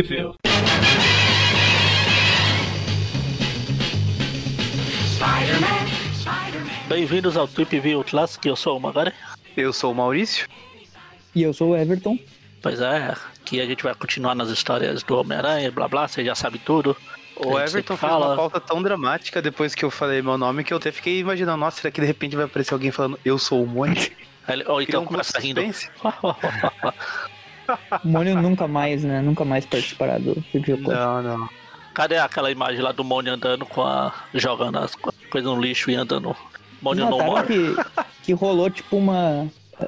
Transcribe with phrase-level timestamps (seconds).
[0.00, 0.34] View.
[6.88, 9.12] Bem-vindos ao Trip View Classic, eu sou o Magari.
[9.54, 10.48] Eu sou o Maurício.
[11.34, 12.18] E eu sou o Everton.
[12.62, 16.34] Pois é, aqui a gente vai continuar nas histórias do Homem-Aranha, blá blá, você já
[16.34, 16.96] sabe tudo.
[17.36, 20.78] O Everton fez uma pauta tão dramática depois que eu falei meu nome que eu
[20.78, 23.66] até fiquei imaginando, nossa, será que de repente vai aparecer alguém falando eu sou o
[23.66, 24.10] Mônio?
[24.68, 25.60] Ou então um começa rindo.
[28.04, 29.20] o Mônio nunca mais, né?
[29.20, 30.78] Nunca mais participará do vídeo.
[30.80, 31.48] Não, não.
[31.94, 34.14] Cadê aquela imagem lá do Mônio andando com a.
[34.34, 36.34] jogando as coisas no lixo e andando.
[36.80, 37.46] Mônio no more?
[37.46, 37.76] Que,
[38.22, 39.46] que rolou tipo uma.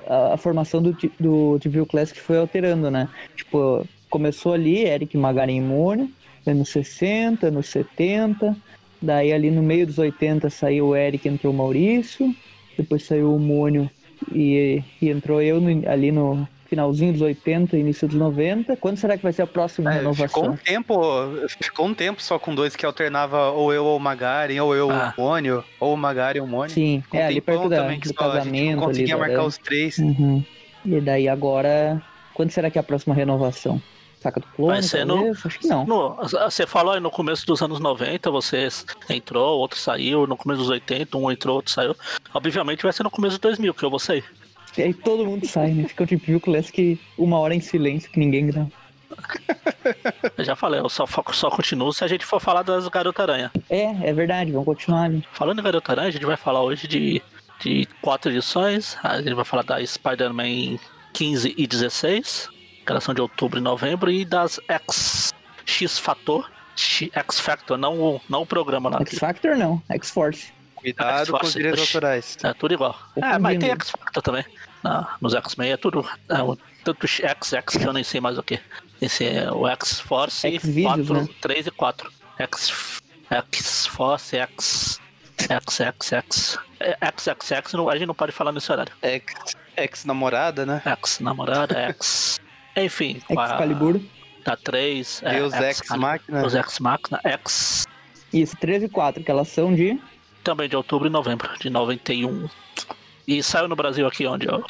[0.08, 3.08] A, a formação do, do TV Classic foi alterando, né?
[3.36, 6.10] Tipo, começou ali, Eric Magarin Mônio,
[6.46, 8.56] anos 60, anos 70.
[9.00, 12.34] Daí ali no meio dos 80 saiu o Eric, entrou o Maurício.
[12.77, 13.91] Depois saiu o Mônio
[14.32, 18.77] e, e entrou eu no, ali no finalzinho dos 80, início dos 90.
[18.77, 20.28] Quando será que vai ser a próxima é, renovação?
[20.28, 21.02] Ficou um tempo,
[21.60, 24.91] ficou um tempo só com dois que alternava ou eu ou o Magari, ou eu
[24.91, 25.14] ah.
[25.16, 26.75] o Mônio, ou o Magari ou o Mônio.
[26.75, 28.77] Sim, ficou é, um ali perto da, também, do casamento.
[28.77, 29.98] não conseguia ali, marcar os três.
[29.98, 30.44] Uhum.
[30.84, 32.03] E daí agora,
[32.34, 33.81] quando será que é a próxima renovação?
[34.20, 34.72] Saca do clone?
[34.72, 35.84] Vai ser no, Acho que não.
[35.84, 38.69] No, você falou aí no começo dos anos 90, você
[39.10, 41.94] entrou, outro saiu, no começo dos 80, um entrou, outro saiu.
[42.33, 44.25] Obviamente vai ser no começo de 2000 que eu vou sair.
[44.77, 45.84] E aí todo mundo sai, né?
[45.89, 46.41] Fica tipo o
[46.72, 48.70] que uma hora em silêncio que ninguém grava.
[50.36, 53.53] Eu já falei, eu só, só continuo se a gente for falar das Garota Aranha.
[53.70, 55.25] É, é verdade, vamos continuar ali.
[55.33, 57.22] Falando em Garota Aranha, a gente vai falar hoje de,
[57.61, 58.97] de quatro edições.
[59.03, 60.78] A gente vai falar da Spider-Man
[61.12, 62.48] 15 e 16,
[62.84, 65.33] que de outubro e novembro, e das X,
[65.64, 68.98] X Fator, X Factor, não o, não o programa lá.
[69.00, 70.53] X Factor não, X Force.
[70.84, 72.36] Cuidado com os direitos autorais.
[72.42, 72.94] É tudo igual.
[73.16, 74.44] É, mas tem X Factor também.
[74.84, 76.06] Ah, nos X-Men é tudo.
[76.28, 76.36] É,
[76.84, 78.60] tanto X, X que eu nem sei mais o que.
[79.00, 80.46] Esse é o X-Force
[80.82, 81.28] 4, né?
[81.41, 82.12] 3 e 4.
[82.38, 85.00] X, X-Force, X.
[85.38, 86.59] X, X, X.
[87.00, 88.92] X, X, X, a gente não pode falar nesse horário.
[89.00, 90.82] X, X namorada, né?
[90.84, 92.38] X namorada, X.
[92.76, 94.00] Enfim, Excalibur.
[94.44, 95.22] Da 3.
[95.25, 96.44] É, os X, X Máquina.
[96.44, 97.86] Os X Máquina, X.
[98.30, 99.98] Isso, 3 e 4, que elas são de
[100.44, 102.49] também de outubro e novembro de 91.
[103.27, 104.47] E saiu no Brasil aqui onde?
[104.49, 104.60] Ó?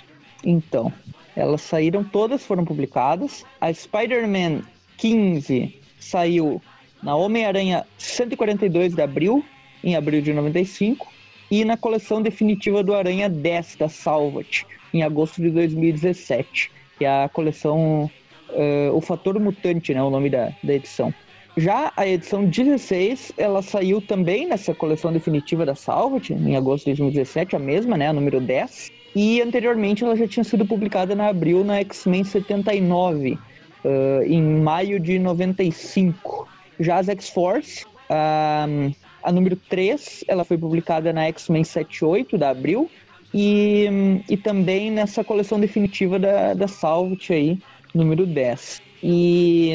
[0.45, 0.93] Então,
[1.37, 3.45] elas saíram, todas foram publicadas.
[3.61, 4.63] A Spider-Man
[4.97, 6.63] 15 saiu
[7.03, 9.45] na Homem-Aranha 142 de abril,
[9.83, 11.13] em abril de 95,
[11.51, 17.25] e na coleção definitiva do Aranha 10 da Salvat, em agosto de 2017, que é
[17.25, 18.11] a coleção
[18.51, 21.13] uh, O Fator Mutante, né, o nome da, da edição.
[21.57, 26.97] Já a edição 16, ela saiu também nessa coleção definitiva da Salvat, em agosto de
[26.97, 28.91] 2017, a mesma, né, a número 10.
[29.15, 33.39] E anteriormente ela já tinha sido publicada na abril na X-Men 79,
[33.85, 36.49] uh, em maio de 95.
[36.81, 38.93] Já as X-Force, uh,
[39.23, 42.91] a número 3, ela foi publicada na X-Men 78 da abril.
[43.33, 43.87] E,
[44.29, 47.59] e também nessa coleção definitiva da, da Salvat aí,
[47.95, 48.83] número 10.
[49.03, 49.73] E,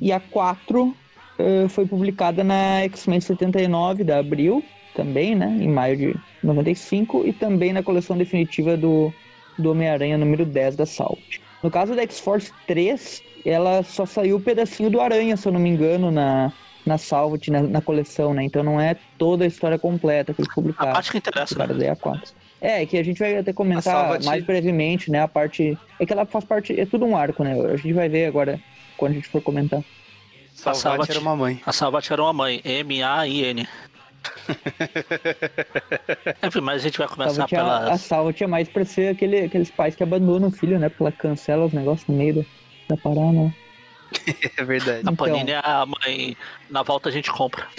[0.00, 0.94] e a 4 uh,
[1.68, 4.64] foi publicada na X-Men 79 da Abril,
[4.94, 9.12] também, né, em maio de 95, e também na coleção definitiva do,
[9.58, 11.38] do Homem-Aranha número 10 da Salt.
[11.62, 15.52] No caso da X-Force 3, ela só saiu o um pedacinho do Aranha, se eu
[15.52, 16.52] não me engano, na,
[16.84, 18.42] na Salvat, na, na, coleção, né?
[18.44, 20.90] Então não é toda a história completa que eles publicaram.
[20.90, 21.66] A parte que interessa, né?
[22.60, 25.20] É, que a gente vai até comentar mais brevemente, né?
[25.22, 25.78] A parte.
[25.98, 26.78] É que ela faz parte.
[26.78, 27.58] É tudo um arco, né?
[27.72, 28.60] A gente vai ver agora
[28.96, 29.82] quando a gente for comentar.
[30.64, 31.62] A Salvat era uma mãe.
[31.64, 32.60] A Salvat era uma mãe.
[32.64, 33.68] M-A-I-N.
[36.46, 37.92] Enfim, mas a gente vai começar pela.
[37.92, 40.88] A Salvat é mais pra ser aquele, aqueles pais que abandonam o filho, né?
[40.88, 42.42] Porque ela cancela os negócios no meio da,
[42.88, 43.32] da parada.
[43.32, 43.54] Né?
[44.56, 45.02] é verdade.
[45.06, 45.54] A Panini então...
[45.54, 46.36] é a mãe.
[46.68, 47.66] Na volta a gente compra.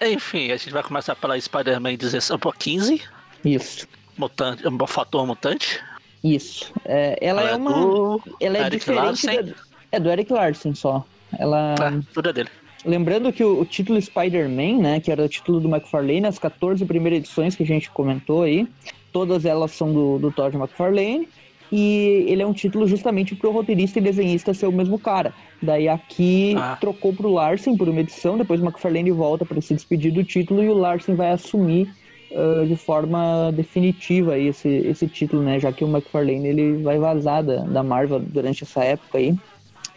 [0.00, 3.02] Enfim, a gente vai começar pela Spider-Man 15.
[3.44, 3.86] Isso.
[4.16, 5.82] Mutante, um fator mutante.
[6.22, 6.72] Isso.
[6.84, 8.20] É, ela, ela, é, é uma.
[8.40, 9.26] Ela é Eric diferente.
[9.26, 9.54] Da,
[9.94, 11.04] é do Eric Larson só.
[11.38, 11.74] Ela.
[11.80, 12.48] Ah, tudo é dele.
[12.84, 16.84] Lembrando que o, o título Spider-Man, né, que era o título do McFarlane, as 14
[16.84, 18.68] primeiras edições que a gente comentou aí,
[19.12, 21.26] todas elas são do, do Todd McFarlane,
[21.72, 25.32] e ele é um título justamente para o roteirista e desenhista ser o mesmo cara.
[25.62, 26.76] Daí aqui ah.
[26.78, 30.22] trocou para o Larsen por uma edição, depois o McFarlane volta para se despedir do
[30.22, 31.88] título e o Larsen vai assumir
[32.32, 37.42] uh, de forma definitiva esse, esse título, né, já que o McFarlane ele vai vazar
[37.42, 39.34] da, da Marvel durante essa época aí.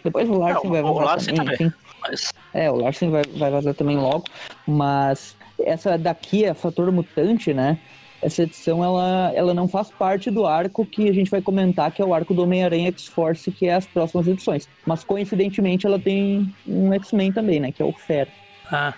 [0.07, 1.73] Depois o Larsen vai vazar Larsen também, também.
[2.01, 2.33] Mas...
[2.53, 4.23] É, o Larsen vai, vai vazar também logo,
[4.65, 7.77] mas essa daqui é Fator Mutante, né?
[8.21, 12.01] essa edição ela, ela não faz parte do arco que a gente vai comentar, que
[12.01, 14.67] é o arco do Homem-Aranha X-Force, que é as próximas edições.
[14.85, 17.71] Mas coincidentemente ela tem um X-Men também, né?
[17.71, 18.27] Que é o Fer.
[18.71, 18.93] Ah,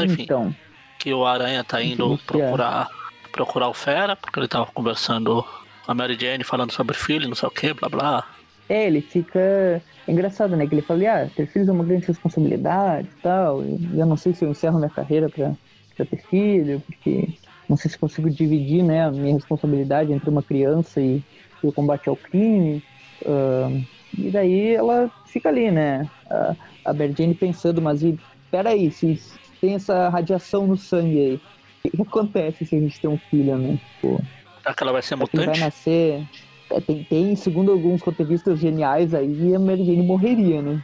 [0.00, 0.22] enfim.
[0.22, 0.54] Então.
[0.98, 2.88] Que o Aranha tá indo procurar,
[3.30, 5.44] procurar o Fera, porque ele tava conversando
[5.84, 8.33] com a Mary Jane, falando sobre filho, não sei o que, blá blá.
[8.68, 9.40] É, ele fica.
[9.40, 10.66] É engraçado, né?
[10.66, 13.64] Que ele fala, ah, ter filhos é uma grande responsabilidade e tal.
[13.64, 15.52] E eu não sei se eu encerro minha carreira pra,
[15.96, 17.28] pra ter filho, porque
[17.68, 21.22] não sei se consigo dividir né, a minha responsabilidade entre uma criança e,
[21.62, 22.82] e o combate ao crime.
[23.22, 23.84] Uh,
[24.18, 26.08] e daí ela fica ali, né?
[26.30, 26.56] A,
[26.86, 28.18] a Berdine pensando, mas e,
[28.50, 29.18] peraí, se
[29.60, 31.40] tem essa radiação no sangue aí,
[31.86, 33.78] o que acontece se a gente tem um filho, né?
[34.00, 34.20] Pô,
[34.64, 35.46] Será que ela vai ser mutante?
[35.46, 36.26] Vai nascer.
[36.74, 40.82] É, tem, segundo alguns roteiristas geniais aí, a Mary Jane morreria, né?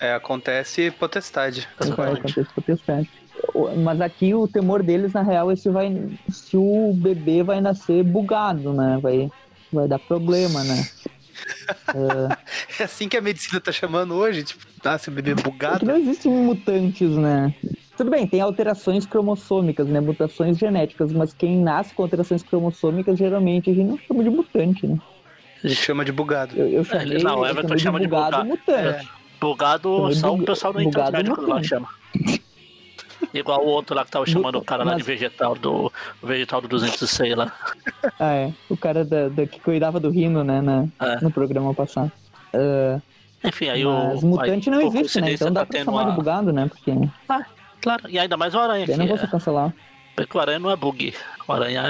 [0.00, 1.68] É, acontece potestade.
[1.78, 3.10] acontece potestade.
[3.84, 8.02] Mas aqui o temor deles, na real, é se, vai, se o bebê vai nascer
[8.02, 8.98] bugado, né?
[9.02, 9.30] Vai,
[9.70, 10.86] vai dar problema, né?
[11.94, 12.80] é...
[12.80, 15.84] é assim que a medicina tá chamando hoje, tipo, nasce o bebê bugado.
[15.84, 17.54] É não existem mutantes, né?
[17.96, 20.00] Tudo bem, tem alterações cromossômicas, né?
[20.00, 24.86] Mutações genéticas, mas quem nasce com alterações cromossômicas, geralmente a gente não chama de mutante,
[24.86, 24.98] né?
[25.62, 26.56] A gente chama de bugado.
[26.56, 29.06] Eu, eu chamei, é, não, Everton chama de bugado, de bugado mutante.
[29.06, 29.22] É.
[29.40, 31.88] Bugado só o pessoal do Intermédico lá chama.
[33.32, 35.92] Igual o outro lá que tava chamando o cara lá de vegetal do
[36.22, 37.52] vegetal do 206 lá.
[38.18, 38.52] Ah, é.
[38.68, 41.20] O cara da, da que cuidava do rino, né, na, é.
[41.20, 42.10] no programa passado.
[42.52, 43.00] Uh,
[43.44, 44.20] Enfim, aí o.
[44.22, 45.32] mutante não existe, né?
[45.32, 46.10] Então dá tá pra chamar a...
[46.10, 46.68] de bugado, né?
[46.68, 46.92] Porque.
[47.28, 47.46] Ah,
[47.82, 48.08] claro.
[48.08, 48.86] E ainda mais o aranha.
[48.88, 49.74] Eu não vou cancelar.
[50.16, 51.12] Porque o aranha não é bug.
[51.46, 51.82] O aranha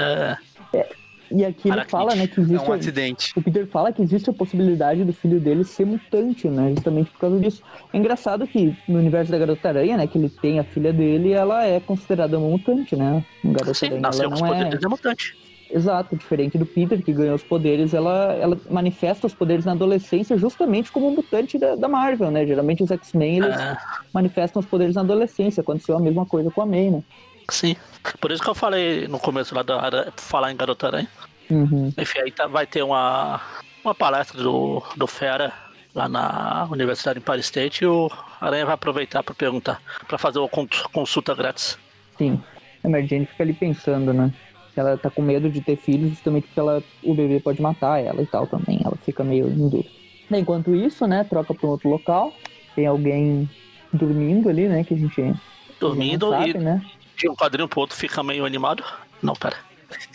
[0.73, 0.77] é.
[0.77, 0.89] é
[1.33, 2.63] e aqui ele fala, né, que existe.
[2.63, 3.33] É um acidente.
[3.35, 6.71] O Peter fala que existe a possibilidade do filho dele ser mutante, né?
[6.75, 7.63] Justamente por causa disso.
[7.91, 11.31] É engraçado que no universo da Garota Aranha, né, que ele tem a filha dele,
[11.31, 13.25] ela é considerada uma mutante, né?
[13.43, 14.69] Garota Sim, Aranha, nasceu ela não é...
[14.69, 15.35] é mutante.
[15.73, 20.37] Exato, diferente do Peter, que ganhou os poderes, ela, ela manifesta os poderes na adolescência
[20.37, 22.45] justamente como mutante da, da Marvel, né?
[22.45, 23.77] Geralmente os X-Men, eles ah.
[24.13, 25.61] manifestam os poderes na adolescência.
[25.61, 27.03] Aconteceu a mesma coisa com a May, né?
[27.49, 27.75] Sim.
[28.21, 31.09] Por isso que eu falei no começo lá da falar em Garota Aranha.
[31.49, 31.91] Uhum.
[31.97, 33.41] Enfim, aí tá, vai ter uma,
[33.83, 35.51] uma palestra do, do Fera
[35.95, 40.37] lá na Universidade de Paris State e o Aranha vai aproveitar para perguntar, para fazer
[40.37, 40.49] uma
[40.91, 41.79] consulta grátis.
[42.15, 42.39] Sim.
[42.83, 44.31] A Mary Jane fica ali pensando, né?
[44.75, 48.21] Ela tá com medo de ter filhos justamente porque ela, o bebê pode matar ela
[48.21, 48.81] e tal também.
[48.83, 49.89] Ela fica meio em dúvida.
[50.31, 52.33] Enquanto isso, né, troca para um outro local.
[52.75, 53.49] Tem alguém
[53.91, 55.33] dormindo ali, né, que a gente
[55.79, 56.83] dormindo sabe, e né?
[57.15, 58.83] de um quadrinho pro outro fica meio animado.
[59.21, 59.57] Não, pera.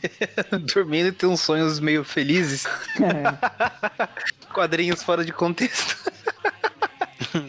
[0.75, 2.67] Dormindo e tem uns sonhos meio felizes.
[3.01, 3.39] É.
[4.53, 5.97] Quadrinhos fora de contexto.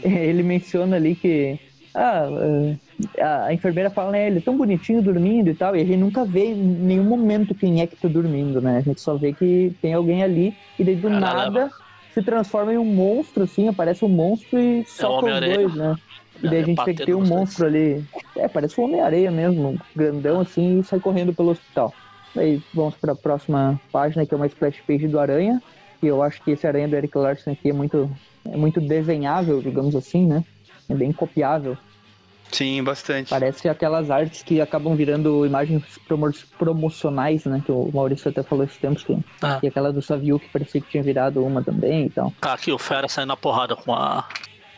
[0.04, 1.60] Ele menciona ali que
[1.96, 5.98] ah, a enfermeira fala, né, ele é tão bonitinho dormindo e tal, e a gente
[5.98, 8.78] nunca vê em nenhum momento quem é que tá dormindo, né?
[8.78, 11.70] A gente só vê que tem alguém ali e daí do nada
[12.14, 15.96] se transforma em um monstro, assim, aparece um monstro e soca é os dois, né?
[16.42, 18.04] E daí a gente vê que tem um monstro ali.
[18.36, 21.94] É, parece um Homem-Areia mesmo, grandão assim, e sai correndo pelo hospital.
[22.36, 25.62] Aí vamos para a próxima página, que é uma splash page do Aranha.
[26.02, 28.10] E eu acho que esse Aranha do Eric Larson aqui é muito,
[28.46, 30.44] é muito desenhável, digamos assim, né?
[30.90, 31.78] É bem copiável.
[32.52, 33.30] Sim, bastante.
[33.30, 35.84] Parece aquelas artes que acabam virando imagens
[36.58, 37.62] promocionais, né?
[37.64, 39.04] Que o Maurício até falou esses tempos.
[39.04, 39.60] Que, ah.
[39.62, 42.34] E aquela do Savio que parecia que tinha virado uma também e tal.
[42.42, 44.28] Tá aqui o Fera saindo na porrada com a.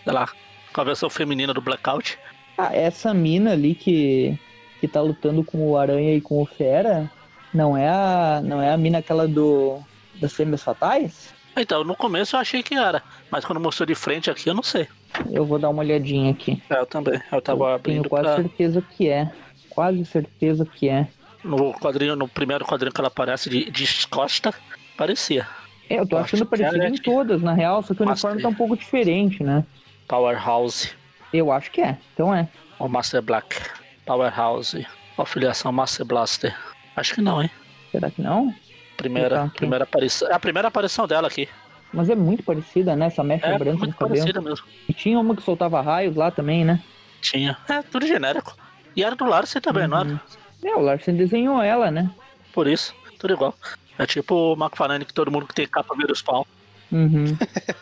[0.03, 0.27] Sei lá,
[0.73, 2.18] com a versão feminina do Blackout.
[2.57, 4.37] Ah, essa mina ali que,
[4.80, 7.09] que tá lutando com o Aranha e com o Fera
[7.53, 9.80] não é a, não é a mina aquela do
[10.15, 11.33] das fêmeas fatais?
[11.56, 14.63] Então, no começo eu achei que era, mas quando mostrou de frente aqui eu não
[14.63, 14.87] sei.
[15.30, 16.61] Eu vou dar uma olhadinha aqui.
[16.69, 17.21] É, eu também.
[17.31, 18.35] Eu tava eu abrindo Tenho quase pra...
[18.35, 19.31] certeza que é.
[19.69, 21.07] Quase certeza que é.
[21.44, 24.53] No quadrinho, no primeiro quadrinho que ela aparece de, de costa,
[24.97, 25.47] parecia.
[25.89, 28.47] É, eu tô eu achando parecido em todas, na real, só que o uniforme tá
[28.47, 29.65] um pouco diferente, né?
[30.07, 30.91] Powerhouse.
[31.33, 32.47] Eu acho que é, então é.
[32.80, 33.57] O Master Black.
[34.06, 34.85] Powerhouse.
[35.18, 36.56] Afiliação Master Blaster.
[36.95, 37.49] Acho que não, hein?
[37.91, 38.53] Será que não?
[38.97, 40.30] Primeira, primeira aparição.
[40.30, 41.47] É a primeira aparição dela aqui.
[41.94, 43.07] Mas é muito parecida, né?
[43.07, 44.19] Essa mecha é, branca no cabelo.
[44.19, 44.66] parecida mesmo.
[44.88, 46.81] E tinha uma que soltava raios lá também, né?
[47.21, 47.57] Tinha.
[47.68, 48.56] É, tudo genérico.
[48.95, 49.90] E era do Larsen também, uhum.
[49.90, 50.10] não era?
[50.10, 50.19] Uhum.
[50.64, 52.10] É, o Larsen desenhou ela, né?
[52.54, 53.54] Por isso, tudo igual.
[53.98, 56.48] É tipo o McFarlane que todo mundo que tem capa vira os pau.
[56.92, 57.26] Uhum.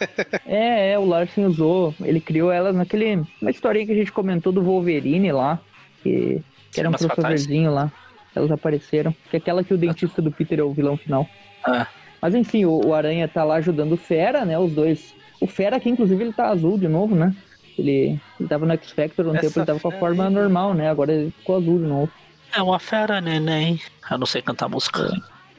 [0.46, 1.94] é, é, o Larsen usou.
[2.02, 3.24] Ele criou elas naquele.
[3.42, 5.60] Uma historinha que a gente comentou do Wolverine lá.
[6.02, 7.92] Que, que era um crossoverzinho lá
[8.36, 9.16] elas apareceram.
[9.30, 11.28] Que é aquela que o dentista do Peter é o vilão final.
[11.64, 11.88] Ah.
[12.22, 14.58] Mas enfim, o, o, Aranha tá lá ajudando o Fera, né?
[14.58, 15.14] Os dois.
[15.40, 17.34] O Fera aqui, inclusive, ele tá azul de novo, né?
[17.78, 20.34] Ele, ele tava no X-Factor um Essa tempo, ele tava com a forma aí...
[20.34, 20.90] normal, né?
[20.90, 22.12] Agora ele ficou azul de novo.
[22.54, 23.80] É uma fera, neném.
[24.10, 25.10] Eu não sei cantar música.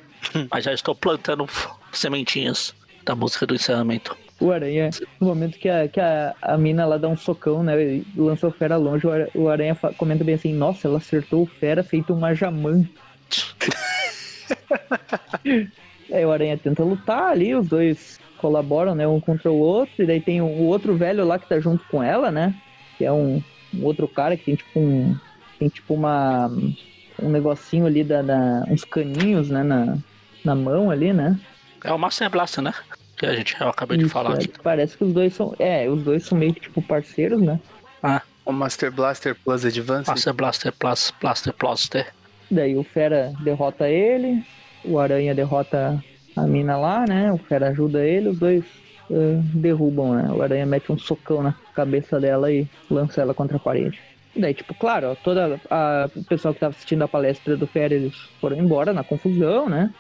[0.51, 1.47] Mas já estou plantando
[1.93, 2.75] sementinhas
[3.05, 4.17] da música do encerramento.
[4.39, 4.91] O Aranha,
[5.21, 7.83] no momento que a, que a, a mina lá dá um socão, né?
[7.83, 11.83] E lançou o Fera longe, o Aranha comenta bem assim, nossa, ela acertou o Fera
[11.83, 12.83] feito uma jamã.
[16.13, 19.07] Aí o Aranha tenta lutar ali, os dois colaboram, né?
[19.07, 22.03] Um contra o outro, e daí tem o outro velho lá que tá junto com
[22.03, 22.55] ela, né?
[22.97, 23.43] Que é um,
[23.75, 25.17] um outro cara que tem tipo um.
[25.59, 26.51] Tem tipo uma.
[27.23, 29.63] Um negocinho ali da, da uns caninhos, né?
[29.63, 29.99] Na,
[30.45, 31.39] na mão ali, né?
[31.85, 32.73] É o Master Blaster, né?
[33.17, 34.41] Que a gente eu acabei de falar.
[34.43, 35.55] É, parece que os dois são.
[35.59, 37.61] É, os dois são meio que tipo parceiros, né?
[38.03, 38.23] Ah.
[38.45, 40.11] O Master Blaster Plus Advance.
[40.11, 42.07] Master Blaster Plus Blaster Blaster.
[42.51, 44.43] Daí o Fera derrota ele,
[44.85, 46.03] o Aranha derrota
[46.37, 47.33] a mina lá, né?
[47.33, 48.65] O Fera ajuda ele, os dois
[49.11, 50.31] uh, derrubam, né?
[50.33, 53.99] O Aranha mete um socão na cabeça dela e lança ela contra a parede.
[54.35, 57.95] E daí, tipo, claro, toda a, o pessoal que tava assistindo a palestra do Fera,
[57.95, 59.93] eles foram embora na confusão, né?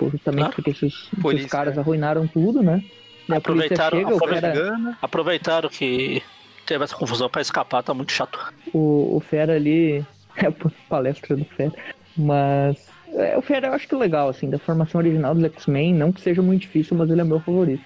[0.00, 0.54] Justamente claro.
[0.54, 2.82] porque esses, esses caras arruinaram tudo, né?
[3.28, 4.98] E aproveitaram, chega, Fera...
[5.00, 6.22] aproveitaram que
[6.66, 8.38] teve essa confusão para escapar, tá muito chato.
[8.72, 10.04] O, o Fera ali.
[10.34, 10.52] É a
[10.88, 11.74] palestra do Fera.
[12.16, 12.88] Mas.
[13.14, 15.94] É, o Fera eu acho que é legal, assim, da formação original dos X-Men.
[15.94, 17.84] Não que seja muito difícil, mas ele é meu favorito.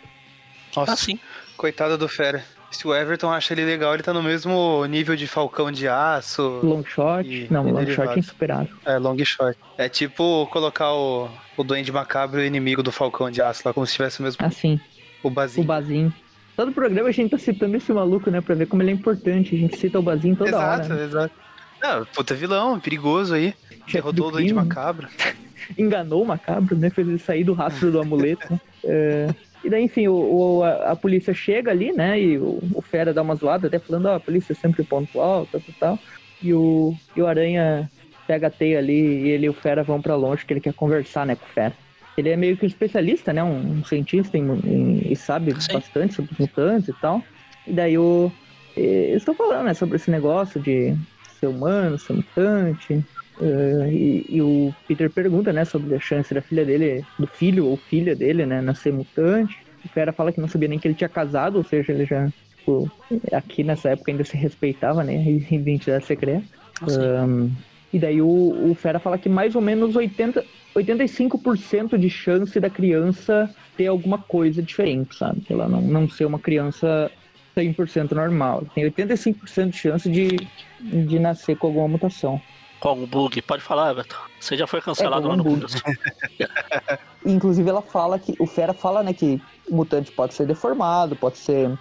[0.75, 1.19] Nossa, ah, sim.
[1.57, 2.45] Coitado do Fera.
[2.71, 6.61] Se o Everton acha ele legal, ele tá no mesmo nível de Falcão de Aço.
[6.63, 7.47] Long shot?
[7.51, 8.77] Não, long shot é insuperável.
[8.85, 9.57] É, long shot.
[9.79, 13.95] É tipo colocar o, o Duende Macabro inimigo do Falcão de Aço lá, como se
[13.95, 14.45] tivesse o mesmo.
[14.45, 14.81] Assim.
[15.23, 15.65] O Bazinho.
[15.65, 16.15] O Bazinho.
[16.57, 18.41] Todo programa a gente tá citando esse maluco, né?
[18.41, 19.55] Pra ver como ele é importante.
[19.55, 20.83] A gente cita o Bazinho toda exato, hora.
[20.83, 21.05] Exato, né?
[21.05, 21.35] exato.
[21.83, 23.55] Ah, puta vilão, perigoso aí.
[23.93, 25.09] Derrotou o Duende Macabro.
[25.77, 26.91] Enganou o Macabro, né?
[26.91, 28.53] Fez ele sair do rastro do amuleto.
[28.53, 28.61] Né?
[28.85, 29.35] É...
[29.65, 32.21] E daí, enfim, o, o a, a, polícia chega ali, né?
[32.21, 34.85] E o, o Fera dá uma zoada, até falando, ó, oh, a polícia é sempre
[34.85, 35.99] pontual, tal, tal, tal.
[36.41, 37.91] E o, e o Aranha
[38.27, 40.73] pega a teia ali e ele e o Fera vão para longe, que ele quer
[40.73, 41.73] conversar, né, com o Fera.
[42.17, 43.43] Ele é meio que um especialista, né?
[43.43, 45.75] Um, um cientista em, em, e sabe Sim.
[45.75, 47.23] bastante sobre os mutantes e tal.
[47.67, 48.33] E daí o.
[48.77, 50.95] Eles estão falando, né, sobre esse negócio de
[51.41, 53.05] ser humano, ser mutante.
[53.39, 57.67] Uh, e, e, o Peter pergunta, né, sobre a chance da filha dele, do filho
[57.67, 59.59] ou filha dele, né, nascer mutante.
[59.85, 62.29] O Fera fala que não sabia nem que ele tinha casado, ou seja, ele já,
[62.57, 62.91] tipo,
[63.33, 66.45] aqui nessa época ainda se respeitava, né, a identidade secreta.
[66.83, 67.51] Um,
[67.93, 72.69] e daí o, o Fera fala que mais ou menos 80, 85% de chance da
[72.69, 75.43] criança ter alguma coisa diferente, sabe?
[75.49, 77.11] Ela não, não ser uma criança
[77.57, 78.65] 100% normal.
[78.75, 80.37] Tem 85% de chance de,
[80.81, 82.41] de nascer com alguma mutação.
[82.87, 83.43] Com algum bug?
[83.43, 84.15] Pode falar, Everton.
[84.39, 85.67] Você já foi cancelado é, lá no bug.
[87.27, 88.37] Inclusive ela fala que.
[88.39, 91.77] O Fera fala, né, que o mutante pode ser deformado, pode ser.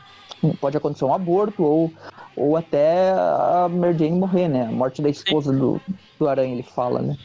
[0.59, 1.93] Pode acontecer um aborto ou,
[2.35, 4.65] ou até a Mary Jane morrer, né?
[4.65, 5.79] A morte da esposa do,
[6.17, 7.15] do Aranha, ele fala, né?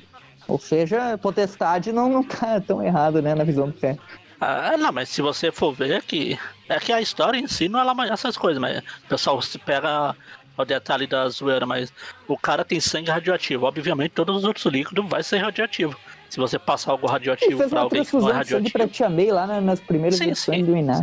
[0.47, 3.99] Ou seja, potestade não, não tá tão errado, né, na visão do Fera.
[4.39, 6.39] Ah, não, mas se você for ver que.
[6.69, 9.59] É que a história em si não é lá essas coisas, mas o pessoal se
[9.59, 10.15] pega
[10.63, 11.93] o detalhe da zoeira, mas
[12.27, 13.67] o cara tem sangue radioativo.
[13.67, 15.97] Obviamente, todos os outros líquidos vai ser radioativo.
[16.29, 18.73] Se você passar algo radioativo para alguém que não é radioativo.
[18.73, 21.01] Pra Tia May lá né, nas primeiras sim, sim, do Iná.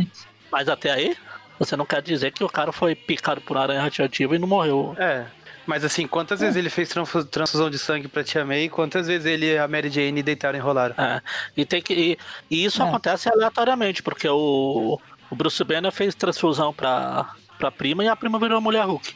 [0.50, 1.16] Mas até aí,
[1.58, 4.94] você não quer dizer que o cara foi picado por aranha radioativa e não morreu.
[4.98, 5.26] É.
[5.66, 6.46] Mas assim, quantas é.
[6.46, 6.88] vezes ele fez
[7.30, 10.56] transfusão de sangue pra Tia May e quantas vezes ele e a Mary Jane deitaram
[10.56, 10.94] e enrolaram?
[10.96, 11.20] É.
[11.54, 12.18] E, tem que, e,
[12.50, 12.88] e isso é.
[12.88, 14.98] acontece aleatoriamente, porque o,
[15.30, 19.14] o Bruce Banner fez transfusão pra, pra prima e a prima virou a mulher Hulk.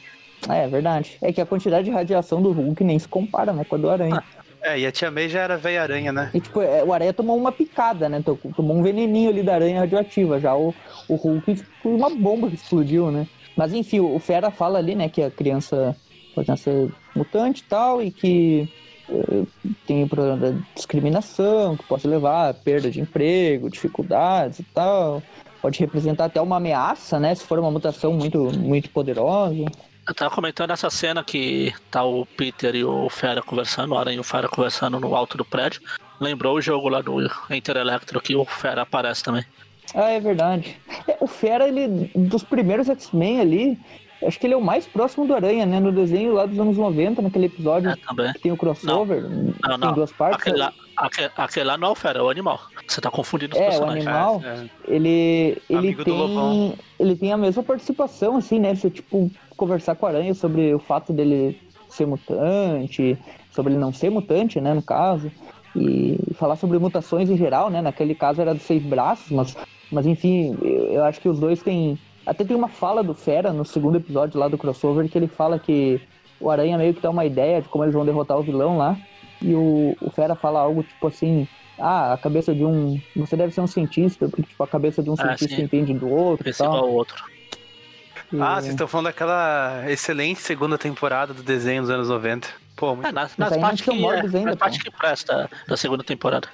[0.49, 1.17] É, é verdade.
[1.21, 3.89] É que a quantidade de radiação do Hulk nem se compara, né, com a do
[3.89, 4.23] Aranha.
[4.23, 4.43] Ah.
[4.65, 6.31] É, e a Tia May já era velha aranha, né?
[6.33, 8.23] E tipo, é, o Aranha tomou uma picada, né?
[8.55, 10.39] Tomou um veneninho ali da aranha radioativa.
[10.39, 10.73] Já o,
[11.09, 13.27] o Hulk, tipo, uma bomba que explodiu, né?
[13.57, 15.95] Mas enfim, o Fera fala ali, né, que a criança
[16.33, 18.67] pode nascer mutante e tal, e que
[19.09, 19.45] uh,
[19.85, 25.21] tem o problema da discriminação, que pode levar a perda de emprego, dificuldades e tal.
[25.61, 27.35] Pode representar até uma ameaça, né?
[27.35, 29.65] Se for uma mutação muito, muito poderosa.
[30.05, 34.17] Eu tava comentando essa cena que tá o Peter e o Fera conversando, o Aranha
[34.17, 35.81] e o Fera conversando no alto do prédio.
[36.19, 39.45] Lembrou o jogo lá do Inter Electro que o Fera aparece também.
[39.95, 40.77] Ah, é verdade.
[41.07, 43.79] É, o Fera, ele, dos primeiros X-Men ali,
[44.27, 45.79] acho que ele é o mais próximo do Aranha, né?
[45.79, 49.77] No desenho lá dos anos 90, naquele episódio é, que tem o crossover, não, não,
[49.77, 49.91] não.
[49.91, 50.39] em duas partes.
[50.39, 52.59] Aquele lá, aquele, aquele lá não é o Fera, é o animal.
[52.87, 54.05] Você tá confundindo os é, personagens.
[54.05, 54.69] O animal, é, é.
[54.87, 58.75] ele, ele tem, ele tem a mesma participação, assim, né?
[58.75, 63.17] Você, tipo, conversar com o Aranha sobre o fato dele ser mutante,
[63.51, 65.31] sobre ele não ser mutante, né, no caso,
[65.75, 67.81] e falar sobre mutações em geral, né?
[67.81, 69.55] Naquele caso era dos seis braços, mas,
[69.91, 71.97] mas enfim, eu acho que os dois têm.
[72.25, 75.59] Até tem uma fala do Fera no segundo episódio lá do crossover que ele fala
[75.59, 76.01] que
[76.39, 78.97] o Aranha meio que dá uma ideia de como eles vão derrotar o vilão lá.
[79.41, 83.01] e o, o Fera fala algo tipo assim, ah, a cabeça de um.
[83.15, 85.63] Você deve ser um cientista, porque tipo, a cabeça de um ah, cientista sim.
[85.63, 86.47] entende do outro.
[86.47, 87.23] Igual o outro.
[88.31, 88.41] E...
[88.41, 92.47] Ah, vocês estão falando daquela excelente segunda temporada do desenho dos anos 90.
[92.75, 93.07] Pô, muito...
[93.07, 96.47] é, nas, nas partes que, é, nas parte que presta da segunda temporada.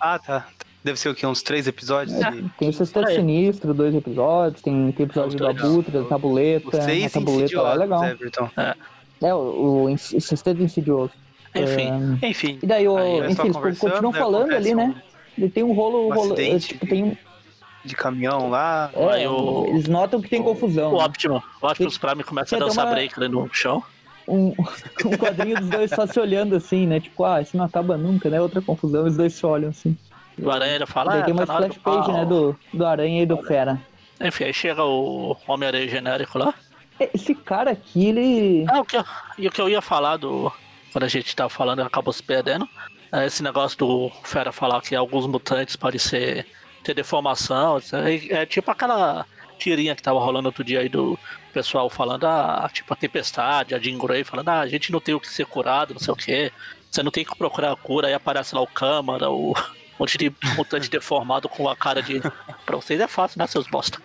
[0.00, 0.46] Ah, tá.
[0.82, 1.26] Deve ser o quê?
[1.26, 2.20] Uns três episódios?
[2.20, 2.48] É, de...
[2.58, 4.62] Tem o Sexteto Sinistro, dois episódios.
[4.62, 6.68] Tem, tem episódio do Abutre, da Tabuleta.
[6.68, 8.04] O seis a Tabuleta lá é legal.
[8.04, 8.50] Everton.
[8.56, 8.74] É,
[9.22, 11.12] é o, o, o Sexteto Insidioso.
[11.54, 12.28] Enfim, é...
[12.28, 12.58] enfim.
[12.62, 14.94] E daí, o, enfim, eles continuam falando ali, né?
[15.36, 16.08] E tem um rolo...
[16.08, 17.16] Um rolo tipo, tem um
[17.84, 18.90] de caminhão lá.
[18.94, 19.66] É, o...
[19.68, 20.92] Eles notam que tem confusão.
[20.92, 21.42] O Optimo.
[21.60, 22.94] O Optimus Prime começa a dançar uma...
[22.94, 23.82] break ali no chão.
[24.26, 24.48] Um,
[25.06, 27.00] um quadrinho dos dois só se olhando assim, né?
[27.00, 28.40] Tipo, ah, isso não acaba nunca, né?
[28.40, 29.96] Outra confusão, os dois se olham assim.
[30.42, 31.12] O Aranha fala.
[31.12, 32.24] Daí ah, tem uma tá splash page, né?
[32.24, 33.80] Do, do Aranha e do Fera.
[34.20, 36.54] Enfim, aí chega o Homem-Aranha genérico lá.
[36.98, 38.66] Esse cara aqui, ele.
[38.68, 39.04] Ah, o que, eu,
[39.38, 40.52] e o que eu ia falar do.
[40.92, 42.68] Quando a gente tava falando, acabou se perdendo.
[43.12, 46.46] É esse negócio do Fera falar que alguns mutantes podem ser
[46.82, 47.78] ter deformação.
[47.92, 49.26] É, é tipo aquela
[49.58, 51.18] tirinha que tava rolando outro dia aí do
[51.52, 55.14] pessoal falando, ah, tipo a tempestade, a Jean Grey falando, ah, a gente não tem
[55.14, 56.52] o que ser curado, não sei o que.
[56.90, 59.54] Você não tem que procurar a cura, aí aparece lá o câmara, o
[59.98, 62.20] monte de mutante deformado com a cara de.
[62.64, 64.00] Pra vocês é fácil, né, seus bosta?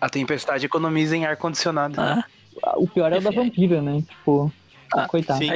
[0.00, 2.00] A tempestade economiza em ar-condicionado.
[2.00, 2.24] Ah.
[2.76, 4.02] O pior é o da vampira, né?
[4.08, 4.52] Tipo,
[4.92, 5.38] ah, coitado.
[5.38, 5.50] Sim,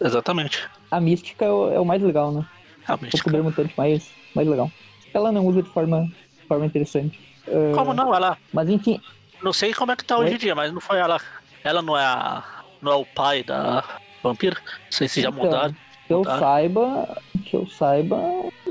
[0.00, 0.68] exatamente.
[0.90, 2.44] A mística é o, é o mais legal, né?
[2.86, 3.28] A mística.
[3.28, 4.70] O poder mutante mais, mais legal
[5.12, 6.10] ela não usa de forma,
[6.46, 7.18] forma interessante.
[7.46, 8.14] Uh, como não?
[8.14, 8.36] Ela.
[8.52, 9.00] Mas enfim.
[9.42, 11.20] Não sei como é que tá hoje em dia, mas não foi ela.
[11.64, 12.44] Ela não é a.
[12.80, 13.84] Não é o pai da
[14.22, 14.56] vampira?
[14.56, 15.74] Não sei se já então, mudaram.
[16.06, 17.22] Que eu saiba.
[17.50, 18.16] Que eu saiba.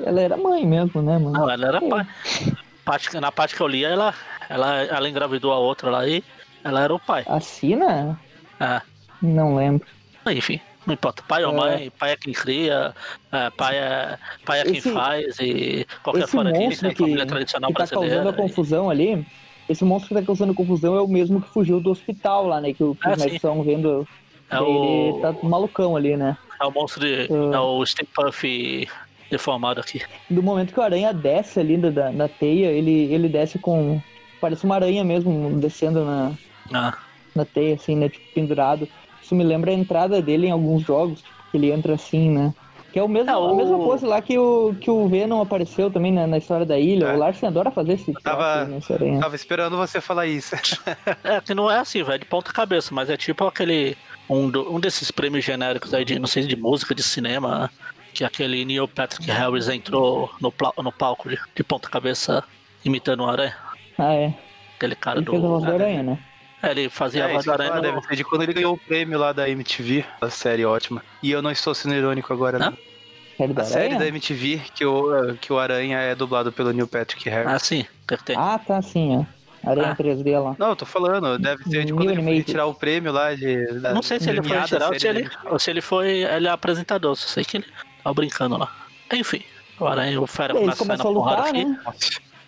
[0.05, 1.33] Ela era mãe mesmo, né, mano?
[1.33, 2.07] Não, ela era pai.
[3.19, 4.13] Na parte que eu li, ela,
[4.49, 6.23] ela, ela engravidou a outra lá e
[6.63, 7.25] ela era o pai.
[7.27, 8.17] A Sina?
[8.57, 8.81] É.
[9.21, 9.85] Não lembro.
[10.27, 10.61] Enfim.
[10.87, 11.55] Não importa, pai ou é.
[11.57, 12.95] mãe, pai é quem cria,
[13.31, 17.71] é, pai, é, pai é quem esse, faz, e qualquer fora aqui, tem família tradicional
[17.71, 19.23] que tá causando a confusão ali,
[19.67, 22.69] esse monstro que tá causando confusão é o mesmo que fugiu do hospital lá, né?
[22.69, 24.07] Que, que ah, os médicos estão vendo.
[24.49, 25.19] É ele o...
[25.21, 26.35] tá malucão ali, né?
[26.59, 27.31] É o monstro de.
[27.31, 27.53] Uh...
[27.53, 28.87] É o Stay Puff
[29.29, 30.01] deformado aqui.
[30.29, 34.01] Do momento que o aranha desce ali da, da teia, ele, ele desce com.
[34.41, 36.31] Parece uma aranha mesmo, descendo na,
[36.73, 36.97] ah.
[37.35, 38.09] na teia, assim, né?
[38.09, 38.87] Tipo, pendurado.
[39.21, 42.53] Isso me lembra a entrada dele em alguns jogos, tipo, que ele entra assim, né?
[42.91, 43.49] Que é o mesmo, é, o...
[43.49, 46.79] a mesma pose lá que o, que o Venom apareceu também na, na história da
[46.79, 47.05] ilha.
[47.05, 47.15] É.
[47.15, 48.67] O Larsen adora fazer esse tava,
[49.21, 50.55] tava esperando você falar isso.
[51.23, 53.95] é, que não é assim, velho, de ponta cabeça, mas é tipo aquele.
[54.29, 57.71] Um, do, um desses prêmios genéricos aí de, não sei, de música, de cinema,
[58.13, 62.43] que aquele Neil Patrick Harris entrou no, no palco de, de ponta cabeça
[62.85, 63.55] imitando o Aranha.
[63.97, 64.33] Ah, é.
[64.75, 65.31] Aquele cara Ele do.
[65.31, 66.19] Fez a voz do Aranha, né?
[66.61, 67.81] É, ele fazia é, a voz da aranha.
[67.81, 71.01] Deve ser de quando ele ganhou o prêmio lá da MTV, a série ótima.
[71.23, 72.77] E eu não estou sendo irônico agora, não.
[73.57, 77.53] A série da MTV, que o, que o Aranha é dublado pelo Neil Patrick Harris.
[77.53, 78.37] Ah, sim, perfeito.
[78.37, 79.38] Ah, tá, sim, é.
[79.63, 79.95] Aranha ah.
[79.95, 80.55] 3D lá.
[80.57, 83.79] Não, eu tô falando, deve ser de quando ele foi tirar o prêmio lá de.
[83.79, 86.09] Da, não sei se ele foi ou se ele, ou se ele foi.
[86.23, 87.65] Ele é apresentador, só sei que ele
[88.03, 88.73] tava brincando lá.
[89.11, 89.43] Enfim,
[89.79, 91.65] o Aranha, o Fera começa a lutar, aqui.
[91.65, 91.79] Né?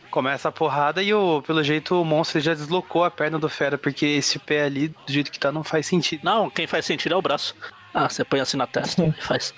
[0.10, 3.78] Começa a porrada e o, pelo jeito o monstro já deslocou a perna do fera,
[3.78, 6.22] porque esse pé ali, do jeito que tá, não faz sentido.
[6.26, 7.56] Não, quem faz sentido é o braço.
[7.94, 9.54] Ah, você põe assim na testa e faz.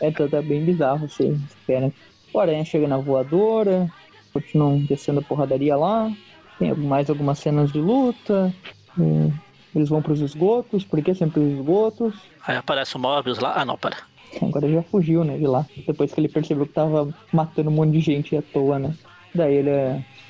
[0.00, 1.92] É, então tá bem bizarro assim, pena.
[2.32, 3.90] O Aranha chega na voadora,
[4.32, 6.10] continuam descendo a porradaria lá.
[6.58, 8.54] Tem mais algumas cenas de luta.
[8.98, 9.30] É,
[9.74, 12.14] eles vão pros esgotos, por que sempre os esgotos?
[12.46, 13.54] Aí aparece o Mobius lá.
[13.56, 13.96] Ah, não, pera.
[14.40, 15.66] Agora já fugiu, né, de lá.
[15.86, 18.94] Depois que ele percebeu que tava matando um monte de gente à toa, né?
[19.34, 19.70] Daí ele,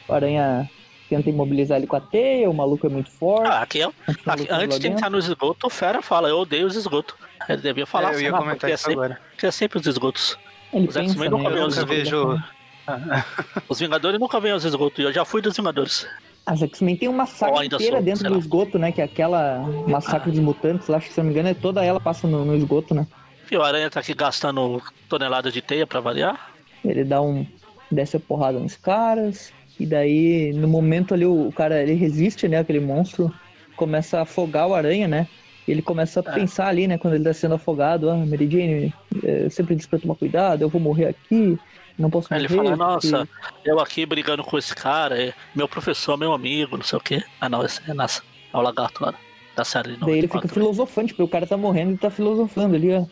[0.09, 0.69] o Aranha
[1.09, 3.51] tenta imobilizar ele com a teia, o maluco é muito forte.
[3.51, 3.91] Ah, aqui é,
[4.27, 7.15] aqui, antes de entrar no esgoto, o Fera fala, eu odeio os esgotos.
[7.49, 9.21] Ele devia falar é, eu assim, ia ah, comentar isso é sempre, agora.
[9.37, 10.39] Que é sempre os esgotos.
[10.73, 11.61] Ele os nunca né?
[11.61, 11.97] aos esgotos.
[11.97, 12.43] Vejo...
[13.69, 16.07] os Vingadores nunca vêm aos esgotos, eu já fui dos Vingadores.
[16.47, 18.93] As X-Men tem uma saga inteira sou, dentro do esgoto, né?
[18.93, 20.33] Que é aquela massacre ah.
[20.33, 22.55] dos mutantes lá, acho que se não me engano, é toda ela passa no, no
[22.55, 23.07] esgoto, né?
[23.51, 26.51] E o Aranha tá aqui gastando toneladas de teia pra variar.
[26.85, 27.47] Ele dá um,
[27.91, 29.53] desce a porrada nos caras.
[29.79, 32.59] E daí, no momento ali, o, cara ele resiste, né?
[32.59, 33.33] Aquele monstro
[33.77, 35.27] começa a afogar o aranha, né?
[35.67, 36.35] Ele começa a é.
[36.35, 36.99] pensar ali, né?
[36.99, 40.69] Quando ele tá sendo afogado, ah, Mary Jane, eu sempre disse pra tomar cuidado, eu
[40.69, 41.59] vou morrer aqui,
[41.99, 42.45] não posso morrer.
[42.45, 43.71] Ele fala, nossa, porque...
[43.71, 47.23] eu aqui brigando com esse cara, é meu professor, meu amigo, não sei o quê.
[47.41, 49.15] Ah não, esse é, nossa, é o lagarto lá
[49.57, 52.91] da série Daí ele fica filosofante, porque o cara tá morrendo e tá filosofando ali,
[52.93, 53.05] ó.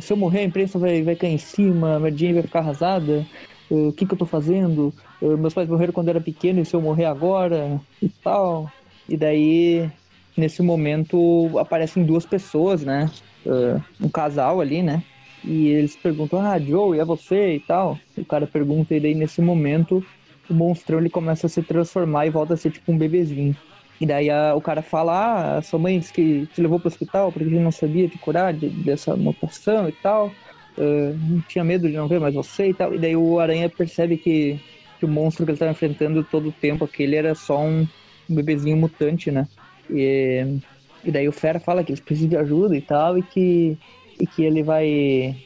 [0.00, 3.26] Se eu morrer, a imprensa vai, vai cair em cima, a Jane vai ficar arrasada
[3.70, 4.92] o que, que eu tô fazendo?
[5.20, 8.70] meus pais morreram quando eu era pequeno e se eu morrer agora e tal.
[9.08, 9.90] E daí,
[10.36, 13.10] nesse momento, aparecem duas pessoas, né?
[13.44, 15.02] Uh, um casal ali, né?
[15.44, 17.98] E eles perguntam, ah, Joe, é você e tal.
[18.16, 20.04] O cara pergunta, e daí nesse momento
[20.48, 23.54] o monstrão ele começa a se transformar e volta a ser tipo um bebezinho.
[24.00, 27.32] E daí a, o cara fala, ah, sua mãe disse que te levou pro hospital
[27.32, 30.32] porque gente não sabia te curar de, dessa mutação e tal.
[30.78, 32.94] Uh, tinha medo de não ver mais você e tal.
[32.94, 34.58] E daí o Aranha percebe que,
[34.98, 37.86] que o monstro que ele estava enfrentando todo o tempo aquele era só um,
[38.30, 39.48] um bebezinho mutante, né?
[39.90, 40.58] E,
[41.04, 43.76] e daí o Fera fala que eles precisam de ajuda e tal, e que,
[44.18, 45.36] e que ele vai.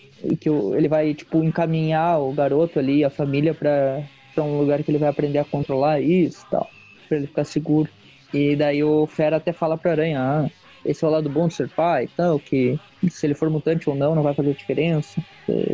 [0.41, 4.05] Que ele vai, tipo, encaminhar o garoto ali, a família, para
[4.39, 6.71] um lugar que ele vai aprender a controlar isso tal.
[7.09, 7.89] Pra ele ficar seguro.
[8.33, 10.51] E daí o Fera até fala pra Aranha, ah,
[10.85, 13.95] esse é o lado bom de ser pai tal, que se ele for mutante ou
[13.95, 15.23] não, não vai fazer diferença.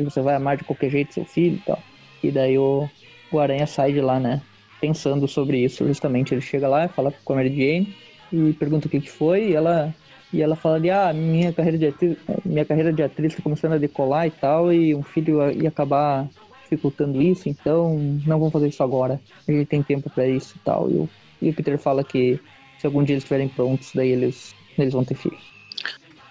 [0.04, 1.78] Você vai amar de qualquer jeito seu filho tal.
[2.22, 2.88] E daí o,
[3.30, 4.42] o Aranha sai de lá, né?
[4.80, 6.34] Pensando sobre isso, justamente.
[6.34, 7.94] Ele chega lá, fala com a Mary Jane
[8.32, 9.94] e pergunta o que, que foi, e ela,
[10.32, 13.72] e ela fala de, ah, minha carreira de atriz, minha carreira de atriz tá começando
[13.72, 16.28] a decolar e tal, e um filho ia acabar
[16.62, 19.20] dificultando isso, então não vamos fazer isso agora.
[19.48, 20.90] Gente tem tempo para isso e tal.
[20.90, 21.08] E o,
[21.40, 22.38] e o Peter fala que
[22.78, 25.38] se algum dia eles estiverem prontos, daí eles, eles vão ter filho.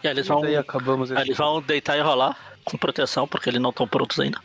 [0.04, 3.62] E aí eles vão, acabamos aí eles vão deitar e rolar com proteção, porque eles
[3.62, 4.40] não estão prontos ainda.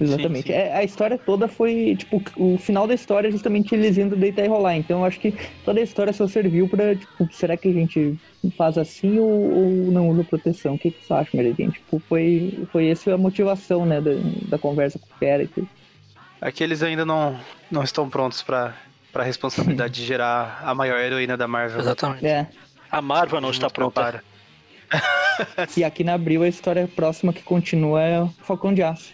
[0.00, 0.46] Exatamente.
[0.46, 0.58] Sim, sim.
[0.58, 4.44] É, a história toda foi, tipo, o final da história é justamente eles indo deitar
[4.44, 4.76] e rolar.
[4.76, 8.18] Então eu acho que toda a história só serviu pra, tipo, será que a gente
[8.56, 10.74] faz assim ou, ou não usa proteção?
[10.74, 11.70] O que, que você acha, Meredinho?
[11.70, 14.12] Tipo, foi, foi essa a motivação, né, da,
[14.48, 15.68] da conversa com o Pera e tudo.
[16.40, 17.38] Aqueles ainda não,
[17.70, 18.74] não estão prontos pra,
[19.12, 21.80] pra responsabilidade de gerar a maior heroína da Marvel.
[21.80, 22.26] Exatamente.
[22.26, 22.48] É.
[22.90, 24.22] A Marvel não está pronta.
[25.76, 29.12] e aqui na Abril a história próxima que continua é o Falcão de Aço.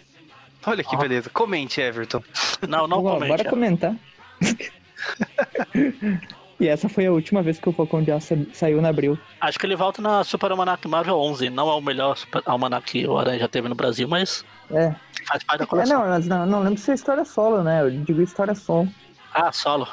[0.67, 1.29] Olha que beleza.
[1.29, 2.21] Comente, Everton.
[2.67, 3.29] Não, não comente.
[3.29, 3.95] Bora comentar.
[6.59, 9.17] e essa foi a última vez que o Falcão de Aço saiu na Abril.
[9.39, 11.49] Acho que ele volta na Super Almanac Marvel 11.
[11.49, 14.93] Não é o melhor Super Almanac que o Aranha já teve no Brasil, mas é.
[15.25, 16.01] faz parte da coleção.
[16.01, 17.81] É, não, mas não, não lembro se é história solo, né?
[17.81, 18.89] Eu digo história solo.
[19.33, 19.87] Ah, solo.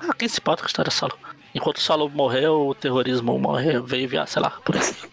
[0.00, 1.16] Ah, quem se pode com história solo?
[1.54, 5.08] Enquanto o solo morreu, o terrorismo morreu, veio via, sei lá, por isso.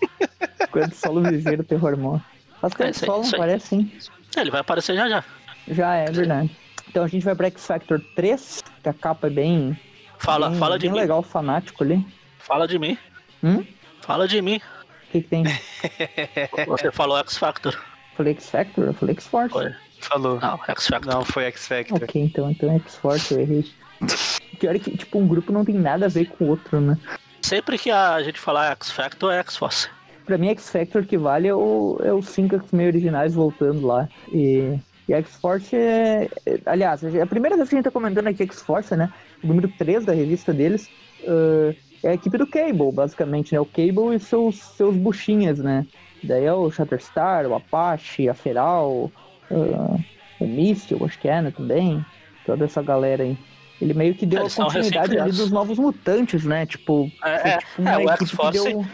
[0.60, 2.20] Enquanto o solo viver, o terror morre.
[2.62, 3.92] Acho que é, solo, parece sim.
[4.36, 5.24] É, ele vai aparecer já já.
[5.68, 6.50] Já é, verdade.
[6.88, 9.78] Então a gente vai pra X Factor 3, que a capa é bem.
[10.18, 11.00] Fala, bem, fala de bem mim.
[11.00, 12.06] legal, fanático ali.
[12.38, 12.96] Fala de mim.
[13.42, 13.64] Hum?
[14.02, 14.56] Fala de mim.
[14.56, 15.44] O que, que tem?
[16.66, 17.78] Você falou X Factor.
[18.16, 18.84] Falei X Factor?
[18.86, 19.50] Eu falei X Force.
[19.52, 19.74] Foi.
[20.00, 20.38] Falou.
[20.40, 21.14] Não, X Factor.
[21.14, 22.02] Não, foi X Factor.
[22.02, 23.64] Ok, então, então é X Force, eu errei.
[24.58, 26.98] Pior é que, tipo, um grupo não tem nada a ver com o outro, né?
[27.42, 29.88] Sempre que a gente falar X Factor, é X Force.
[30.24, 34.08] Pra mim, X Factor que vale é, o, é os cinco X-Men originais voltando lá.
[34.32, 38.42] E, e X-Force é, é, Aliás, a primeira vez que a gente tá comentando aqui
[38.42, 39.12] X-Force, né?
[39.42, 40.88] O número 3 da revista deles
[41.24, 43.60] uh, é a equipe do Cable, basicamente, né?
[43.60, 45.86] O Cable e seus, seus buchinhas, né?
[46.22, 49.10] Daí é o Shatterstar, o Apache, a Feral,
[49.50, 50.04] uh,
[50.40, 51.50] o Míssil, acho que é, né?
[51.50, 52.04] Também.
[52.46, 53.36] Toda essa galera aí.
[53.80, 56.64] Ele meio que deu Eles a continuidade ali dos novos mutantes, né?
[56.64, 58.64] Tipo, é, é tipo é, o X-Force.
[58.64, 58.86] Deu...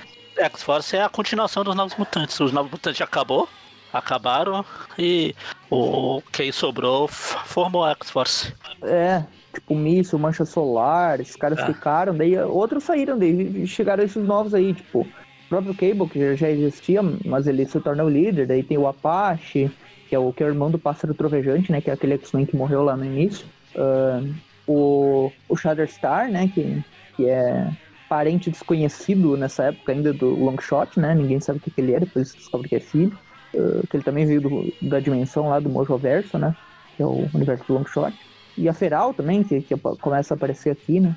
[0.44, 2.38] X-Force é a continuação dos Novos Mutantes.
[2.40, 3.48] Os Novos Mutantes acabou,
[3.92, 4.64] acabaram
[4.98, 5.34] e
[5.70, 8.54] o quem sobrou formou a X-Force.
[8.82, 11.66] É, tipo Míssil, Mancha Solar, esses caras é.
[11.66, 16.48] ficaram, daí outros saíram, daí chegaram esses novos aí, tipo, o próprio Cable, que já
[16.48, 19.70] existia, mas ele se torna o líder, daí tem o Apache,
[20.08, 22.46] que é o, que é o irmão do Pássaro Trovejante, né, que é aquele X-Men
[22.46, 23.46] que morreu lá no início.
[23.74, 24.34] Uh,
[24.66, 26.82] o, o Shatterstar, né, que,
[27.16, 27.70] que é
[28.10, 31.14] parente desconhecido nessa época ainda do Longshot, né?
[31.14, 33.16] Ninguém sabe o que, que ele é, depois descobre que é filho.
[33.54, 36.54] Uh, que ele também veio do, da dimensão lá do Mojoverso, né?
[36.96, 38.12] Que é o universo do Longshot.
[38.58, 41.16] E a Feral também, que, que começa a aparecer aqui, né?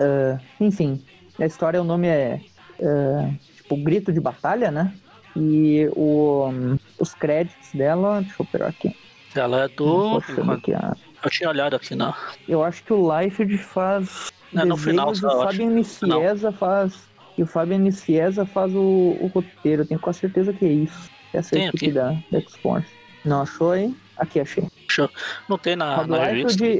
[0.00, 1.04] Uh, enfim,
[1.38, 2.40] a história, o nome é
[2.78, 4.94] uh, tipo Grito de Batalha, né?
[5.36, 8.96] E o, um, os créditos dela, deixa eu pegar aqui.
[9.34, 10.16] Ela é do.
[10.16, 10.96] Aqui, a...
[11.22, 12.14] Eu tinha olhado aqui, não.
[12.48, 17.08] Eu acho que o Life faz é, no final, o Fábio Nicieza faz.
[17.38, 21.10] E o Fábio Nicieza faz o, o roteiro, eu tenho quase certeza que é isso.
[21.32, 22.88] Essa é a equipe da, da X-Force.
[23.24, 23.94] Não achou aí?
[24.16, 24.64] Aqui, achei.
[25.48, 26.18] Não tem na, Rob na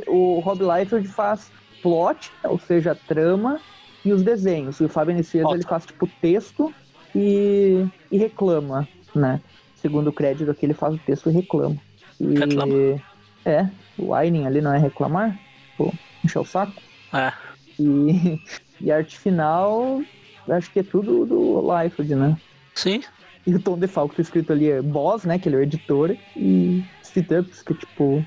[0.08, 1.50] O Rob Liefeld faz
[1.82, 3.60] plot, ou seja, trama
[4.04, 4.80] e os desenhos.
[4.80, 6.74] E o Fábio Nicieza ele faz tipo texto
[7.14, 9.40] e, e reclama, né?
[9.76, 11.76] Segundo o crédito aqui, ele faz o texto e reclama.
[12.20, 13.00] E, reclama.
[13.44, 15.38] É, o Whining ali não é reclamar?
[15.78, 16.74] Pô, encher o saco?
[17.12, 17.32] É.
[17.80, 18.40] E,
[18.80, 20.02] e arte final,
[20.48, 22.36] acho que é tudo do Liefeld, né?
[22.74, 23.02] Sim.
[23.46, 25.38] E o Tom DeFalco tá escrito ali é boss, né?
[25.38, 26.16] Que ele é o editor.
[26.36, 28.24] E Sit-Ups, que tipo.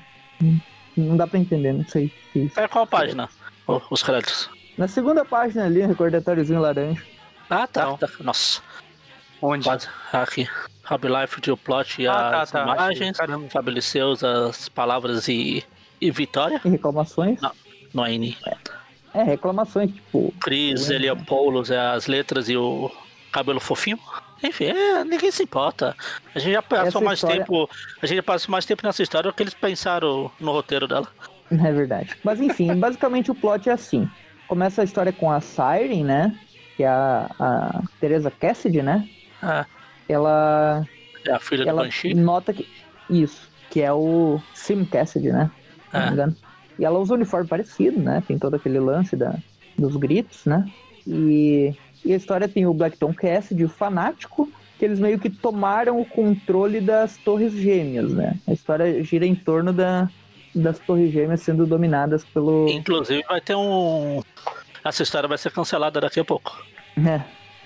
[0.96, 2.12] Não dá pra entender, não sei.
[2.56, 3.28] É qual página?
[3.66, 4.50] Oh, os créditos.
[4.76, 7.02] Na segunda página ali, recordatóriozinho laranja.
[7.48, 7.96] Ah, tá.
[8.20, 8.60] Nossa.
[9.40, 9.68] Onde?
[10.12, 10.48] Aqui.
[10.84, 13.18] Rob Life de o plot e ah, as tá, tá, imagens.
[13.18, 13.48] Achei.
[13.48, 15.64] Fabeleceu as palavras e,
[16.00, 16.60] e vitória.
[16.64, 17.40] E reclamações?
[17.40, 17.52] Não,
[17.92, 18.36] não é N.
[18.46, 18.56] É,
[19.14, 20.34] é, reclamações, tipo.
[20.40, 22.90] Cris, Eliopoulos, é as letras e o
[23.30, 23.98] cabelo fofinho.
[24.42, 25.96] Enfim, é, ninguém se importa.
[26.34, 27.38] A gente já passou mais história...
[27.38, 27.70] tempo.
[28.02, 31.06] A gente já passou mais tempo nessa história do que eles pensaram no roteiro dela.
[31.50, 32.16] É verdade.
[32.24, 34.08] Mas enfim, basicamente o plot é assim.
[34.48, 36.38] Começa a história com a Siren, né?
[36.76, 39.08] Que é a, a Teresa Cassidy, né?
[39.40, 39.64] Ah.
[40.08, 40.86] Ela.
[41.26, 42.14] É a filha ela do Banshee?
[42.14, 42.68] Nota que.
[43.08, 45.50] Isso, que é o Sim Cassidy, né?
[45.90, 46.36] Se não me engano.
[46.78, 48.22] E ela usa um uniforme parecido, né?
[48.26, 49.36] Tem todo aquele lance da,
[49.78, 50.68] dos gritos, né?
[51.06, 56.00] E, e a história tem o Blackton Cassidy, o fanático, que eles meio que tomaram
[56.00, 58.36] o controle das Torres Gêmeas, né?
[58.46, 60.08] A história gira em torno da,
[60.54, 62.68] das Torres Gêmeas sendo dominadas pelo.
[62.68, 64.22] Inclusive vai ter um.
[64.84, 66.56] Essa história vai ser cancelada daqui a pouco.
[66.96, 67.20] É.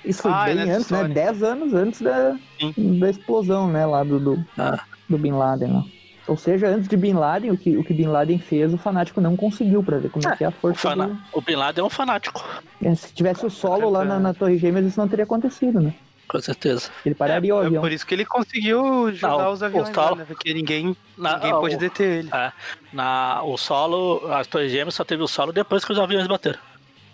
[0.07, 0.79] Isso foi ah, bem é antes, né?
[0.79, 1.09] história.
[1.09, 1.15] né?
[1.15, 2.35] Dez anos antes da,
[2.77, 3.85] da explosão, né?
[3.85, 4.83] Lá do, do, ah.
[5.07, 5.69] do Bin Laden.
[5.69, 5.85] Né?
[6.29, 9.19] Ou seja, antes de Bin Laden, o que, o que Bin Laden fez, o fanático
[9.19, 10.93] não conseguiu pra ver como é, que é a força.
[10.93, 11.19] O, do...
[11.33, 12.45] o Bin Laden é um fanático.
[12.83, 15.95] É, se tivesse o solo lá na, na Torre Gêmeas, isso não teria acontecido, né?
[16.29, 16.91] Com certeza.
[17.07, 17.81] Ele pararia é, o avião.
[17.81, 20.25] É por isso que ele conseguiu jogar não, os aviões, solo, né?
[20.29, 22.29] Porque ninguém, na, ninguém pôde deter ele.
[22.31, 22.53] É,
[22.93, 26.59] na, o solo, as Torres Gêmeas só teve o solo depois que os aviões bateram.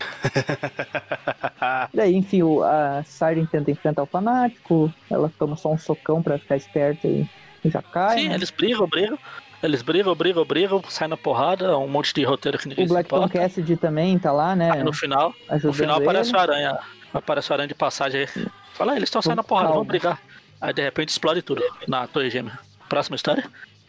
[1.94, 6.56] Daí, enfim, a Siren tenta enfrentar o fanático, ela toma só um socão pra ficar
[6.56, 7.28] esperta e
[7.70, 8.18] já cai.
[8.18, 8.34] Sim, né?
[8.34, 9.18] eles brigam, brigam.
[9.62, 13.28] Eles brigam, brigam, brigam, saem na porrada, um monte de roteiro que ninguém O Blackton
[13.28, 14.70] Cassidy também tá lá, né?
[14.70, 16.78] Aí no final, no final aparece o aranha.
[17.14, 18.46] Aparece o aranha de passagem aí.
[18.74, 20.20] Fala, eles estão saindo na porrada, vamos brigar.
[20.60, 22.58] Aí de repente explode tudo na Torre Gêmea.
[22.88, 23.44] Próxima história?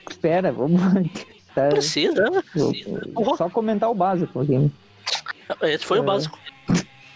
[0.10, 0.82] Espera, vamos.
[1.54, 1.70] Tá.
[1.70, 2.44] Precisa, né?
[3.38, 4.70] Só comentar o básico aqui.
[5.62, 6.02] Esse foi é.
[6.02, 6.38] o básico.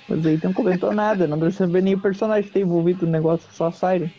[0.08, 3.12] Mas aí não comentou nada, não deu saber nem o personagem que tem envolvido no
[3.12, 4.10] negócio, só a Siren.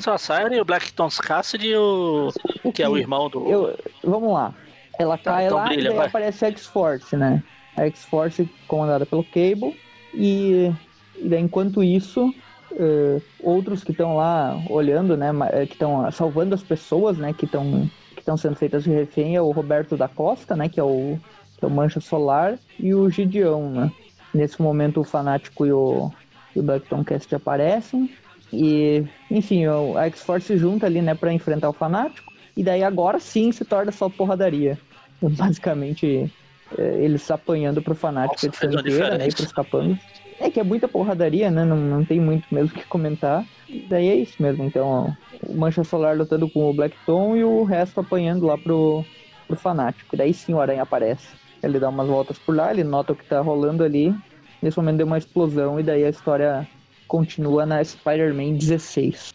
[0.00, 2.32] Só a Siren, o Blackton's Cassidy e o.
[2.74, 3.48] que, é o irmão do.
[3.48, 4.54] Eu, vamos lá.
[4.98, 6.06] Ela tá, cai então lá brilha, e vai.
[6.06, 7.42] aparece a X-Force, né?
[7.76, 9.78] A X-Force comandada pelo Cable.
[10.14, 10.72] E,
[11.16, 12.28] e daí, enquanto isso,
[12.72, 15.30] uh, outros que estão lá olhando, né?
[15.52, 17.32] Eh, que estão salvando as pessoas, né?
[17.32, 20.68] Que estão que estão sendo feitas de refém é o Roberto da Costa, né?
[20.68, 21.18] Que é o,
[21.58, 22.58] que é o Mancha Solar.
[22.78, 23.92] E o Gideon, né?
[24.34, 26.10] Nesse momento, o Fanático e o,
[26.54, 28.10] e o Blackton Cast aparecem.
[28.52, 29.64] E, enfim,
[29.96, 32.32] a X-Force junta ali, né, pra enfrentar o Fanático.
[32.56, 34.78] E daí agora sim se torna só porradaria.
[35.22, 36.30] Basicamente,
[36.76, 39.98] é, eles apanhando pro Fanático Nossa, de inteira, né, e pros capangas.
[40.38, 43.44] É que é muita porradaria, né, não, não tem muito mesmo que comentar.
[43.68, 47.64] E daí é isso mesmo, então, o Mancha Solar lutando com o Blackton e o
[47.64, 49.04] resto apanhando lá pro,
[49.46, 50.14] pro Fanático.
[50.14, 51.28] E daí sim o Aranha aparece.
[51.62, 54.14] Ele dá umas voltas por lá, ele nota o que tá rolando ali.
[54.60, 56.68] Nesse momento deu uma explosão e daí a história
[57.12, 59.34] continua na Spider-Man 16.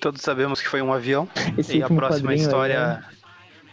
[0.00, 1.28] Todos sabemos que foi um avião.
[1.58, 2.94] Esse e a próxima história.
[2.94, 3.04] Né?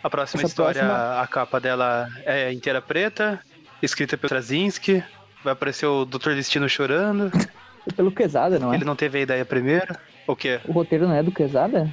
[0.04, 1.22] A próxima Essa história, próxima...
[1.22, 3.40] a capa dela é inteira preta,
[3.82, 5.02] escrita pelo Straczynski.
[5.46, 6.32] Vai aparecer o Dr.
[6.32, 7.32] Destino chorando.
[7.88, 8.76] É pelo Quesada, não é?
[8.76, 9.96] Ele não teve a ideia primeiro.
[10.28, 10.60] O quê?
[10.68, 11.90] O roteiro não é do Quesada?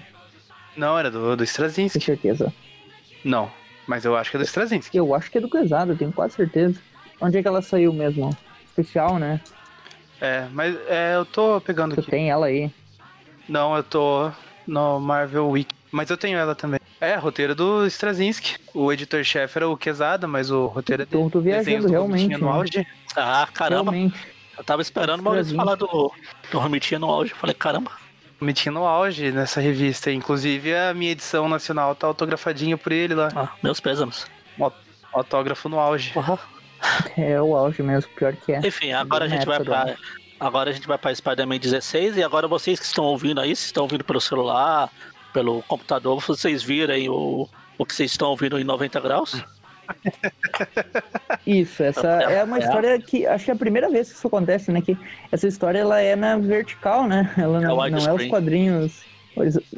[0.76, 2.00] Não, era do, do Straczynski.
[2.00, 2.52] Com certeza.
[3.24, 3.48] Não,
[3.86, 4.96] mas eu acho que é do Straczynski.
[4.96, 6.80] Eu acho que é do Quesada, tenho quase certeza.
[7.20, 8.36] Onde é que ela saiu mesmo?
[8.66, 9.40] Especial, né?
[10.24, 12.10] É, mas é, eu tô pegando tu aqui.
[12.10, 12.70] tem ela aí?
[13.46, 14.30] Não, eu tô
[14.66, 15.68] no Marvel Week.
[15.92, 16.80] Mas eu tenho ela também.
[16.98, 18.56] É, roteiro do Straczynski.
[18.72, 21.30] O editor-chefe era o Quesada, mas o roteiro é dele.
[21.30, 22.36] Tô viajando, realmente.
[22.38, 22.86] No auge.
[23.14, 23.92] Ah, caramba.
[23.92, 24.18] Realmente.
[24.56, 26.10] Eu tava esperando o Maurício falar do,
[26.50, 27.32] do Romitinha no auge.
[27.32, 27.90] Eu falei, caramba.
[28.40, 30.10] Romitinha no auge nessa revista.
[30.10, 33.28] Inclusive, a minha edição nacional tá autografadinha por ele lá.
[33.36, 34.26] Ah, meus pésames.
[35.12, 36.12] Autógrafo no auge.
[36.16, 36.38] Uhum.
[37.16, 38.58] É o auge mesmo, pior que é.
[38.58, 39.94] Enfim, agora a gente vai pra.
[40.38, 43.66] Agora a gente vai para Spider-Man 16 e agora vocês que estão ouvindo aí, se
[43.66, 44.90] estão ouvindo pelo celular,
[45.32, 49.42] pelo computador, vocês viram aí o, o que vocês estão ouvindo em 90 graus.
[51.46, 54.26] Isso, essa é, é uma história que acho que é a primeira vez que isso
[54.26, 54.80] acontece, né?
[54.80, 54.96] Que
[55.30, 57.32] essa história ela é na vertical, né?
[57.36, 59.02] Ela não é, não é os quadrinhos.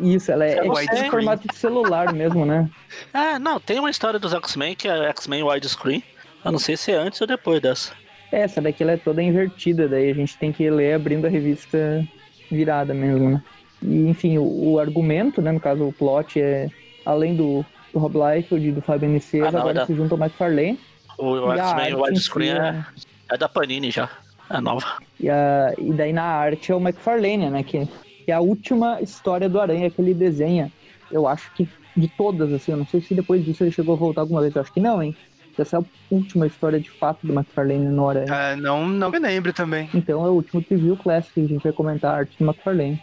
[0.00, 2.68] Isso, ela é, é, é formato de celular mesmo, né?
[3.12, 6.04] Ah, não, tem uma história dos X-Men que é X-Men Widescreen.
[6.46, 7.92] Eu não sei se é antes ou depois dessa.
[8.30, 11.28] É, essa daqui ela é toda invertida, daí a gente tem que ler abrindo a
[11.28, 12.06] revista
[12.48, 13.42] virada mesmo, né?
[13.82, 16.70] E, enfim, o, o argumento, né, no caso o plot é,
[17.04, 19.86] além do, do Rob Liefeld e do Fabio Nicesa, ah, agora é da...
[19.86, 20.78] se junta ao McFarlane.
[21.18, 22.84] O, o X-Men Widescreen é,
[23.30, 24.08] é da Panini já,
[24.48, 24.98] é nova.
[25.18, 27.86] E, a, e daí na arte é o McFarlane, né, que,
[28.24, 30.70] que é a última história do Aranha que ele desenha.
[31.10, 33.98] Eu acho que de todas, assim, eu não sei se depois disso ele chegou a
[33.98, 35.16] voltar alguma vez, eu acho que não, hein?
[35.58, 38.26] Essa é a última história de fato do McFarlane no Aranha.
[38.30, 39.88] Ah, não, não me lembro também.
[39.94, 43.02] Então é o último preview classic que a gente vai comentar a arte do McFarlane.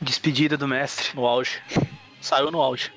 [0.00, 1.14] Despedida do mestre.
[1.14, 1.60] No auge.
[2.20, 2.90] Saiu no auge.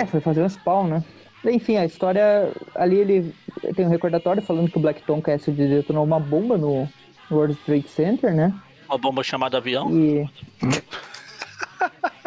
[0.00, 1.04] É, foi fazer um spawn, né?
[1.44, 2.52] Enfim, a história.
[2.74, 3.34] Ali ele
[3.74, 6.88] tem um recordatório falando que o Black Tomcast detonou uma bomba no
[7.30, 8.54] World Trade Center, né?
[8.88, 9.90] Uma bomba chamada avião.
[9.90, 10.28] E.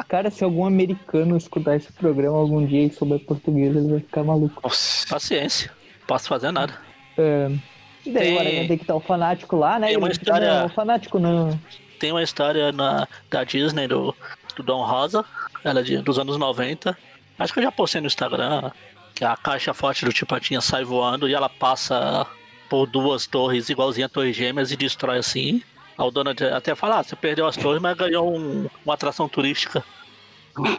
[0.07, 4.23] Cara, se algum americano escutar esse programa algum dia e souber português, ele vai ficar
[4.23, 4.61] maluco.
[4.63, 5.07] Nossa.
[5.07, 5.71] Paciência.
[6.13, 6.73] Não posso fazer nada.
[7.17, 7.49] É...
[8.05, 8.35] E daí tem...
[8.35, 9.87] o Aranha tem que estar o fanático lá, né?
[9.87, 10.59] Tem uma história...
[10.59, 11.59] Não, o fanático não.
[11.99, 14.15] Tem uma história na, da Disney do,
[14.55, 15.25] do Dom Rosa,
[15.63, 16.95] ela é de, dos anos 90.
[17.39, 18.71] Acho que eu já postei no Instagram
[19.15, 22.27] que a caixa forte do Tipatinha sai voando e ela passa
[22.69, 25.61] por duas torres igualzinha a Torres Gêmeas e destrói assim.
[25.97, 29.83] A dona até fala, ah, você perdeu as torres, mas ganhou um, uma atração turística.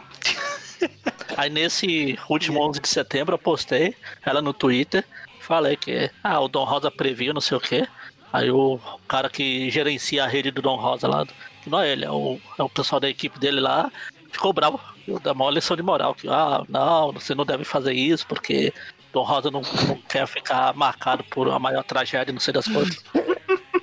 [1.37, 3.95] Aí nesse último 11 de setembro eu postei
[4.25, 5.05] ela no Twitter,
[5.45, 7.87] falei que ah, o Dom Rosa previu não sei o que.
[8.33, 11.25] Aí o cara que gerencia a rede do Dom Rosa lá,
[11.61, 13.89] que não é ele, é o, é o pessoal da equipe dele lá,
[14.31, 14.79] ficou bravo.
[15.21, 18.73] Dá uma lição de moral, que ah, não, você não deve fazer isso, porque
[19.13, 23.01] Dom Rosa não, não quer ficar marcado por uma maior tragédia, não sei das coisas.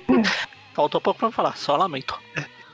[0.75, 2.19] Faltou pouco pra falar, só lamento.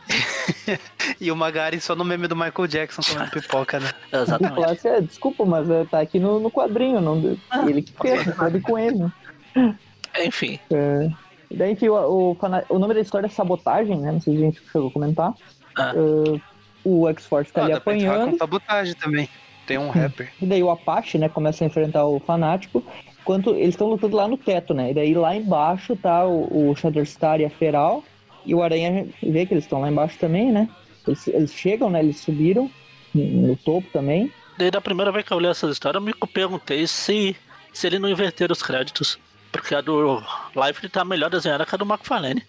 [1.19, 3.91] e o Magari só no meme do Michael Jackson comendo pipoca, né?
[4.11, 4.87] Exatamente.
[4.87, 8.61] É, desculpa, mas é, tá aqui no, no quadrinho, não, ah, ele que fez, sabe
[8.61, 8.97] com ele.
[8.97, 9.75] Né?
[10.23, 10.59] Enfim.
[10.71, 11.09] É,
[11.51, 12.37] daí, enfim, o, o,
[12.69, 14.11] o, nome da história é Sabotagem, né?
[14.11, 15.33] Não sei se a gente chegou a comentar.
[15.75, 15.93] Ah.
[15.95, 16.41] Uh,
[16.83, 18.31] o X-Force tá ah, ali apanhando.
[18.31, 19.29] Com sabotagem também.
[19.65, 20.31] Tem um rapper.
[20.41, 22.83] E daí o Apache, né, começa a enfrentar o Fanático.
[23.21, 24.89] Enquanto eles estão lutando lá no teto, né?
[24.89, 28.03] E daí lá embaixo tá o, o Shatterstar e a Feral.
[28.45, 30.69] E o Aranha vê que eles estão lá embaixo também, né?
[31.07, 31.99] Eles, eles, chegam, né?
[31.99, 32.69] Eles subiram
[33.13, 34.31] no topo também.
[34.57, 37.35] Desde a primeira vez que eu li essa história, eu me perguntei se,
[37.73, 39.17] se ele não inverter os créditos.
[39.51, 40.21] Porque a do
[40.55, 42.43] Life tá melhor desenhada que a do McFarlane.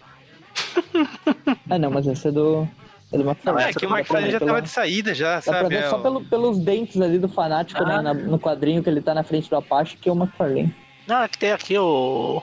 [1.69, 2.67] ah, não, mas essa é do,
[3.11, 3.63] é do McFarlane.
[3.63, 4.51] Não, é que o McFarlane já pela...
[4.51, 5.75] tava de saída já, sabe?
[5.75, 8.01] É só pelo, pelos dentes ali do fanático né, ah.
[8.03, 10.75] né, na, no quadrinho que ele tá na frente do Apache, que é o McFarlane.
[11.07, 12.41] Não, é que tem aqui o...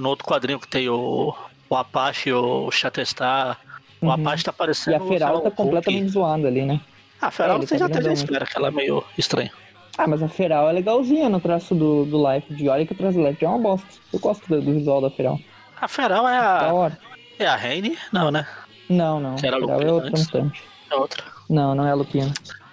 [0.00, 1.34] No outro quadrinho que tem o,
[1.72, 3.58] o Apache, o Chatestar.
[4.00, 4.12] O uhum.
[4.12, 4.96] Apache tá parecendo...
[4.96, 6.78] E a Feral tá completamente zoando ali, né?
[7.18, 9.50] Ah, a Feral é, você tá já teve espera, que ela é meio estranha.
[9.96, 12.96] Ah, mas a Feral é legalzinha no traço do, do Life de Olha que o
[12.96, 13.86] traço do Life é uma bosta.
[14.12, 15.38] Eu gosto do, do visual da Feral.
[15.80, 16.92] A Feral é a...
[17.38, 17.96] É a Raine?
[18.12, 18.46] Não, né?
[18.90, 19.36] Não, não.
[19.42, 20.62] Era Lupina é outra mutante.
[20.90, 21.24] É outra.
[21.48, 22.32] Não, não é a Lupina.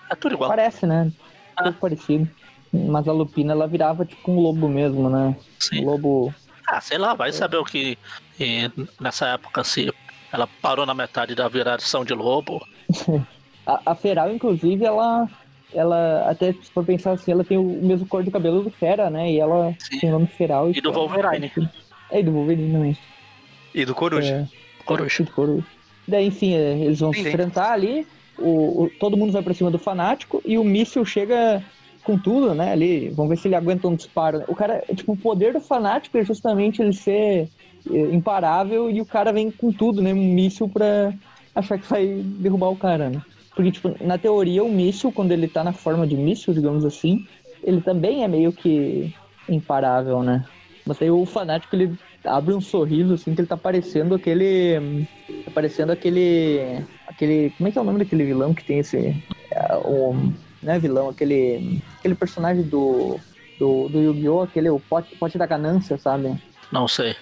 [0.09, 0.49] É tudo igual.
[0.49, 1.09] Parece, né?
[1.55, 1.63] Ah.
[1.63, 2.29] Tudo parecido.
[2.73, 5.35] Mas a Lupina, ela virava tipo um lobo mesmo, né?
[5.57, 5.83] Sim.
[5.83, 6.33] Um lobo...
[6.67, 7.97] Ah, sei lá, vai saber o que
[8.99, 9.93] nessa época se
[10.31, 12.65] ela parou na metade da viração de lobo.
[13.65, 15.27] a, a Feral, inclusive, ela
[15.73, 19.09] ela até se for pensar assim, ela tem o mesmo cor de cabelo do Fera,
[19.09, 19.31] né?
[19.31, 19.99] E ela Sim.
[19.99, 20.69] tem o nome Feral.
[20.69, 21.51] E, e do Wolverine.
[22.11, 22.97] É, e do Wolverine também.
[23.73, 24.47] E do Coruja.
[24.49, 25.23] É, Coruja.
[25.23, 25.65] Do Coruja.
[26.07, 28.07] Daí, enfim, é, eles vão Sim, se enfrentar ali.
[28.37, 31.63] O, o, todo mundo vai pra cima do fanático e o míssil chega
[32.03, 32.71] com tudo, né?
[32.71, 34.43] Ali, vamos ver se ele aguenta um disparo.
[34.47, 37.49] O cara, tipo, o poder do fanático é justamente ele ser
[37.89, 40.13] imparável e o cara vem com tudo, né?
[40.13, 41.13] Um míssil pra
[41.55, 43.21] achar que vai derrubar o cara, né?
[43.55, 47.25] Porque, tipo, na teoria, o míssil, quando ele tá na forma de míssil, digamos assim,
[47.63, 49.13] ele também é meio que
[49.47, 50.45] imparável, né?
[50.85, 55.05] Mas aí o fanático, ele abre um sorriso, assim, que ele tá parecendo aquele.
[55.45, 56.83] Tá parecendo aquele.
[57.07, 57.51] aquele.
[57.57, 59.15] Como é que é o nome daquele vilão que tem esse.
[59.51, 60.13] É, o,
[60.63, 61.81] não é vilão, aquele.
[61.99, 63.19] aquele personagem do.
[63.59, 64.41] do, do Yu-Gi-Oh!
[64.41, 66.35] aquele o pote, pote da ganância, sabe?
[66.71, 67.15] Não sei.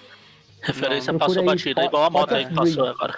[0.67, 3.15] Referência não, passou batida, igual a moto aí que passou agora.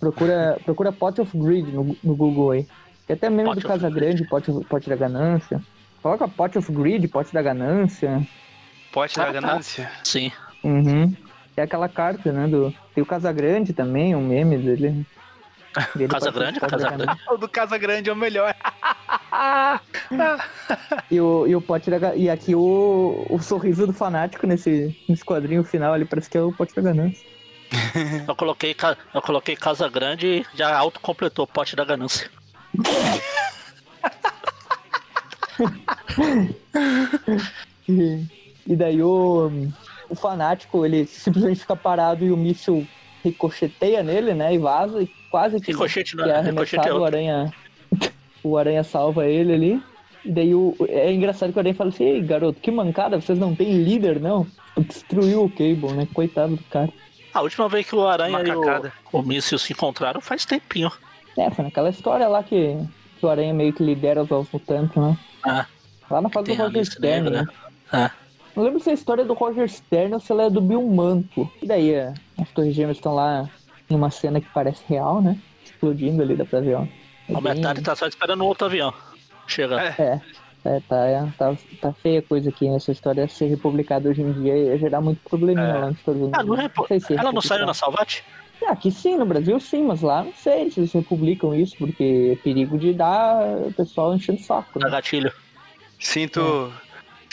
[0.00, 2.66] Procura, procura Pot of Greed no, no Google aí.
[3.06, 5.62] Tem até mesmo do Casa Grande, Pote, Pote da Ganância.
[6.02, 8.26] Coloca Pot of Greed, Pote da Ganância.
[8.92, 9.40] Pote ah, da tá.
[9.40, 9.84] Ganância?
[9.84, 10.04] Tá.
[10.04, 10.32] Sim.
[10.64, 11.14] Uhum.
[11.56, 12.46] É aquela carta, né?
[12.48, 12.74] Do...
[12.94, 15.06] Tem o Casagrande também, um meme dele.
[15.94, 16.60] Dele Casa Grande?
[16.60, 17.20] Casa Grande.
[17.30, 18.54] O do Casa Grande é o melhor.
[21.10, 25.24] e, o, e o pote da E aqui o, o sorriso do fanático nesse, nesse
[25.24, 27.26] quadrinho final ali parece que é o pote da ganância.
[28.26, 28.76] eu, coloquei,
[29.14, 32.30] eu coloquei Casa Grande e já autocompletou o pote da ganância.
[37.88, 38.24] e,
[38.66, 39.50] e daí o
[40.08, 42.86] o fanático, ele simplesmente fica parado e o míssil
[43.28, 44.54] ricocheteia nele, né?
[44.54, 47.52] E vaza e quase que, Ricochete, que é arremessado, o aranha.
[48.42, 49.82] o aranha salva ele ali.
[50.24, 53.38] E daí o, é engraçado que o aranha fala assim, Ei, garoto, que mancada, vocês
[53.38, 54.46] não têm líder, não?
[54.76, 56.08] Destruiu o Cable, né?
[56.12, 56.92] Coitado do cara.
[57.32, 60.90] A última vez que o Aranha e o, o míssil se encontraram faz tempinho.
[61.36, 62.78] É, foi naquela história lá que,
[63.20, 65.16] que o Aranha meio que lidera os mutantes, né?
[65.42, 65.66] Ah.
[66.10, 67.46] Lá na fase do Roger Stern, né?
[67.92, 68.10] Ah.
[68.56, 70.82] Não lembro se é a história do Roger Stern ou se ela é do Bill
[70.82, 71.48] Manto.
[71.62, 73.48] E daí, é, as Torres Gêmeas estão lá
[73.88, 75.38] em uma cena que parece real, né?
[75.64, 76.86] Explodindo ali, dá pra ver, ó.
[77.28, 77.54] É o bem...
[77.54, 78.92] metade tá só esperando o outro avião.
[79.46, 79.80] Chega.
[79.98, 80.20] É.
[80.64, 82.66] É, tá, é, tá, tá feia a coisa aqui.
[82.66, 85.78] Essa história ser republicada hoje em dia ia gerar muito probleminha é.
[85.78, 86.40] lá nos Estados Unidos.
[86.40, 88.24] Ah, não não se Ela não saiu na Salvat?
[88.60, 92.32] É, aqui sim, no Brasil sim, mas lá não sei se eles republicam isso, porque
[92.32, 94.80] é perigo de dar o pessoal enchendo o saco.
[94.80, 94.90] Né?
[94.90, 95.32] gatilho.
[96.00, 96.72] Sinto.
[96.82, 96.85] É.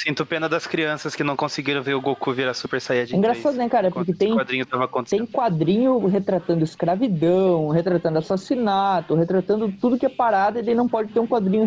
[0.04, 3.16] Sinto pena das crianças que não conseguiram ver o Goku virar Super Saiyajin.
[3.16, 3.90] Engraçado, né, cara?
[3.90, 4.66] Porque tem quadrinho,
[5.08, 11.14] tem quadrinho retratando escravidão, retratando assassinato, retratando tudo que é parado, e daí não pode
[11.14, 11.66] ter um quadrinho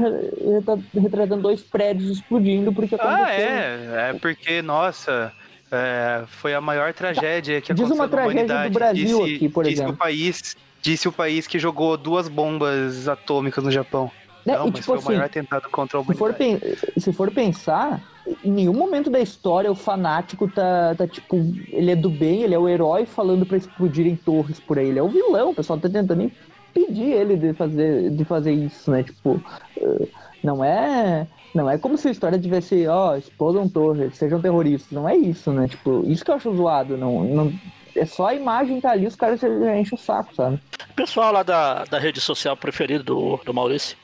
[0.92, 3.24] retratando dois prédios explodindo porque aconteceu.
[3.24, 4.10] Ah, é.
[4.10, 5.32] É porque, nossa.
[5.72, 9.64] É, foi a maior tragédia que Diz aconteceu uma tragédia do Brasil disse, aqui, por
[9.64, 9.94] disse exemplo.
[9.94, 14.12] O país, disse o país que jogou duas bombas atômicas no Japão.
[14.46, 14.56] Né?
[14.56, 16.60] Não, e, mas tipo foi assim, o maior atentado contra a humanidade.
[16.60, 18.00] Se for, se for pensar,
[18.44, 21.36] em nenhum momento da história o fanático tá, tá, tipo,
[21.68, 24.88] ele é do bem, ele é o herói falando para explodirem torres por aí.
[24.88, 28.88] Ele é o vilão, o pessoal tá tentando impedir ele de fazer, de fazer isso,
[28.90, 29.02] né?
[29.02, 29.42] Tipo,
[29.76, 30.08] eh,
[30.44, 31.26] não é.
[31.52, 34.92] Não é como se a história tivesse, ó, oh, explodam torres, sejam terroristas.
[34.92, 35.66] Não é isso, né?
[35.66, 36.98] Tipo, isso que eu acho zoado.
[36.98, 37.52] Não, não,
[37.96, 40.60] é só a imagem tá ali, os caras enchem o saco, sabe?
[40.94, 43.96] Pessoal lá da, da rede social preferida do, do Maurício.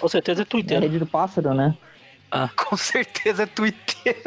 [0.00, 0.78] Com certeza é Twitter.
[0.78, 1.76] É rede do pássaro, né?
[2.30, 2.48] Ah.
[2.56, 4.22] Com certeza é Twitter.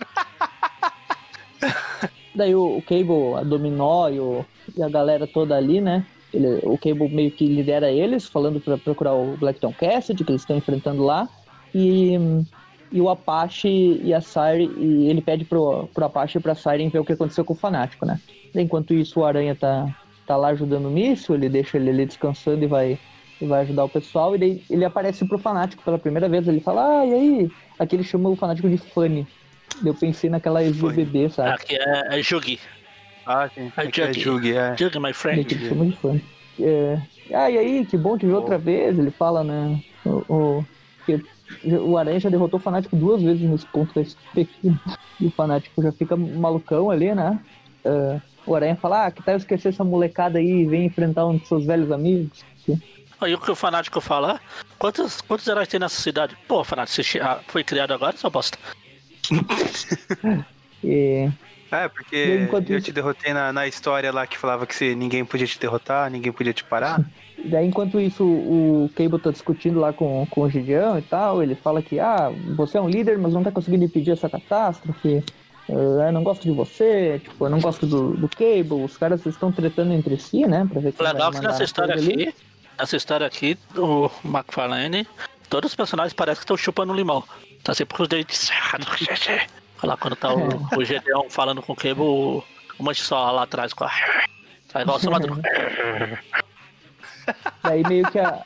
[2.33, 4.45] Daí o, o, Cable, a Dominó e, o,
[4.75, 6.05] e a galera toda ali, né?
[6.33, 10.41] Ele, o Cable meio que lidera eles, falando para procurar o Blackton Cassidy, que eles
[10.41, 11.27] estão enfrentando lá.
[11.75, 12.13] E,
[12.91, 16.89] e o Apache e a Siren, e ele pede pro, pro Apache e pra Siren
[16.89, 18.19] ver o que aconteceu com o Fanático, né?
[18.55, 19.93] Enquanto isso, o Aranha tá,
[20.25, 22.99] tá lá ajudando o míssil, ele deixa ele ali descansando e vai
[23.41, 24.35] e vai ajudar o pessoal.
[24.35, 26.47] E daí ele aparece pro fanático pela primeira vez.
[26.47, 27.51] Ele fala, ah, e aí?
[27.79, 29.27] Aqui ele chama o fanático de Funny.
[29.83, 31.49] Eu pensei naquela ex-BBB, sabe?
[31.49, 32.59] Aqui é, é Jugi.
[33.25, 33.71] Ah, sim.
[33.75, 34.75] Aqui é Jugi, é.
[34.77, 35.47] Jugi, my friend.
[35.53, 36.23] Ele chama de Funny.
[36.59, 37.01] É...
[37.33, 37.85] Ah, e aí?
[37.85, 38.37] Que bom te ver oh.
[38.37, 38.97] outra vez.
[38.99, 39.81] Ele fala, né?
[40.05, 40.65] O, o,
[41.05, 41.23] que
[41.65, 44.49] o Aranha já derrotou o Fanático duas vezes nesse ponto da aqui.
[45.19, 47.39] E o Fanático já fica malucão ali, né?
[47.85, 51.27] Uh, o Aranha fala, ah, que tal eu esquecer essa molecada aí e vem enfrentar
[51.27, 52.43] um dos seus velhos amigos?
[53.21, 54.41] Aí o que o fanático fala,
[54.79, 56.35] quantos, quantos heróis tem nessa cidade?
[56.47, 58.57] Pô, fanático, você ah, foi criado agora, só bosta.
[60.83, 61.29] e...
[61.71, 65.47] É, porque eu te derrotei na, na história lá que falava que se ninguém podia
[65.47, 66.99] te derrotar, ninguém podia te parar.
[67.45, 71.55] Daí, enquanto isso, o Cable tá discutindo lá com, com o Gideon e tal, ele
[71.55, 75.23] fala que, ah, você é um líder, mas não tá conseguindo impedir essa catástrofe,
[75.69, 79.51] eu não gosto de você, tipo, eu não gosto do, do Cable, os caras estão
[79.51, 82.33] tretando entre si, né, pra ver quem Legal que nessa história aqui, ali
[82.81, 85.07] essa história aqui do McFarlane,
[85.49, 87.23] todos os personagens parecem que estão chupando limão.
[87.63, 88.87] Tá sempre com os dentes cerrados.
[89.83, 92.43] Olha lá, quando tá o, o Gedeon falando com o Cable, o,
[92.77, 93.91] o Mantisol lá atrás com a.
[94.71, 95.41] Tá igual o Madruga.
[97.63, 98.41] Daí meio que a.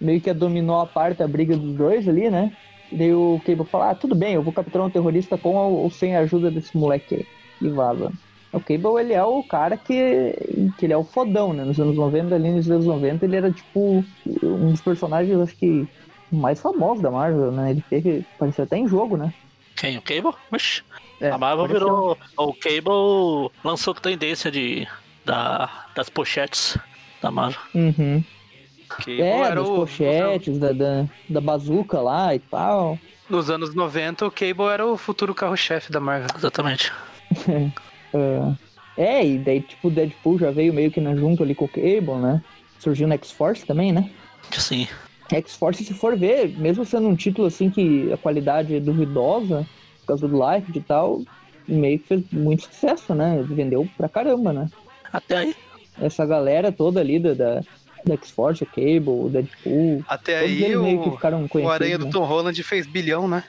[0.00, 2.56] meio que a dominou a parte a briga dos dois ali, né?
[2.90, 5.90] E daí o Cable fala, ah, tudo bem, eu vou capturar um terrorista com ou
[5.90, 7.26] sem a ajuda desse moleque aí.
[7.60, 8.12] E vaza.
[8.52, 10.36] O Cable, ele é o cara que,
[10.76, 11.64] que ele é o fodão, né?
[11.64, 14.04] Nos anos 90, ali nos anos 90, ele era, tipo,
[14.42, 15.88] um dos personagens, acho que,
[16.30, 17.70] mais famosos da Marvel, né?
[17.70, 19.32] Ele teve, apareceu até em jogo, né?
[19.74, 19.96] Quem?
[19.96, 20.34] O Cable?
[20.52, 20.82] Oxi.
[21.18, 21.88] É, a Marvel apareceu.
[21.88, 22.18] virou...
[22.36, 24.86] O Cable lançou tendência de,
[25.24, 26.76] da, das pochetes
[27.22, 27.60] da Marvel.
[27.74, 28.22] Uhum.
[28.88, 29.74] Cable é, das o...
[29.76, 32.98] pochetes, da, da, da bazuca lá e tal.
[33.30, 36.28] Nos anos 90, o Cable era o futuro carro-chefe da Marvel.
[36.36, 36.92] Exatamente.
[38.12, 38.56] Uh,
[38.96, 41.68] é, e daí, tipo, o Deadpool já veio meio que na junto ali com o
[41.68, 42.42] Cable, né?
[42.78, 44.10] Surgiu no X-Force também, né?
[44.50, 44.86] Sim.
[45.30, 49.66] X-Force, se for ver, mesmo sendo um título assim que a qualidade é duvidosa,
[50.00, 51.22] por causa do Life e tal,
[51.66, 53.42] meio que fez muito sucesso, né?
[53.48, 54.68] Vendeu pra caramba, né?
[55.12, 55.56] Até aí.
[56.00, 57.60] Essa galera toda ali da, da,
[58.04, 60.04] da X-Force, o Cable, o Deadpool.
[60.08, 61.18] Até aí o,
[61.54, 62.10] o Aranha do né?
[62.10, 63.44] Tom Holland fez bilhão, né?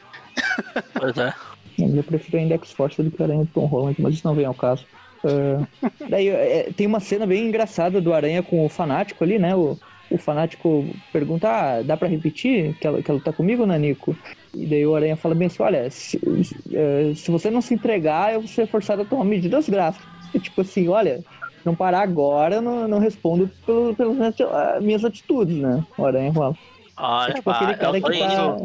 [0.93, 1.33] Pois é.
[1.77, 4.45] Eu prefiro ainda X-Force do que o Aranha do Tom Holland, mas isso não vem
[4.45, 4.85] ao caso.
[5.23, 5.65] Uh,
[6.09, 9.55] daí é, tem uma cena bem engraçada do Aranha com o fanático ali, né?
[9.55, 9.77] O,
[10.11, 14.15] o fanático pergunta: ah, dá pra repetir que ela, que ela tá comigo, Nanico?
[14.53, 18.33] E daí o Aranha fala bem assim: olha, se, uh, se você não se entregar,
[18.33, 20.11] eu vou ser forçado a tomar medidas drásticas.
[20.33, 21.23] E, tipo assim, olha,
[21.63, 24.35] não parar agora, não, não respondo pelo, pelas
[24.81, 25.83] minhas atitudes, né?
[25.97, 26.55] O Aranha fala.
[26.97, 28.57] Olha, é tipo aquele cara que tá.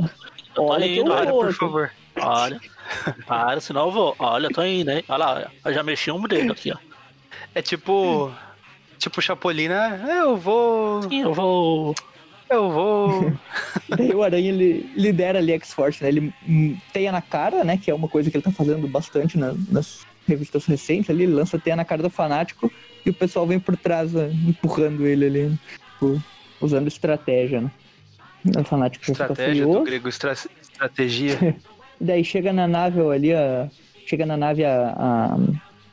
[0.57, 1.91] Olha, indo, olha, por favor.
[2.21, 2.61] Olha.
[3.27, 4.17] Para, senão eu vou.
[4.19, 5.05] Olha, eu tô indo, hein?
[5.09, 6.77] Olha lá, eu já mexi um dedo aqui, ó.
[7.55, 8.33] É tipo.
[8.99, 10.21] Tipo Chapolina, né?
[10.21, 11.03] eu vou.
[11.03, 11.95] Sim, eu vou.
[12.51, 13.33] Eu vou.
[13.89, 16.09] Daí o Aranha ele lidera ali X-Force, né?
[16.09, 16.35] Ele
[16.93, 17.77] teia na cara, né?
[17.77, 21.25] Que é uma coisa que ele tá fazendo bastante na, nas revistas recentes ali.
[21.25, 22.73] Ele lança teia na cara do fanático
[23.05, 24.31] e o pessoal vem por trás, né?
[24.47, 25.59] empurrando ele ali.
[25.93, 26.23] Tipo,
[26.61, 27.71] usando estratégia, né?
[28.57, 31.57] O fanático estratégia do grego, estra estratégia.
[32.01, 33.69] Daí chega na nave ali, a,
[34.07, 35.29] chega na nave a, a,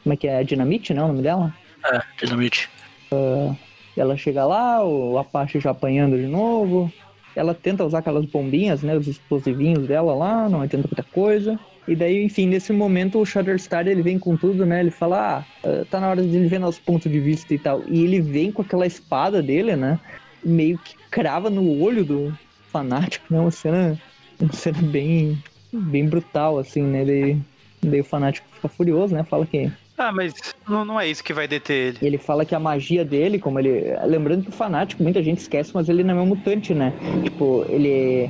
[0.03, 0.37] Como é que é?
[0.37, 1.03] A Dinamite, né?
[1.03, 1.53] O nome dela?
[1.91, 2.69] É, Dinamite.
[3.11, 3.55] Uh,
[3.97, 6.91] ela chega lá, o Apache já apanhando de novo.
[7.35, 8.95] Ela tenta usar aquelas bombinhas, né?
[8.95, 11.59] Os explosivinhos dela lá, não adianta muita coisa.
[11.87, 14.79] E daí, enfim, nesse momento o Shatterstar ele vem com tudo, né?
[14.79, 17.83] Ele fala, ah, tá na hora de ele ver nosso ponto de vista e tal.
[17.87, 19.99] E ele vem com aquela espada dele, né?
[20.43, 22.37] Meio que crava no olho do
[22.71, 23.39] fanático, né?
[23.39, 24.01] Uma cena,
[24.39, 25.37] uma cena bem,
[25.79, 27.01] bem brutal, assim, né?
[27.01, 27.41] Ele,
[27.81, 29.23] daí o fanático fica furioso, né?
[29.23, 30.33] Fala que ah, mas
[30.67, 31.97] não, não é isso que vai deter ele.
[32.01, 33.95] Ele fala que a magia dele, como ele.
[34.05, 36.93] Lembrando que o fanático, muita gente esquece, mas ele não é um mutante, né?
[37.23, 38.29] Tipo, ele.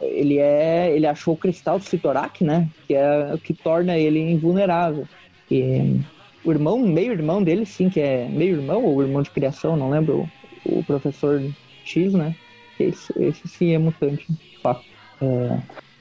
[0.00, 0.92] Ele é.
[0.94, 2.68] Ele achou o cristal do Sitorak, né?
[2.86, 5.08] Que é o que torna ele invulnerável.
[5.50, 6.00] E
[6.44, 9.88] o irmão, meio irmão dele, sim, que é meio irmão ou irmão de criação, não
[9.88, 10.28] lembro.
[10.66, 11.42] O, o professor
[11.82, 12.34] X, né?
[12.78, 14.84] Esse, esse sim é mutante, de fato.
[15.22, 15.58] É,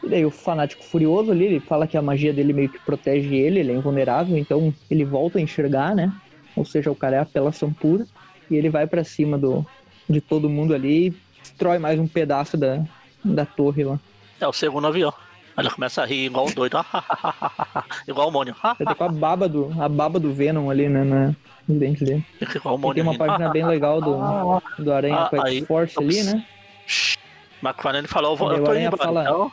[0.07, 3.35] e daí o fanático furioso ali, ele fala que a magia dele meio que protege
[3.35, 6.11] ele, ele é invulnerável, então ele volta a enxergar, né?
[6.55, 8.05] Ou seja, o cara é apelação pura.
[8.49, 9.65] E ele vai para cima do,
[10.09, 12.83] de todo mundo ali e destrói mais um pedaço da,
[13.23, 13.99] da torre lá.
[14.39, 15.13] É o segundo avião.
[15.57, 16.77] Ele começa a rir igual um doido.
[18.07, 18.55] igual o Mônio.
[18.79, 21.03] Ele tá com a baba do, a baba do Venom ali, né?
[21.03, 21.35] Na,
[21.67, 22.25] no dente dele.
[22.55, 24.17] Igual o Mônio tem uma página bem legal do,
[24.81, 26.45] do Aranha ah, com a Force ali, né?
[27.61, 29.23] McFarlane falou, eu, vou, eu tô indo fala...
[29.23, 29.51] então...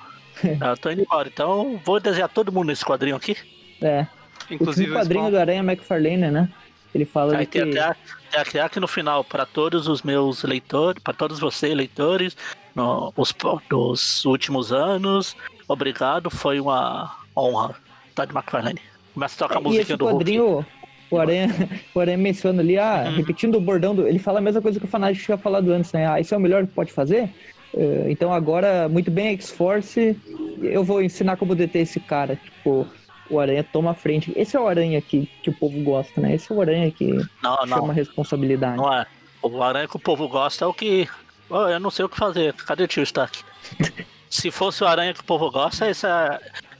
[0.61, 3.37] Ah, eu tô indo embora, então vou desenhar todo mundo nesse quadrinho aqui.
[3.83, 4.07] É.
[4.51, 6.49] Inclusive o quadrinho do Aranha McFarlane, né?
[6.95, 7.79] Ele fala Aí tem que...
[7.79, 7.97] até,
[8.31, 12.37] tem até aqui no final, para todos os meus leitores, para todos vocês, leitores,
[12.75, 13.35] no, os,
[13.71, 15.37] nos últimos anos,
[15.67, 17.75] obrigado, foi uma honra.
[18.15, 18.81] Tá de McFarlane.
[19.13, 20.69] Começa a tocar a musiquinha do quadrinho, Hulk.
[21.11, 21.49] O Aranha,
[21.95, 23.17] o Aranha menciona ali, ah, uhum.
[23.17, 24.07] repetindo o bordão do.
[24.07, 26.09] Ele fala a mesma coisa que o Fanático tinha falado antes, né?
[26.09, 27.29] Ah, isso é o melhor que pode fazer?
[27.77, 30.19] Eh, então agora, muito bem, X-Force,
[30.63, 32.37] eu vou ensinar como deter esse cara.
[32.37, 32.87] Tipo,
[33.29, 34.33] o Aranha toma a frente.
[34.37, 36.35] Esse é o Aranha que, que o povo gosta, né?
[36.35, 37.13] Esse é o Aranha que
[37.43, 37.87] não, chama não.
[37.89, 38.77] responsabilidade.
[38.77, 39.07] Não é.
[39.43, 41.09] O Aranha que o povo gosta é o que.
[41.51, 42.55] Oh, eu não sei o que fazer.
[42.55, 43.43] Cadê o tio Stark?
[44.31, 46.07] Se fosse o Aranha que o povo gosta, esse,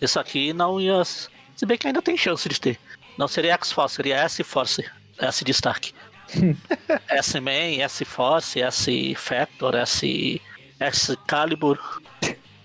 [0.01, 1.05] esse aqui não ia.
[1.05, 2.81] Se bem que ainda tem chance de ter.
[3.17, 4.85] Não seria X-Force, seria S-Force.
[5.19, 5.93] S de Stark.
[7.09, 10.41] S-Man, S-Force, S-Factor, S.
[10.81, 11.79] Excalibur.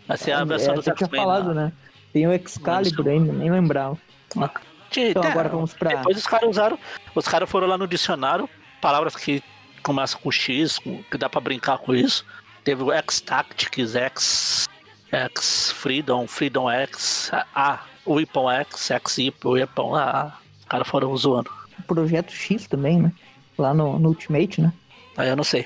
[0.07, 1.71] Essa é a versão é, do tinha falado, né?
[2.11, 3.97] Tem o Excalibur ainda, nem lembrava.
[4.37, 4.51] Ah.
[4.95, 5.95] Então agora vamos pra.
[5.95, 6.79] Depois os caras usaram.
[7.13, 8.49] Os caras foram lá no dicionário,
[8.81, 9.43] palavras que
[9.83, 12.25] começam com X, que dá pra brincar com isso.
[12.63, 14.69] Teve o X-Tactics, X.
[15.11, 21.49] X Freedom, Freedom X, A, Weapon X, X Weapon, ah, os caras foram zoando.
[21.79, 23.11] O Projeto X também, né?
[23.57, 24.71] Lá no, no Ultimate, né?
[25.17, 25.65] Aí eu não sei.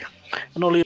[0.55, 0.83] Eu não li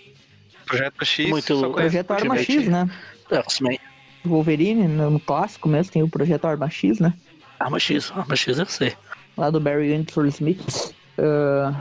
[0.68, 1.30] Projeto X.
[1.30, 1.72] Muito...
[1.72, 2.90] Projeto Arma X, né?
[3.32, 3.80] X-Men.
[4.24, 7.14] Wolverine, no clássico mesmo, tem o Projeto Arma X, né?
[7.60, 8.94] Arma X, Arma X eu sei.
[9.38, 10.94] Lá do Barry Windsor Smith.
[11.18, 11.76] Uh...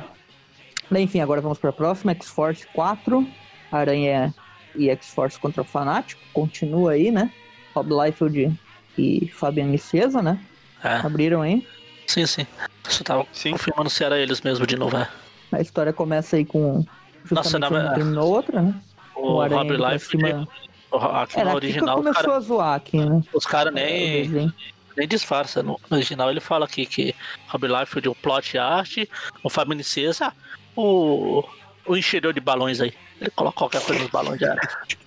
[0.94, 3.26] Enfim, agora vamos para a próxima, X-Force 4.
[3.72, 4.32] Aranha
[4.76, 6.20] e X-Force contra o Fanático.
[6.32, 7.32] Continua aí, né?
[7.74, 8.58] Rob Liefeld
[8.96, 10.38] e Fabian Nicesa, né?
[10.82, 10.96] É.
[10.98, 11.66] Abriram aí.
[12.06, 12.46] Sim, sim.
[12.84, 13.50] Você tava sim.
[13.50, 15.08] confirmando se era eles mesmo de novo, é.
[15.50, 16.84] A história começa aí com
[17.30, 17.94] nossa, na verdade.
[17.96, 18.74] Terminou outra, né?
[19.14, 20.06] O, o Rob Life.
[20.06, 20.48] Cima...
[20.92, 21.96] Aqui é, no original.
[21.96, 23.22] começou cara, a zoar aqui, né?
[23.34, 24.52] Os caras nem.
[24.96, 25.62] nem disfarça.
[25.62, 27.14] No original ele fala aqui que
[27.48, 28.98] Rob Life de um plot art,
[29.42, 30.32] o Fábio Nicesa,
[30.74, 31.44] o,
[31.86, 32.94] o enchedor de balões aí.
[33.20, 34.58] Ele coloca qualquer coisa nos balões de ar.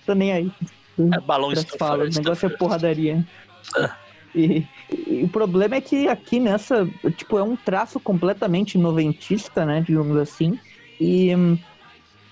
[0.04, 0.52] Tô nem aí.
[0.98, 3.24] É balões fala, O negócio é porradaria.
[3.76, 3.90] É.
[4.34, 9.82] E, e, o problema é que aqui nessa, tipo, é um traço completamente noventista, né,
[9.84, 10.58] digamos assim.
[11.00, 11.30] E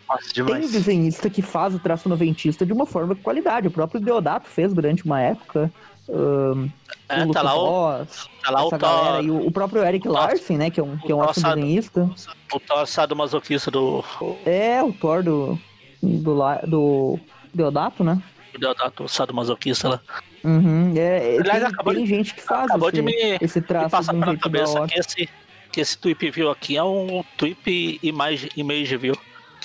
[0.09, 3.69] nossa, Tem um desenhista que faz o traço noventista de uma forma de qualidade.
[3.69, 5.71] O próprio Deodato fez durante uma época.
[6.09, 6.71] Um,
[7.09, 8.07] é, o tá lá o,
[8.43, 11.13] tá lá o, Thor, e o, o, próprio Eric Larsen, né, que é um, que
[11.13, 12.11] é um ótimo desenhista.
[12.51, 14.03] O Thor sadomasoquista do...
[14.47, 15.59] É, o Thor do,
[16.03, 16.37] do,
[16.67, 17.21] do
[17.53, 18.23] Deodato, né?
[18.55, 20.01] O Deodato sadomasoquista lá.
[20.43, 23.85] Uhum, é, Aliás, tem, tem de, gente que faz acabou esse, de me, esse traço
[23.87, 25.29] me passar pela cabeça que esse,
[25.73, 29.15] que esse tweet view aqui é um tweet image, image view.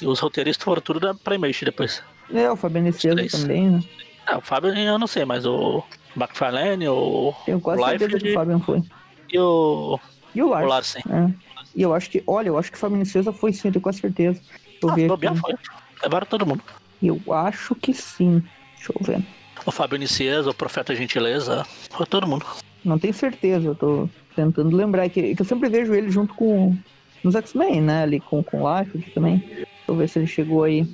[0.05, 2.03] Os roteiristas foram tudo pra Image depois.
[2.33, 3.83] É, o Fábio Nicelo também, né?
[4.27, 5.83] É, o Fábio eu não sei, mas o
[6.15, 7.33] McFarlane, o.
[7.45, 8.83] Tenho quase o certeza que o Fábio foi.
[9.31, 9.99] E o.
[10.33, 10.65] E o Larsen.
[10.65, 11.03] O Larsen.
[11.09, 11.53] É.
[11.75, 13.99] E eu acho que, olha, eu acho que o Fábio Nicesa foi sim, tenho quase
[13.99, 14.39] certeza.
[14.81, 15.39] Eu ah, aqui.
[15.39, 15.53] foi.
[16.03, 16.63] Levaram todo mundo.
[17.01, 18.43] Eu acho que sim.
[18.75, 19.23] Deixa eu ver.
[19.65, 22.45] O Fábio Nicesa, o Profeta Gentileza, foi todo mundo.
[22.83, 26.75] Não tenho certeza, eu tô tentando lembrar que, que eu sempre vejo ele junto com
[27.23, 28.03] nos X-Men, né?
[28.03, 29.65] Ali com, com o Life também.
[29.87, 30.87] Eu ver se ele chegou aí.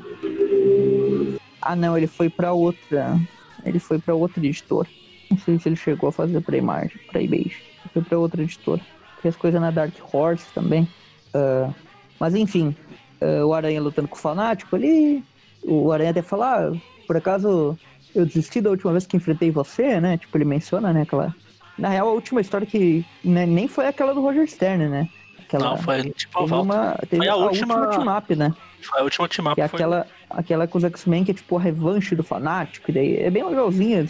[1.62, 3.20] Ah, não, ele foi para outra.
[3.66, 4.88] Ele foi para outra editora.
[5.30, 7.62] Não sei se ele chegou a fazer pra imagem, pra Image.
[7.94, 8.82] Foi pra outra editora.
[9.22, 10.88] Fez coisa na Dark Horse também.
[11.34, 11.74] Uh,
[12.20, 12.76] mas enfim,
[13.22, 15.24] uh, o Aranha lutando com o Fanático ali.
[15.64, 17.78] O Aranha até fala, ah, por acaso
[18.16, 20.18] eu desisti da última vez que enfrentei você, né?
[20.18, 21.02] Tipo, ele menciona, né?
[21.02, 21.36] Aquela.
[21.78, 25.08] Na real, a última história que né, nem foi aquela do Roger Stern, né?
[25.50, 28.54] Aquela, não, foi tipo teve uma, teve foi a, a última, última team-up, né?
[28.84, 29.56] Foi a última team-up.
[29.56, 32.92] Que é aquela, aquela com os X-Men que é tipo a revanche do Fanático.
[32.92, 34.06] E daí é bem legalzinha.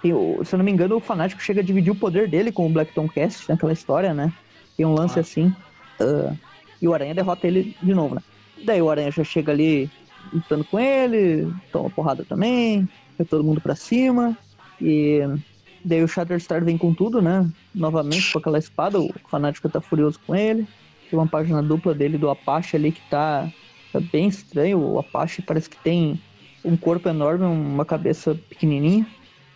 [0.00, 0.12] Tem,
[0.44, 2.70] se eu não me engano, o Fanático chega a dividir o poder dele com o
[2.70, 4.32] Blackton Cast naquela história, né?
[4.76, 5.22] Tem um lance ah.
[5.22, 5.52] assim.
[6.00, 6.38] Uh,
[6.80, 8.22] e o Aranha derrota ele de novo, né?
[8.64, 9.90] Daí o Aranha já chega ali
[10.32, 12.88] lutando com ele, toma porrada também,
[13.18, 14.38] vai todo mundo pra cima.
[14.80, 15.20] E
[15.84, 17.50] daí o Shatterstar vem com tudo, né?
[17.74, 20.68] Novamente com aquela espada, o Fanático tá furioso com ele.
[21.10, 23.48] Tem uma página dupla dele do Apache ali que tá,
[23.92, 24.78] tá bem estranho.
[24.78, 26.20] O Apache parece que tem
[26.64, 29.06] um corpo enorme, uma cabeça pequenininha.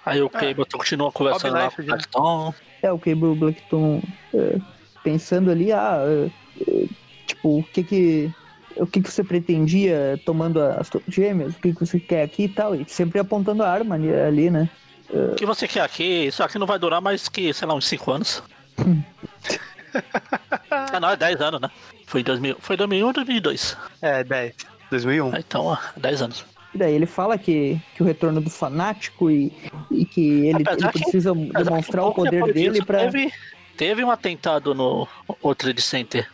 [0.05, 0.77] Aí o Cable é.
[0.77, 2.55] continua conversando lá com o Blackton.
[2.83, 4.59] É, o Cable e o Blackton é,
[5.03, 6.31] pensando ali, ah, é,
[6.67, 6.87] é,
[7.27, 8.35] tipo, o que que
[8.77, 12.49] o que, que você pretendia tomando as gêmeas, o que, que você quer aqui e
[12.49, 14.71] tal, e sempre apontando a arma ali, né?
[15.11, 16.27] O que você quer aqui?
[16.27, 18.43] Isso aqui não vai durar mais que, sei lá, uns 5 anos.
[20.93, 21.71] ah, não, é 10 anos, né?
[22.07, 23.77] Foi, 2000, foi 2001 ou 2002?
[24.01, 24.55] É, 10.
[24.91, 25.35] 2001.
[25.35, 26.45] Ah, então, ó, 10 anos.
[26.75, 29.53] E daí ele fala que, que o retorno do fanático e,
[29.91, 33.33] e que ele, ele precisa que, demonstrar o poder dele para Teve,
[33.77, 35.09] teve um atentado no
[35.43, 36.31] outro Trade Center.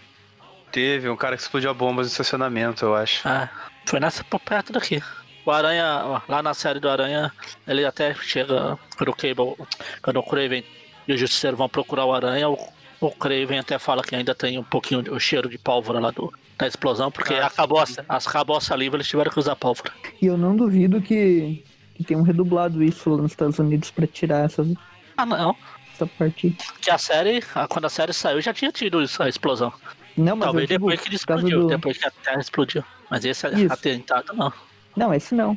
[0.73, 3.27] Teve, um cara que explodiu a bomba no estacionamento, eu acho.
[3.29, 3.49] Ah,
[3.87, 5.01] foi nessa perto daqui.
[5.47, 7.31] O Aranha, lá na série do Aranha,
[7.67, 9.55] ele até chega quando o Cable,
[10.03, 10.65] quando o Craven
[11.07, 12.59] e o Justiceiro vão procurar o Aranha, o
[13.07, 16.33] o Craven até fala que ainda tem um pouquinho o cheiro de pólvora lá do,
[16.59, 19.93] da explosão, porque ah, acabou, a, as, acabou a saliva, eles tiveram que usar pólvora.
[20.21, 24.45] E eu não duvido que, que tenham redublado isso lá nos Estados Unidos pra tirar
[24.45, 24.69] essas.
[25.17, 25.57] Ah, não.
[25.95, 26.57] Essa parte.
[26.81, 29.73] Que a série, quando a série saiu, já tinha tido isso, a explosão.
[30.17, 31.67] Não, mas Talvez depois que ele explodiu, do...
[31.67, 32.85] depois que a Terra explodiu.
[33.11, 33.73] Mas esse isso.
[33.73, 34.53] atentado não.
[34.97, 35.57] Não, esse não.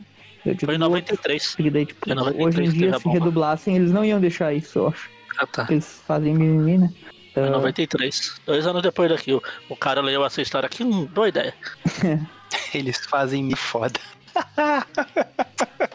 [0.64, 1.50] Foi em 93.
[1.50, 4.88] Outro, daí, tipo, 93 hoje em dia, se redublassem, eles não iam deixar isso, eu
[4.88, 5.10] acho.
[5.38, 5.68] Ah, tá.
[5.70, 6.94] Eles fazem mimimi, né?
[7.38, 8.42] Foi em 93.
[8.46, 9.32] Dois anos depois daqui.
[9.34, 11.54] O, o cara leu essa história aqui, hum, boa ideia.
[12.74, 14.00] Eles fazem me foda.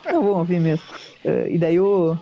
[0.06, 0.84] Eu vou ouvir mesmo.
[1.24, 2.16] Uh, e daí o,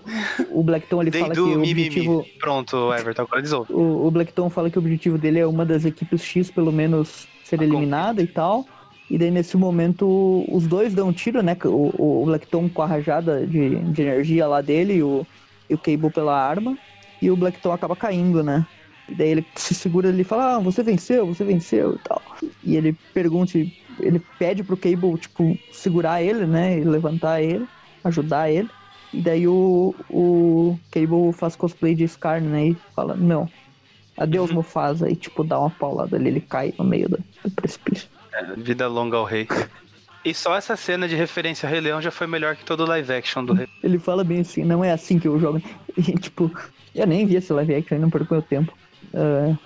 [0.50, 2.26] o Blackton ele fala que o objetivo...
[2.38, 3.66] Pronto, Everton atualizou.
[3.68, 7.26] O, o Blackton fala que o objetivo dele é uma das equipes X, pelo menos,
[7.44, 8.66] ser eliminada e tal.
[9.10, 11.56] E daí nesse momento os dois dão um tiro, né?
[11.64, 15.26] O, o Blackton com a rajada de, de energia lá dele e o,
[15.68, 16.78] e o Cable pela arma.
[17.20, 18.66] E o Blackton acaba caindo, né?
[19.10, 22.22] E daí ele se segura ali e fala, ah, você venceu, você venceu e tal.
[22.62, 23.58] E ele pergunta,
[23.98, 26.78] ele pede pro Cable, tipo, segurar ele, né?
[26.78, 27.66] E levantar ele,
[28.04, 28.70] ajudar ele.
[29.12, 32.68] E daí o, o Cable faz cosplay de Scar, né?
[32.68, 33.48] E fala, não.
[34.16, 34.56] Adeus, uhum.
[34.56, 35.10] Mufasa.
[35.10, 38.08] E tipo, dá uma paulada ali, ele cai no meio do, do precipício.
[38.32, 39.48] É, vida longa ao rei.
[40.24, 42.86] E só essa cena de referência ao Rei Leão já foi melhor que todo o
[42.86, 43.66] live action do Rei.
[43.82, 45.60] Ele fala bem assim, não é assim que eu jogo.
[45.96, 46.50] E, tipo,
[46.94, 48.72] eu nem vi esse live action, não perco meu tempo.
[49.12, 49.58] Uh,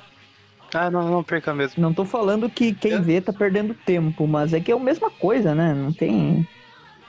[0.74, 1.80] ah, não, não perca mesmo.
[1.80, 5.08] Não tô falando que quem vê tá perdendo tempo, mas é que é a mesma
[5.08, 5.72] coisa, né?
[5.72, 6.46] Não tem.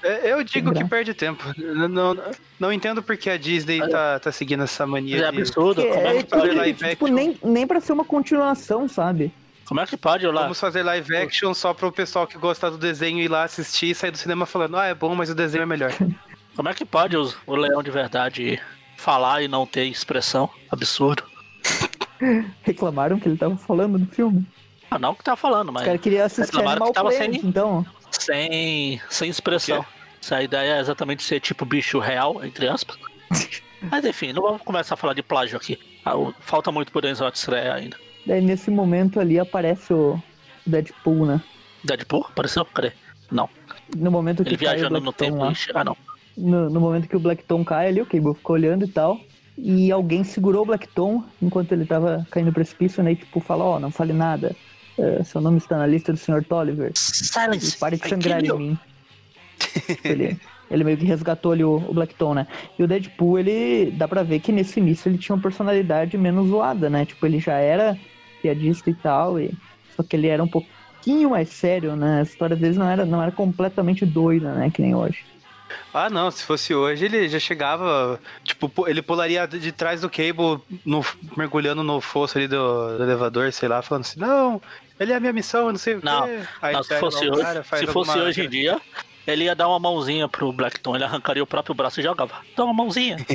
[0.03, 1.43] É, eu digo que perde tempo.
[1.57, 2.17] Não, não,
[2.59, 5.17] não entendo porque a Disney tá, tá seguindo essa mania.
[5.17, 5.81] É absurdo.
[5.81, 5.88] De...
[5.88, 7.15] Como é, é que fazer live tipo, action?
[7.15, 9.33] Nem, nem pra ser uma continuação, sabe?
[9.65, 10.43] Como é que pode, lá?
[10.43, 13.95] Vamos fazer live action só pro pessoal que gosta do desenho ir lá assistir e
[13.95, 15.91] sair do cinema falando, ah, é bom, mas o desenho é melhor.
[16.55, 18.61] Como é que pode o, o leão de verdade
[18.95, 20.47] falar e não ter expressão?
[20.69, 21.23] Absurdo.
[22.63, 24.45] Reclamaram que ele tava falando no filme.
[24.89, 25.82] Ah, não que tava falando, mas.
[25.82, 27.86] Os caras queriam assistir Animal Planet, sem, então.
[28.11, 29.86] Sem, sem expressão.
[30.21, 32.97] Essa ideia é exatamente ser tipo bicho real, entre aspas.
[33.82, 35.80] mas enfim, não vamos começar a falar de plágio aqui.
[36.05, 37.97] Ah, falta muito por Denzel estreia ainda.
[38.26, 40.21] Daí nesse momento ali aparece o
[40.65, 41.41] Deadpool, né?
[41.84, 42.26] Deadpool?
[42.30, 42.65] Apareceu?
[42.65, 42.91] Cadê?
[43.32, 43.49] Não.
[43.95, 45.38] No momento que Ele viajando no tempo.
[45.38, 45.97] Lá, ah, não.
[46.36, 49.19] No, no, momento que o Blackton cai ali, o Cable ficou olhando e tal
[49.58, 53.14] e alguém segurou o Blackton enquanto ele tava caindo no precipício, né?
[53.14, 54.56] E tipo, falou, ó, oh, não fale nada.
[54.97, 56.43] Uh, seu nome está na lista do Sr.
[56.43, 56.91] Tolliver.
[56.95, 57.76] Silence!
[57.76, 58.80] E pare de sangrar em mim.
[60.03, 60.39] ele,
[60.70, 62.47] ele meio que resgatou ali o, o Blackton, né?
[62.78, 66.49] E o Deadpool, ele dá pra ver que nesse início ele tinha uma personalidade menos
[66.49, 67.06] zoada, né?
[67.06, 67.97] Tipo, ele já era
[68.41, 69.51] piadista e tal, e...
[69.95, 72.20] só que ele era um pouquinho mais sério, né?
[72.20, 74.70] A história deles não era, não era completamente doida, né?
[74.70, 75.24] Que nem hoje.
[75.93, 80.59] Ah, não, se fosse hoje ele já chegava, tipo, ele pularia de trás do cable,
[80.86, 81.05] no,
[81.36, 84.61] mergulhando no fosso ali do, do elevador, sei lá, falando assim, não,
[84.99, 86.39] ele é a minha missão, eu não sei o não, quê.
[86.61, 88.82] Aí não, se fosse, hoje, cara, se fosse hoje em dia,
[89.28, 92.36] ele ia dar uma mãozinha pro Blackton, ele arrancaria o próprio braço e jogava.
[92.55, 93.17] Dá uma mãozinha.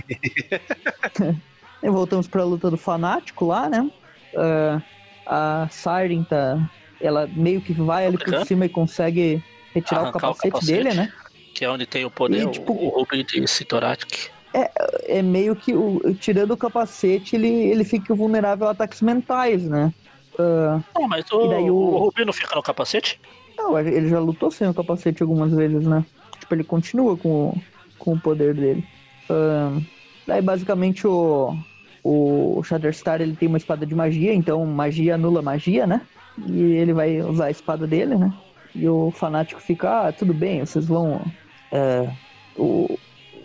[1.82, 3.90] e voltamos pra luta do fanático lá, né?
[4.34, 4.82] Uh,
[5.26, 6.70] a Siren tá.
[7.00, 9.42] Ela meio que vai ali por cima e consegue
[9.74, 11.12] retirar o capacete, o capacete, dele, né?
[11.54, 14.28] Que é onde tem o poder, e, tipo, o, Ruby de Citoratic.
[14.52, 14.70] É,
[15.18, 19.92] é meio que, o, tirando o capacete, ele, ele fica vulnerável a ataques mentais, né?
[20.34, 21.74] Uh, não, mas o, daí o...
[21.74, 23.20] o Ruby não fica no capacete?
[23.56, 26.04] Não, ele já lutou sem o capacete algumas vezes, né?
[26.38, 27.54] Tipo, ele continua com,
[27.98, 28.84] com o poder dele.
[29.28, 29.84] Uh,
[30.26, 31.54] daí, basicamente, o,
[32.02, 36.00] o Shatterstar ele tem uma espada de magia, então magia anula magia, né?
[36.48, 38.32] E ele vai usar a espada dele, né?
[38.74, 41.24] E o fanático fica, ah, tudo bem, vocês vão.
[41.72, 42.08] É,
[42.56, 42.98] o,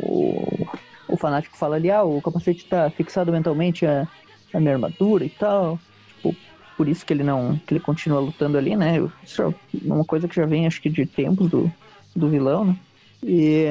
[0.04, 0.68] o,
[1.08, 4.08] o fanático fala ali, ah, o capacete tá fixado mentalmente a,
[4.54, 5.80] a minha armadura e tal.
[6.16, 6.36] Tipo,
[6.78, 7.58] por isso que ele não.
[7.66, 8.98] que ele continua lutando ali, né?
[9.24, 9.54] Isso é
[9.84, 11.72] uma coisa que já vem, acho que, de tempos do,
[12.16, 12.78] do vilão, né?
[13.24, 13.68] E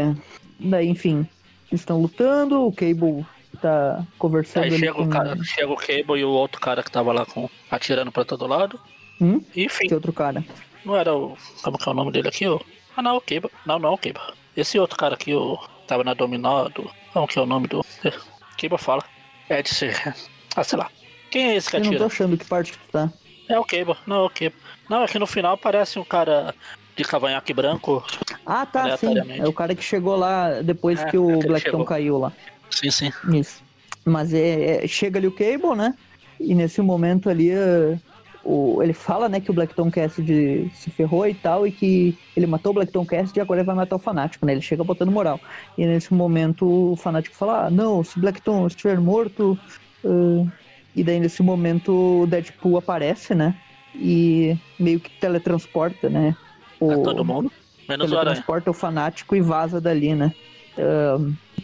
[0.58, 1.26] daí, enfim,
[1.70, 3.24] eles estão lutando, o Cable
[3.60, 5.02] tá conversando Aí chega, com...
[5.02, 8.24] o cara, chega o Cable e o outro cara que tava lá com, atirando pra
[8.24, 8.80] todo lado.
[9.20, 9.40] Hum?
[9.54, 9.86] Enfim.
[9.86, 10.44] Que outro cara?
[10.84, 11.36] Não era o.
[11.62, 12.46] Como que é o nome dele aqui?
[12.46, 12.60] O...
[12.96, 13.22] Ah, não.
[13.66, 14.20] Não, não, o Cable.
[14.56, 15.58] Esse outro cara aqui, o.
[15.86, 16.90] Tava na Dominó do.
[17.12, 17.84] Como que é o nome do.
[18.60, 19.04] Cable fala.
[19.48, 19.94] É de ser.
[20.56, 20.88] Ah, sei lá.
[21.32, 21.96] Quem é esse que atira?
[21.96, 23.12] Eu não tô achando que parte que tu tá.
[23.48, 23.96] É o Cable.
[24.06, 24.54] Não, é o Cable.
[24.88, 26.54] Não, é que no final parece um cara
[26.96, 28.04] de cavanhaque branco.
[28.46, 29.14] Ah, tá, sim.
[29.30, 32.32] É o cara que chegou lá depois é, que o é Blackton caiu lá.
[32.70, 33.12] Sim, sim.
[33.32, 33.64] Isso.
[34.04, 35.94] Mas é, é, chega ali o Cable, né?
[36.38, 38.00] E nesse momento ali, uh,
[38.44, 42.46] o, ele fala, né, que o Blackton Cassidy se ferrou e tal, e que ele
[42.46, 44.52] matou o Blackton Cassidy e agora ele vai matar o Fanático, né?
[44.52, 45.40] Ele chega botando moral.
[45.78, 49.58] E nesse momento o Fanático fala, ah, não, se Blackton estiver morto...
[50.04, 50.46] Uh,
[50.94, 53.54] e daí nesse momento o Deadpool aparece, né?
[53.94, 56.36] E meio que teletransporta, né?
[56.78, 57.50] O, é todo mundo?
[57.88, 60.32] Menos teletransporta o, o Fanático e vaza dali, né?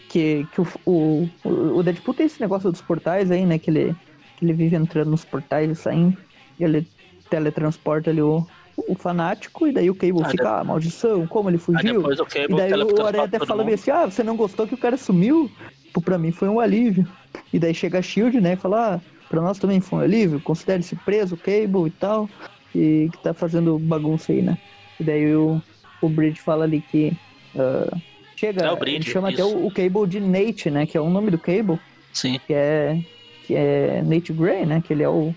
[0.08, 1.30] Que que o, o,
[1.76, 3.58] o Deadpool tem esse negócio dos portais aí, né?
[3.58, 3.96] Que ele,
[4.36, 6.16] que ele vive entrando nos portais e saindo.
[6.64, 6.86] Ele
[7.30, 8.44] teletransporta ali o,
[8.76, 10.60] o fanático, e daí o Cable ah, fica, depois...
[10.60, 12.02] ah, maldição, como ele fugiu?
[12.48, 14.96] e daí o Aranha até fala bem assim, ah, você não gostou que o cara
[14.96, 15.50] sumiu?
[15.84, 17.06] Tipo, pra mim foi um alívio.
[17.52, 20.40] E daí chega a Shield, né, e fala, ah, pra nós também foi um alívio,
[20.40, 22.28] considere-se preso, o Cable e tal,
[22.74, 24.58] e que tá fazendo bagunça aí, né?
[24.98, 25.62] E daí o,
[26.02, 27.16] o Bridge fala ali que
[27.54, 28.00] uh,
[28.36, 29.42] chega, é Bridge, ele chama isso.
[29.42, 31.78] até o, o, Cable de Nate, né, que é o nome do Cable.
[32.12, 32.40] Sim.
[32.46, 33.00] Que é,
[33.46, 35.34] que é Nate Gray, né, que ele é o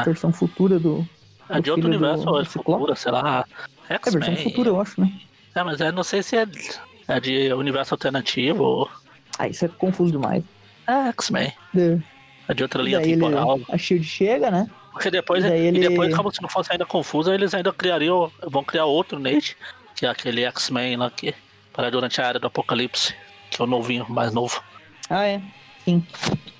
[0.00, 0.02] ah.
[0.04, 1.06] versão futura do.
[1.48, 3.44] É de outro universo, do, do futura, sei lá.
[3.88, 5.12] É versão futura, eu acho, né?
[5.54, 6.46] É, mas eu não sei se é,
[7.08, 8.90] é de universo alternativo ou.
[9.38, 10.42] Ah, isso é confuso demais.
[10.86, 11.52] É, X-Men.
[11.76, 11.98] É.
[12.48, 13.56] é de outra linha temporal.
[13.56, 14.68] Ele, a Shield chega, né?
[14.92, 15.78] Porque depois, e, ele...
[15.78, 18.30] e depois, como se não fosse ainda confuso, eles ainda criariam.
[18.46, 19.56] Vão criar outro Nate,
[19.94, 21.34] que é aquele X-Men lá que.
[21.72, 23.14] Para durante a era do Apocalipse,
[23.50, 24.62] que é o novinho, mais novo.
[25.08, 25.40] Ah, é.
[25.84, 26.04] Sim.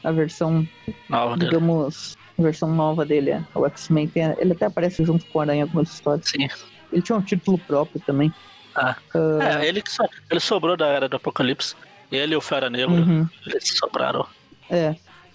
[0.02, 0.66] A versão.
[1.08, 2.16] Nova digamos.
[2.38, 3.44] Versão nova dele, é.
[3.54, 4.10] o X-Men.
[4.38, 6.28] Ele até aparece junto com o Aranha em algumas histórias.
[6.28, 6.48] Sim.
[6.92, 8.32] Ele tinha um título próprio também.
[8.74, 8.96] Ah.
[9.14, 9.40] Uh...
[9.42, 11.74] É, ele, so, ele sobrou da era do Apocalipse.
[12.10, 13.26] Ele e o Fera Negro, uhum.
[13.46, 14.26] eles sobraram.
[14.68, 14.94] É.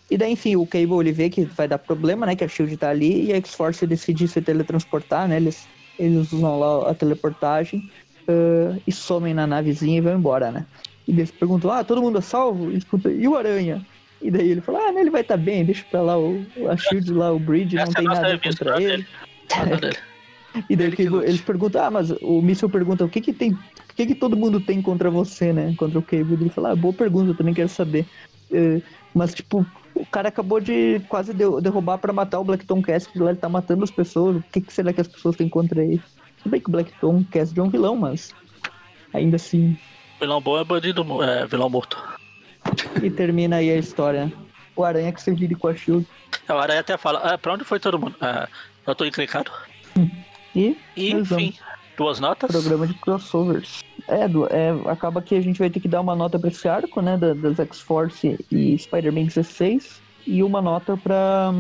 [0.09, 2.35] E daí, enfim, o Cable ele vê que vai dar problema, né?
[2.35, 5.37] Que a Shield tá ali e a X-Force decide se teletransportar, né?
[5.37, 5.67] Eles,
[5.99, 7.91] eles usam lá a teleportagem
[8.27, 10.65] uh, e somem na navezinha e vão embora, né?
[11.07, 12.71] E eles perguntam, ah, todo mundo é salvo?
[12.71, 12.81] E,
[13.19, 13.85] e o Aranha?
[14.21, 16.75] E daí ele falou, ah, ele vai estar tá bem, deixa pra lá o, a
[16.75, 19.05] Shield lá, o Bridge, não tem nada contra ele.
[20.69, 23.59] e daí ele, eles perguntam, ah, mas o Missile pergunta, o que que tem, o
[23.95, 26.33] que que todo mundo tem contra você, né, contra o Cable?
[26.33, 28.05] Ele fala, ah, boa pergunta, eu também quero saber.
[28.49, 28.81] Uh,
[29.13, 33.39] mas, tipo, o cara acabou de quase derrubar pra matar o Blackton Cast, lá ele
[33.39, 36.01] tá matando as pessoas, o que, que será que as pessoas têm contra ele?
[36.41, 38.33] Tudo bem que o Blackton Cast é um vilão, mas
[39.13, 39.77] ainda assim...
[40.19, 42.16] Vilão bom é bandido, é vilão morto.
[43.01, 44.31] E termina aí a história.
[44.75, 46.05] O Aranha que se vire com a Shield.
[46.47, 48.15] É, o Aranha até fala, ah, pra onde foi todo mundo?
[48.21, 48.47] Ah,
[48.85, 49.51] eu tô encrencado.
[50.55, 51.53] E, e enfim,
[51.97, 52.51] duas notas?
[52.51, 53.83] Programa de crossovers.
[54.07, 56.67] É, do, é, acaba que a gente vai ter que dar uma nota pra esse
[56.67, 61.51] arco, né, da, das X-Force e Spider-Man 16, e uma nota pra,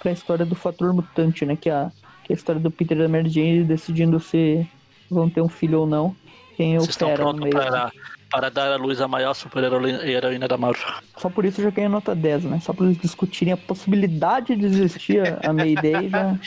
[0.00, 1.92] pra história do Fator Mutante, né, que é a,
[2.24, 4.66] que é a história do Peter e da Mary Jane decidindo se
[5.10, 6.16] vão ter um filho ou não.
[6.60, 7.52] Quem o Fera no meio.
[7.52, 7.90] Pra,
[8.30, 10.86] para dar à luz a maior super-heroína da Marvel.
[11.16, 12.60] Só por isso já ganha nota 10, né?
[12.60, 16.38] Só por eles discutirem a possibilidade de existir a Mayday, já,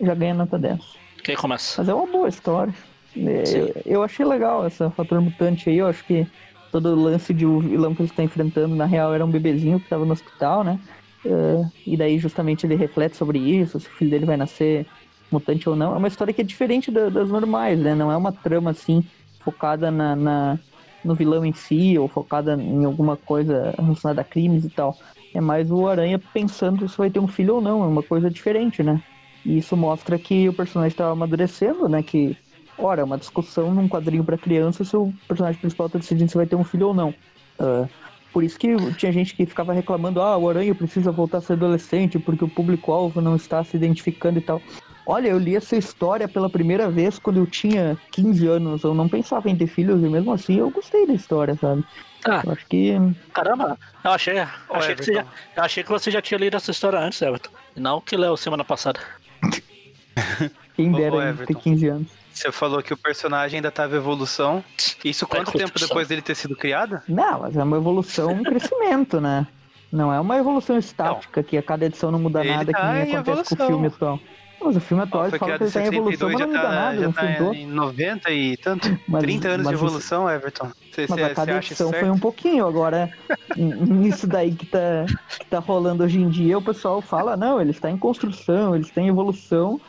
[0.00, 0.80] já ganha nota 10.
[1.22, 1.74] Quem começa?
[1.76, 2.72] Mas é uma boa história.
[3.14, 6.26] É, eu achei legal essa fator mutante aí, eu acho que
[6.72, 9.78] todo o lance de o vilão que ele está enfrentando, na real, era um bebezinho
[9.78, 10.80] que estava no hospital, né?
[11.22, 14.86] Uh, e daí justamente ele reflete sobre isso, se o filho dele vai nascer
[15.30, 15.94] mutante ou não.
[15.94, 17.94] É uma história que é diferente da, das normais, né?
[17.94, 19.04] Não é uma trama assim
[19.44, 20.58] focada na, na,
[21.04, 24.96] no vilão em si ou focada em alguma coisa relacionada a crimes e tal.
[25.34, 28.30] É mais o Aranha pensando se vai ter um filho ou não, é uma coisa
[28.30, 29.02] diferente, né?
[29.44, 32.02] E isso mostra que o personagem estava amadurecendo, né?
[32.02, 32.36] Que
[32.76, 36.36] Ora, é uma discussão num quadrinho para criança se o personagem principal tá decidindo se
[36.36, 37.10] vai ter um filho ou não.
[37.58, 37.88] Uh,
[38.32, 41.52] por isso que tinha gente que ficava reclamando, ah, o Aranha precisa voltar a ser
[41.52, 44.60] adolescente porque o público-alvo não está se identificando e tal.
[45.06, 48.84] Olha, eu li essa história pela primeira vez quando eu tinha 15 anos.
[48.84, 51.84] Eu não pensava em ter filhos e mesmo assim eu gostei da história, sabe?
[52.26, 52.94] Ah, eu acho que.
[53.32, 55.26] Caramba, eu achei, eu achei, que você já,
[55.56, 57.50] eu achei que você já tinha lido essa história antes, Everton.
[57.76, 58.98] Não que leu semana passada.
[60.74, 62.08] Quem dera ter 15 anos.
[62.32, 64.64] Você falou que o personagem ainda tava em evolução.
[65.04, 67.00] Isso quanto tempo depois dele ter sido criado?
[67.06, 69.46] Não, mas é uma evolução, um crescimento, né?
[69.92, 71.48] Não é uma evolução estática não.
[71.48, 73.56] que a cada edição não muda ele nada, tá que nem acontece evolução.
[73.56, 74.20] com o filme atual.
[74.64, 76.68] Mas o filme atual ele fala que ele tá em evolução, mas não muda tá,
[76.68, 77.00] nada.
[77.00, 78.98] Já tá em 90 e tanto.
[79.06, 80.72] Mas, 30 anos de evolução, isso, Everton.
[80.92, 82.66] Cê, mas cê, a cada edição foi um pouquinho.
[82.66, 83.10] Agora,
[83.56, 85.06] nisso daí que tá,
[85.38, 88.84] que tá rolando hoje em dia, o pessoal fala, não, ele está em construção, ele
[88.84, 89.80] está em evolução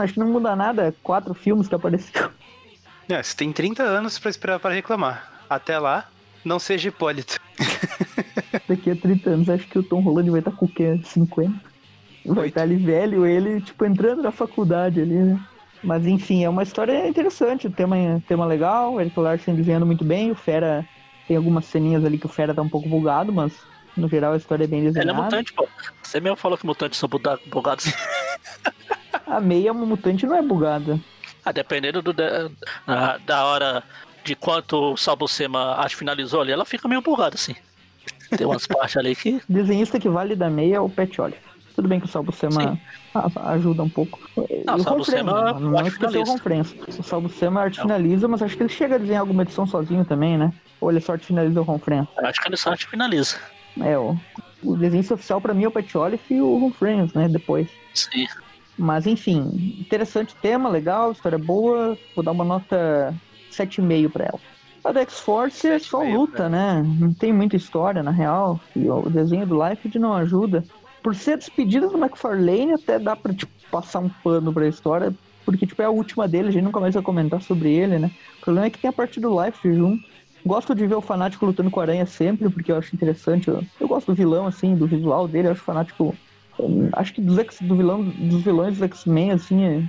[0.00, 0.94] acho que não muda nada.
[1.02, 2.30] Quatro filmes que apareceu.
[3.08, 5.30] É, você tem 30 anos pra esperar para reclamar.
[5.48, 6.08] Até lá,
[6.44, 7.38] não seja Hipólito.
[8.68, 10.98] Daqui a 30 anos, acho que o Tom Holland vai estar com o quê?
[11.04, 11.73] 50?
[12.24, 15.40] Vai estar ali velho, ele, tipo, entrando na faculdade ali, né?
[15.82, 17.96] Mas enfim, é uma história interessante, o tema,
[18.26, 20.86] tema legal, o Eric Larson desenhando muito bem, o Fera
[21.28, 23.52] tem algumas ceninhas ali que o Fera tá um pouco bugado, mas
[23.96, 25.10] no geral a história é bem desenhada.
[25.10, 25.68] Ele é mutante, pô.
[26.02, 27.86] Você mesmo falou que mutantes são bugados.
[29.26, 30.98] A meia mutante não é bugada.
[31.44, 32.50] Ah, dependendo do, da,
[33.24, 33.82] da hora
[34.22, 37.54] de quanto o Salbucema acho finalizou ali, ela fica meio bugada, assim.
[38.36, 39.40] Tem umas partes ali que.
[39.48, 41.53] Desenhista que vale da meia é o Pet Olive.
[41.74, 42.78] Tudo bem que o Salbucema
[43.46, 44.20] ajuda um pouco.
[44.64, 46.74] Não, o Salbucema não, não acho que o Ronfrenz.
[46.98, 50.38] O Salbucema arte finaliza, mas acho que ele chega a desenhar alguma edição sozinho também,
[50.38, 50.52] né?
[50.80, 52.06] Ou ele só arte finaliza o Ronfrenz?
[52.18, 53.36] Acho que ele só arte finaliza.
[53.80, 54.16] É, o,
[54.62, 57.28] o desenho oficial pra mim é o Pet Olive e o Ronfrenz, né?
[57.28, 57.68] Depois.
[57.92, 58.26] Sim.
[58.78, 61.98] Mas enfim, interessante tema, legal, história boa.
[62.14, 63.12] Vou dar uma nota
[63.50, 64.40] 7,5 para ela.
[64.84, 66.84] A da X-Force é só luta, né?
[67.00, 68.60] Não tem muita história, na real.
[68.76, 70.62] E o desenho do Life não ajuda.
[71.04, 75.14] Por ser despedida do McFarlane, até dá pra tipo, passar um pano pra história.
[75.44, 78.10] Porque tipo, é a última dele, a gente nunca mais vai comentar sobre ele, né?
[78.38, 80.02] O problema é que tem a parte do Life junto.
[80.44, 83.48] Gosto de ver o fanático lutando com a aranha sempre, porque eu acho interessante.
[83.48, 85.48] Eu, eu gosto do vilão, assim, do visual dele.
[85.48, 86.14] Eu acho o fanático
[86.92, 89.82] acho que dos, X, do vilão, dos vilões dos X-Men, assim, é,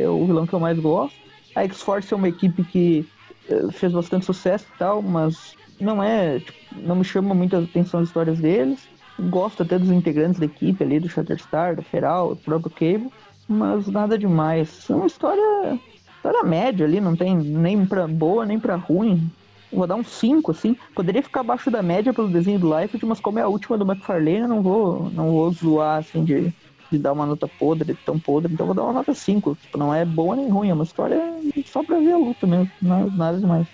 [0.00, 1.18] é, o vilão que eu mais gosto.
[1.54, 3.06] A X-Force é uma equipe que
[3.48, 8.00] é, fez bastante sucesso e tal, mas não é, tipo, não me chama muita atenção
[8.00, 8.88] as histórias deles.
[9.18, 13.12] Gosto até dos integrantes da equipe ali, do Shatterstar, do Feral, do próprio Cable,
[13.48, 14.88] mas nada demais.
[14.90, 15.78] É uma história,
[16.16, 19.30] história média ali, não tem nem pra boa nem pra ruim
[19.72, 20.76] vou dar um 5, assim.
[20.94, 23.90] Poderia ficar abaixo da média pelo desenho do Life, mas como é a última do
[23.90, 26.52] McFarlane, eu não vou, não vou zoar, assim, de,
[26.90, 28.52] de dar uma nota podre, tão podre.
[28.52, 29.56] Então vou dar uma nota 5.
[29.60, 31.20] Tipo, não é boa nem ruim, é uma história
[31.66, 33.66] só pra ver a luta mesmo, nada, nada demais.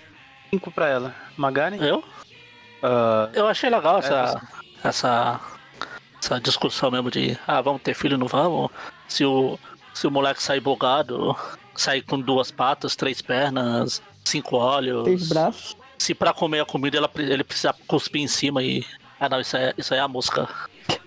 [0.49, 1.15] 5 pra ela.
[1.37, 1.77] Magari?
[1.79, 1.99] Eu?
[1.99, 5.39] Uh, eu achei legal essa, é, essa,
[6.21, 8.69] essa discussão mesmo de, ah, vamos ter filho, não vamos?
[9.07, 9.57] Se o,
[9.93, 11.35] se o moleque sair bugado,
[11.75, 15.03] sair com duas patas, três pernas, cinco olhos.
[15.03, 18.85] Três braços se para comer a comida ela, ele precisa cuspir em cima e.
[19.19, 20.49] Ah não, isso é, isso é a mosca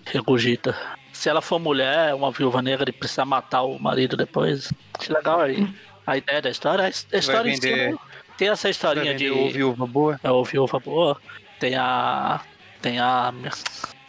[0.05, 0.75] regurgita.
[1.13, 4.71] Se ela for mulher, uma viúva negra, ele precisa matar o marido depois.
[4.99, 5.67] Acho legal aí.
[6.05, 6.85] A ideia da história.
[6.85, 7.99] A história vender, si,
[8.37, 9.29] tem essa historinha de.
[9.29, 10.19] O viúva boa.
[10.23, 11.17] É o viúva boa.
[11.59, 12.41] Tem a.
[12.81, 13.33] Tem a.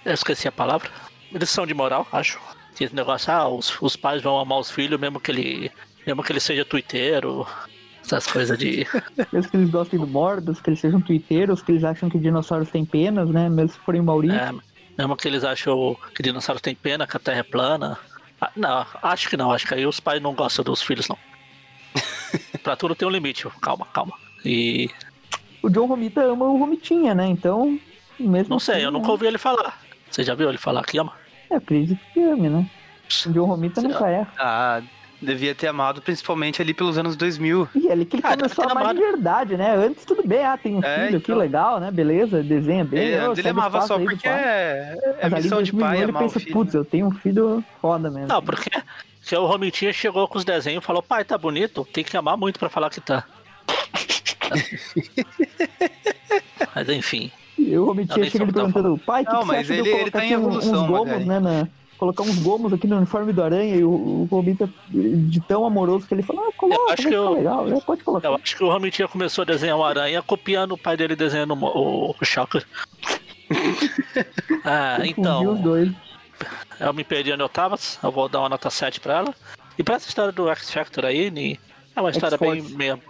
[0.04, 0.90] Eu esqueci a palavra.
[1.32, 2.38] Lição de moral, acho.
[2.74, 5.72] Tem esse negócio, ah, os, os pais vão amar os filhos, mesmo que ele.
[6.06, 7.46] Mesmo que ele seja tuiteiro,
[8.04, 8.86] essas coisas de.
[9.32, 12.70] Mesmo que eles gostem do Mordos, que eles sejam twitteiros, que eles acham que dinossauros
[12.70, 13.48] têm penas, né?
[13.48, 14.38] Mesmo se forem Maurício.
[14.38, 14.52] É,
[14.96, 17.98] mesmo que eles acham que dinossauros têm pena, que a Terra é plana.
[18.40, 19.52] Ah, não, acho que não.
[19.52, 21.18] Acho que aí os pais não gostam dos filhos, não.
[22.62, 23.46] pra tudo tem um limite.
[23.60, 24.14] Calma, calma.
[24.44, 24.88] E.
[25.62, 27.26] O John Romita ama o Romitinha, né?
[27.26, 27.78] Então.
[28.18, 29.12] Mesmo não sei, assim, eu nunca né?
[29.12, 29.80] ouvi ele falar.
[30.10, 31.12] Você já viu ele falar que ama?
[31.50, 32.68] É, acredito que ame, né?
[33.26, 34.26] O John Romita nunca é.
[34.38, 34.82] Ah,
[35.20, 37.68] Devia ter amado, principalmente ali pelos anos 2000.
[37.74, 38.96] E ali que ele ah, começou a amar amado.
[38.96, 39.74] de verdade, né?
[39.74, 41.20] Antes tudo bem, ah, tem um é, filho, então...
[41.20, 41.90] que legal, né?
[41.90, 43.00] Beleza, desenha bem.
[43.00, 46.84] É, ele amava só porque é, é Mas missão de pai ele pensa, putz, eu
[46.84, 48.28] tenho um filho foda mesmo.
[48.28, 48.70] Não, porque
[49.20, 52.36] se o Romitinha chegou com os desenhos e falou, pai, tá bonito, tem que amar
[52.36, 53.24] muito pra falar que tá.
[56.76, 57.32] mas enfim.
[57.58, 60.32] E o Romitinha chega ele perguntando, pai, que não, que mas ele, ele tá em
[60.32, 63.90] evolução, uns gomos, né, na, colocar uns gomos aqui no uniforme do Aranha e o,
[63.90, 67.66] o Romita, de tão amoroso que ele falou, ah, coloca, eu acho que eu, legal,
[67.66, 67.80] né?
[67.84, 68.28] pode colocar.
[68.28, 71.54] Eu acho que o Romitinha começou a desenhar o Aranha copiando o pai dele desenhando
[71.54, 72.64] o, o Shocker.
[74.64, 75.58] ah, então.
[76.78, 79.34] Eu me perdi onde eu tava, eu vou dar uma nota 7 pra ela.
[79.76, 81.58] E pra essa história do X Factor aí,
[81.96, 83.00] é uma história bem meio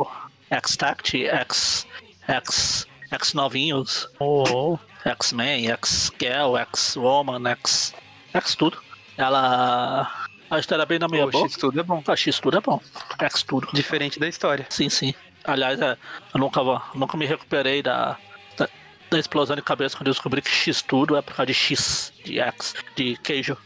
[0.51, 1.87] X-Tact, X,
[2.27, 7.95] X, X novinhos, oh, X-Men, X-Girl, X-Woman, X,
[8.35, 8.79] X tudo.
[9.17, 10.11] Ela.
[10.51, 11.45] A história é bem na minha boa.
[11.45, 12.03] X tudo é bom.
[12.07, 12.81] A X tudo é bom.
[13.21, 13.69] X tudo.
[13.73, 14.67] Diferente da história.
[14.71, 15.15] Sim, sim.
[15.45, 15.97] Aliás, é,
[16.35, 16.61] eu nunca,
[16.95, 18.19] nunca me recuperei da,
[18.57, 18.69] da,
[19.11, 22.13] da, explosão de cabeça quando eu descobri que X tudo é por causa de X,
[22.25, 23.57] de X, de queijo.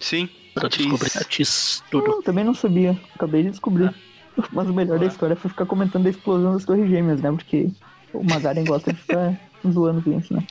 [0.00, 0.28] Sim.
[0.56, 2.06] Eu descobri é X tudo.
[2.06, 2.98] Eu também não sabia.
[3.14, 3.86] Acabei de descobrir.
[3.86, 3.94] É.
[4.50, 7.30] Mas o melhor da história foi ficar comentando a explosão das torres gêmeas, né?
[7.30, 7.70] Porque
[8.12, 9.38] o Magaren gosta de ficar
[9.68, 10.44] zoando com isso, né?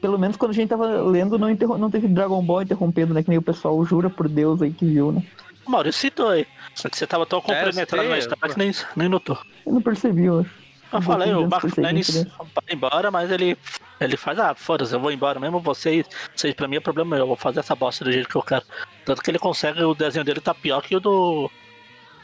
[0.00, 3.22] Pelo menos quando a gente tava lendo, não, interrom não teve Dragon Ball interrompendo, né?
[3.22, 5.22] Que nem o pessoal jura por Deus aí que viu, né?
[5.66, 6.46] Maurício citou aí.
[6.74, 9.38] Só que você tava tão comprometado é, na história que nem, nem notou.
[9.64, 10.66] Eu não percebi, eu acho.
[10.92, 13.58] Eu falei, o Marco Fernandes vai embora, mas ele,
[14.00, 17.24] ele faz, ah, foda-se, eu vou embora mesmo, vocês, vocês pra mim é problema meu,
[17.24, 18.64] eu vou fazer essa bosta do jeito que eu quero.
[19.04, 21.50] Tanto que ele consegue, o desenho dele tá pior que o do.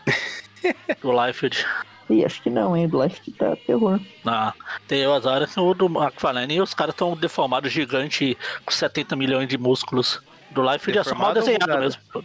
[1.03, 1.67] do Liefeld.
[2.13, 2.87] Ih, acho que não, hein?
[2.87, 3.99] Do Life tá terror.
[4.27, 4.53] Ah,
[4.87, 8.37] tem as horas o do McFarlane e os caras tão deformados gigante
[8.67, 10.21] com 70 milhões de músculos.
[10.51, 12.03] Do Life é só mal desenhado mesmo.
[12.13, 12.23] Do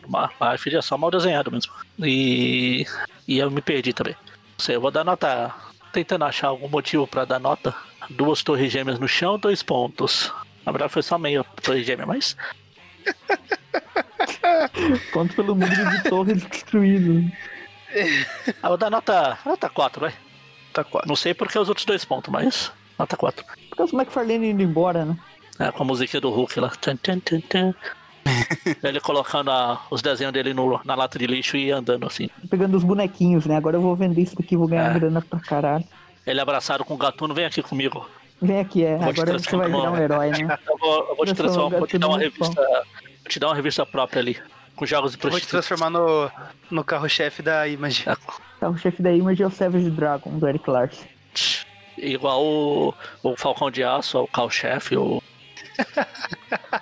[0.51, 1.71] Life é só mal desenhado mesmo.
[1.99, 2.85] E.
[3.25, 4.13] E eu me perdi também.
[4.13, 5.55] Não sei, eu vou dar nota.
[5.93, 7.73] Tentando achar algum motivo pra dar nota.
[8.09, 10.33] Duas torres gêmeas no chão, dois pontos.
[10.65, 12.35] Na verdade foi só meio torre gêmea, mas.
[15.13, 17.31] Ponto pelo número de torres destruídas.
[18.61, 20.13] Ah, vou dar nota, nota 4, vai.
[20.69, 21.07] Nota 4.
[21.07, 23.45] Não sei porque os outros dois pontos, mas nota 4.
[23.69, 25.17] Porque os McFarlane indo embora, né?
[25.59, 26.69] É, com a musiquinha do Hulk lá.
[26.69, 27.75] Tchan, tchan, tchan.
[28.83, 32.29] Ele colocando a, os desenhos dele no, na lata de lixo e andando assim.
[32.49, 33.55] Pegando os bonequinhos, né?
[33.55, 34.99] Agora eu vou vender isso aqui vou ganhar é.
[34.99, 35.85] grana pra caralho.
[36.25, 38.07] Ele abraçado com o gatuno, vem aqui comigo.
[38.41, 38.95] Vem aqui, é.
[38.95, 40.59] Agora você vai virar um herói, né?
[40.67, 42.61] eu vou, eu vou te transformar, vou te dar uma revista.
[42.61, 44.37] Vou te dar uma revista própria ali
[44.77, 45.17] com jogos de.
[45.17, 46.31] Vou te transformar no,
[46.71, 48.05] no carro-chefe da Image.
[48.07, 51.05] O carro-chefe da Image é o Savage Dragon, do Eric Larson.
[51.97, 55.21] Igual o, o Falcão de Aço, o carro-chefe, o...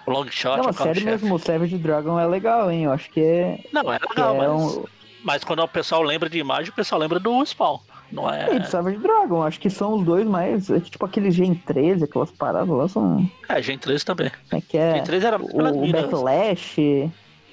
[0.06, 2.84] o Long Shot, Não, sério mesmo, o Savage Dragon é legal, hein?
[2.84, 3.60] Eu acho que é...
[3.72, 4.62] Não, é legal, é mas...
[4.62, 4.86] Um...
[5.24, 7.80] Mas quando o pessoal lembra de imagem, o pessoal lembra do Spawn.
[8.12, 8.56] Não é.
[8.56, 10.70] E do Savage Dragon, acho que são os dois mais.
[10.70, 13.28] É tipo aquele Gen 13, aquelas paradas lá são.
[13.50, 14.32] É, Gen 13 também.
[14.52, 14.94] É que é.
[14.96, 17.12] Gen 13 era o, o Backlash.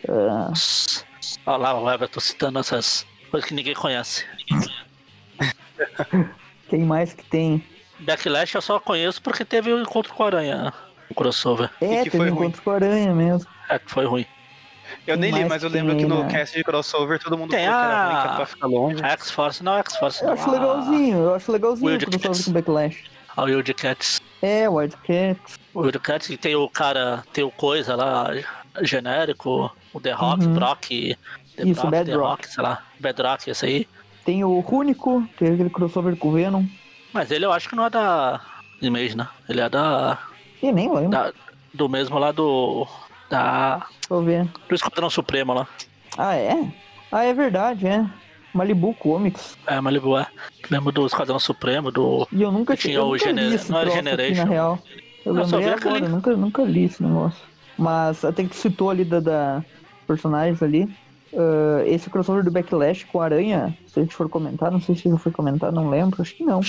[0.09, 0.53] Uh...
[1.47, 4.25] Olha lá, o Everton citando essas coisas que ninguém conhece.
[6.69, 7.65] Quem mais que tem?
[8.01, 10.73] Backlash eu só conheço porque teve o um encontro com a Aranha,
[11.11, 11.71] o crossover.
[11.81, 13.49] É, teve um encontro com a Aranha mesmo.
[13.69, 14.27] É, que foi ruim.
[15.07, 16.31] Eu nem li, mas eu lembro que no né?
[16.31, 17.85] cast de crossover todo mundo tem falou a...
[17.85, 19.05] que era ruim, que pra ficar longe.
[19.05, 20.23] A X-Force, não, X-Force.
[20.23, 23.05] Eu acho legalzinho, eu acho legalzinho o crossover com Backlash.
[23.37, 24.21] A Wildcats.
[24.43, 25.59] É, Wildcats.
[25.73, 28.31] O Wildcats tem o cara, tem o coisa lá,
[28.83, 30.55] genérico, o The Rock, uhum.
[30.55, 30.89] Brock,
[31.57, 32.49] The Isso, Brock, Bad The Rock.
[32.49, 33.89] Sei lá, Bedrock, esse aí.
[34.25, 36.65] Tem o Rúnico, tem aquele crossover com o Venom.
[37.13, 38.41] Mas ele eu acho que não é da
[38.81, 39.29] Image, né?
[39.49, 40.19] Ele é da.
[40.63, 41.11] E nem lembro.
[41.11, 41.33] Da,
[41.73, 42.87] do mesmo lá do.
[43.31, 43.77] Da.
[43.77, 44.49] Deixa eu ver.
[44.69, 45.69] Do Esquadrão Supremo lá.
[46.19, 46.73] Ah, é?
[47.11, 48.05] Ah, é verdade, é.
[48.53, 49.57] Malibu Comics.
[49.67, 50.27] É, Malibu, é.
[50.71, 52.27] Lembro do Esquadrão Supremo, do.
[52.33, 53.71] E eu nunca tinha eu nunca o Gener...
[53.71, 54.43] Não era Generation.
[54.43, 54.79] Aqui, na real.
[55.25, 57.41] Eu, eu lembrei agora, eu nunca, nunca li esse negócio.
[57.79, 59.65] Mas até que citou ali da, da
[60.13, 60.85] personagens ali.
[61.33, 64.95] Uh, esse crossover do Backlash com a Aranha, se a gente for comentar, não sei
[64.95, 66.61] se já foi comentar, não lembro, acho que não,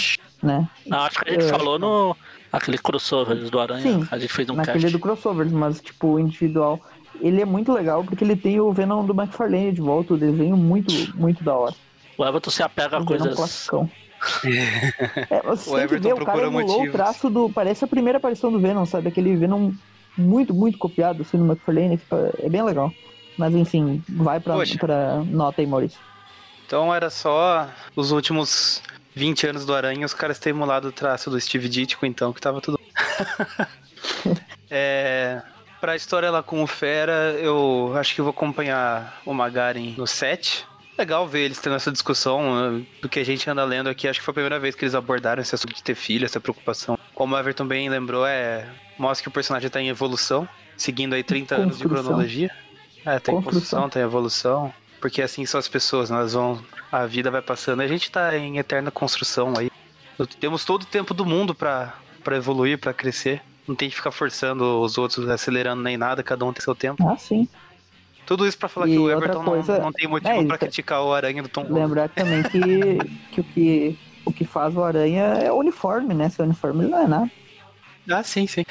[0.41, 0.69] né?
[0.87, 2.15] Não, acho que a gente uh, falou no
[2.49, 4.91] aquele crossover do Aranha, sim, a gente fez um naquele cast.
[4.93, 6.79] do crossover, mas tipo, individual.
[7.19, 10.55] Ele é muito legal porque ele tem o Venom do McFarlane de volta, o desenho
[10.55, 11.75] muito, muito da hora.
[12.17, 13.35] O Everton se apega a coisas...
[13.35, 13.89] Classicão.
[15.29, 17.49] é, você o Everton ver, o cara emulou o traço do...
[17.49, 19.09] Parece a primeira aparição do Venom, sabe?
[19.09, 19.71] Aquele Venom
[20.17, 21.99] muito, muito copiado assim, no McFarlane,
[22.39, 22.91] é bem legal.
[23.38, 25.99] Mas enfim, vai pra, pra nota aí, Maurício.
[26.65, 28.81] Então era só os últimos
[29.15, 32.41] 20 anos do Aranha, os caras terem emulado o traço do Steve Ditko, então, que
[32.41, 32.79] tava tudo.
[34.69, 35.41] é,
[35.79, 40.65] pra história lá com o Fera, eu acho que vou acompanhar o Magaren no set.
[40.97, 44.07] Legal ver eles tendo essa discussão do que a gente anda lendo aqui.
[44.07, 46.39] Acho que foi a primeira vez que eles abordaram esse assunto de ter filho, essa
[46.39, 46.97] preocupação.
[47.15, 51.23] Como o Everton bem lembrou, é mostra que o personagem está em evolução, seguindo aí
[51.23, 52.51] 30 anos de cronologia.
[53.05, 54.73] É, tem construção, tem evolução.
[54.99, 56.63] Porque assim são as pessoas, nós vão.
[56.91, 57.81] A vida vai passando.
[57.81, 59.69] A gente tá em eterna construção aí.
[60.39, 61.93] Temos todo o tempo do mundo para
[62.31, 63.41] evoluir, para crescer.
[63.67, 67.07] Não tem que ficar forçando os outros, acelerando nem nada, cada um tem seu tempo.
[67.07, 67.47] Ah, sim.
[68.25, 69.77] Tudo isso para falar e que o Everton coisa...
[69.77, 72.59] não, não, tem motivo é, para criticar o Aranha do Tom Lembrar também que,
[73.31, 76.29] que, o que o que faz o Aranha é o uniforme, né?
[76.29, 77.31] Seu uniforme não é nada.
[78.09, 78.63] Ah, sim, sim.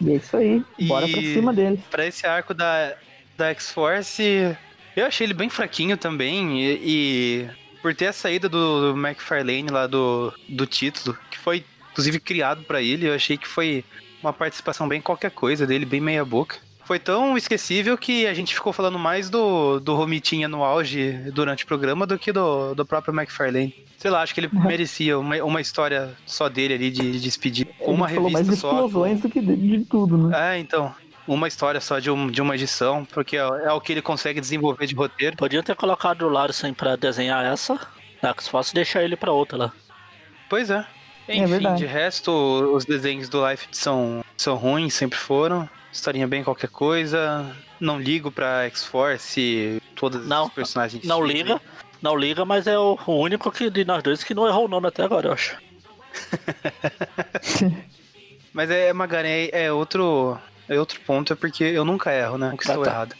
[0.00, 0.64] e é isso aí.
[0.86, 1.82] Bora e pra cima dele.
[1.90, 2.96] Pra esse arco da,
[3.40, 4.56] da X-Force,
[4.94, 6.60] eu achei ele bem fraquinho também.
[6.62, 7.48] E, e
[7.82, 12.62] por ter a saída do, do McFarlane lá do, do título, que foi inclusive criado
[12.62, 13.84] para ele, eu achei que foi
[14.22, 16.58] uma participação bem qualquer coisa dele, bem meia boca.
[16.84, 21.64] Foi tão esquecível que a gente ficou falando mais do, do Romitinha no auge durante
[21.64, 23.74] o programa do que do, do próprio McFarlane.
[23.96, 27.68] Sei lá, acho que ele merecia uma, uma história só dele ali de, de despedir.
[27.78, 28.72] Com uma revista mais só.
[28.72, 30.56] explosões do que de, de, tudo, né?
[30.56, 30.92] É, então.
[31.30, 34.40] Uma história só de, um, de uma edição, porque é, é, o que ele consegue
[34.40, 35.36] desenvolver de roteiro.
[35.36, 37.78] Podia ter colocado o Larsen pra desenhar essa,
[38.20, 39.72] na X-Force e deixar ele pra outra lá.
[40.48, 40.84] Pois é.
[41.28, 42.32] é Enfim, é de resto,
[42.74, 45.70] os desenhos do Life são, são ruins, sempre foram.
[45.92, 47.54] Historinha bem qualquer coisa.
[47.78, 51.04] Não ligo pra X-Force, todos não, os personagens.
[51.04, 51.60] Não liga,
[52.02, 54.88] não liga, mas é o único que, de nós dois que não errou o nome
[54.88, 55.56] até agora, eu acho.
[58.52, 60.36] mas é, Magaren, é, é, outro,
[60.70, 62.50] é outro ponto, é porque eu nunca erro, né?
[62.50, 62.90] Nunca estou tá.
[62.90, 63.16] errado.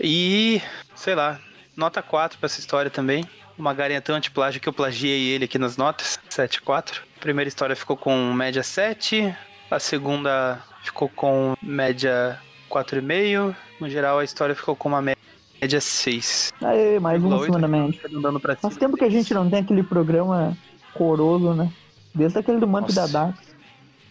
[0.00, 0.60] E,
[0.96, 1.38] sei lá,
[1.76, 3.24] nota 4 pra essa história também.
[3.56, 7.02] O Magaren é tão antiplágio que eu plagiei ele aqui nas notas, 7 4.
[7.16, 9.34] A primeira história ficou com média 7,
[9.70, 12.38] a segunda ficou com média
[12.68, 13.54] 4,5.
[13.80, 16.52] No geral, a história ficou com uma média 6.
[16.60, 18.00] Aê, mais uma cima da média.
[18.60, 20.56] Faz tempo que a gente não tem aquele programa
[20.94, 21.72] coroso, né?
[22.12, 23.36] Desde aquele do Manto e da Dark.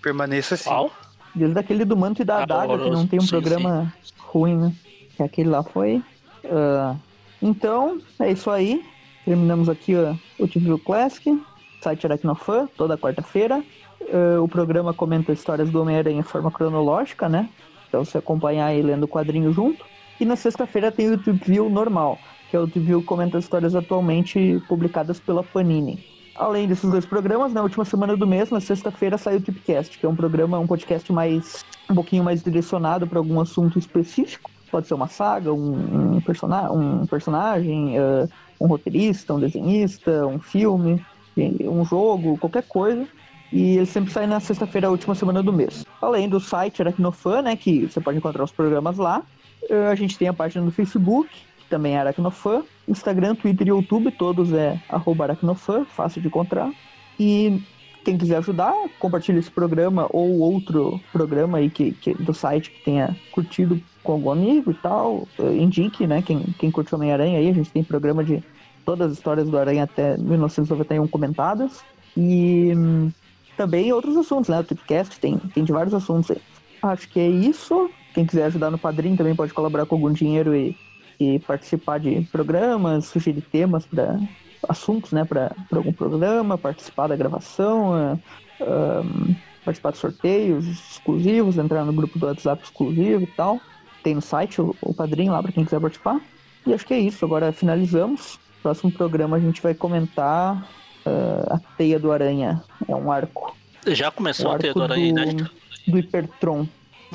[0.02, 0.70] Permaneça assim.
[0.70, 0.92] Qual?
[1.36, 4.14] Desde aquele do Manto e da ah, Daga, que não tem um sim, programa sim.
[4.18, 4.74] ruim, né?
[5.16, 6.02] Que aquele lá foi.
[6.44, 6.98] Uh...
[7.42, 8.84] Então, é isso aí.
[9.26, 11.40] Terminamos aqui uh, o TV Classic,
[11.82, 13.64] site Aracnofan, toda quarta-feira.
[14.02, 17.50] Uh, o programa comenta histórias do Homem-Aranha em forma cronológica, né?
[17.88, 19.86] Então você acompanhar aí lendo o quadrinho junto.
[20.20, 22.18] E na sexta-feira tem o YouTube View normal,
[22.50, 26.04] que é o YouTube View comenta histórias atualmente publicadas pela Panini.
[26.38, 30.06] Além desses dois programas, na última semana do mês, na sexta-feira, sai o Tipcast, que
[30.06, 34.52] é um programa, um podcast mais um pouquinho mais direcionado para algum assunto específico.
[34.70, 38.30] Pode ser uma saga, um, um, um personagem, uh,
[38.62, 41.04] um roteirista, um desenhista, um filme,
[41.36, 43.08] um jogo, qualquer coisa.
[43.52, 45.86] E ele sempre sai na sexta-feira, a última semana do mês.
[46.00, 49.24] Além do site Aracnofan, né, que você pode encontrar os programas lá.
[49.70, 52.64] Eh, a gente tem a página do Facebook, que também é Aracnofan.
[52.88, 56.72] Instagram, Twitter e YouTube, todos é aracnofan, fácil de encontrar.
[57.20, 57.62] E
[58.08, 62.86] quem quiser ajudar, compartilhe esse programa ou outro programa aí que, que, do site que
[62.86, 65.28] tenha curtido com algum amigo e tal.
[65.38, 66.22] Eh, indique, né?
[66.22, 68.42] Quem, quem curte Homem-Aranha aí, a gente tem programa de
[68.86, 71.84] todas as histórias do Aranha até 1991 comentadas.
[72.16, 73.12] E hum,
[73.58, 74.60] também outros assuntos, né?
[74.60, 76.42] O Tipcast tem, tem de vários assuntos aí.
[76.82, 77.90] Acho que é isso.
[78.14, 80.78] Quem quiser ajudar no padrinho também pode colaborar com algum dinheiro e,
[81.20, 84.20] e participar de programas, sugerir temas para
[84.68, 85.26] assuntos, né?
[85.26, 88.20] Para algum programa, participar da gravação, uh,
[88.62, 93.60] um, participar de sorteios exclusivos, entrar no grupo do WhatsApp exclusivo e tal.
[94.04, 96.22] Tem no site o, o padrinho lá para quem quiser participar.
[96.66, 97.24] E acho que é isso.
[97.26, 98.40] Agora finalizamos.
[98.62, 100.68] Próximo programa a gente vai comentar
[101.06, 102.62] uh, a Teia do Aranha.
[102.88, 103.56] É um arco.
[103.88, 105.52] Já começou a Teia do Aranha do, inédito?
[105.88, 106.68] Do Hipertron.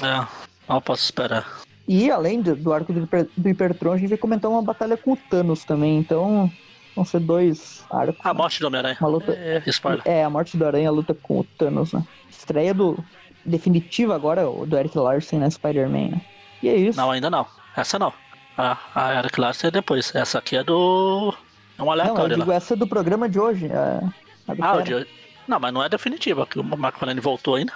[0.03, 0.27] É,
[0.69, 1.47] não posso esperar.
[1.87, 4.97] E além do, do arco do, Hiper, do Hipertron, a gente vai comentar uma batalha
[4.97, 5.99] com o Thanos também.
[5.99, 6.51] Então,
[6.95, 8.25] vão ser dois arcos.
[8.25, 8.97] A morte do Homem-Aranha.
[9.01, 9.33] Luta.
[9.33, 9.63] É,
[10.05, 12.05] é, a morte do Aranha, a luta com o Thanos, né?
[12.31, 13.03] Estreia do.
[13.45, 15.51] Definitiva agora, do Eric Larsen, né?
[15.51, 16.21] Spider-Man, né?
[16.63, 16.97] E é isso.
[16.97, 17.45] Não, ainda não.
[17.77, 18.13] Essa não.
[18.57, 20.15] A, a Eric Larsen é depois.
[20.15, 21.35] Essa aqui é do.
[21.77, 22.23] É um aleatório.
[22.23, 22.57] Não, eu digo lá.
[22.57, 23.67] essa é do programa de hoje.
[23.73, 24.01] A,
[24.47, 25.09] a ah, o de hoje.
[25.49, 27.73] Não, mas não é definitiva, que o McFarlane voltou ainda.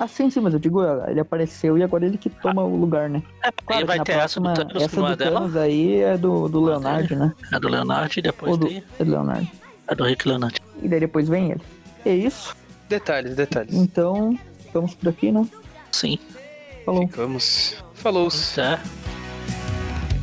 [0.00, 2.64] Ah, sim, sim, mas eu digo, ele apareceu e agora ele que toma ah.
[2.64, 3.22] o lugar, né?
[3.44, 6.48] É, claro, vai ter próxima, essa do Thanos, essa do é Thanos aí é do,
[6.48, 7.34] do Leonardo, né?
[7.52, 8.82] É do Leonardo e depois do, tem...
[8.98, 9.48] É do Leonardo.
[9.86, 10.58] É do Rick Leonardo.
[10.82, 11.60] E daí depois vem ele.
[12.06, 12.56] É isso.
[12.88, 13.74] Detalhes, detalhes.
[13.74, 14.38] Então,
[14.72, 15.46] vamos por aqui, né?
[15.92, 16.18] Sim.
[16.86, 17.06] Falou.
[17.06, 17.84] Ficamos.
[17.92, 18.28] Falou.
[18.28, 18.80] Até.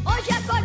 [0.07, 0.56] Hoje acordei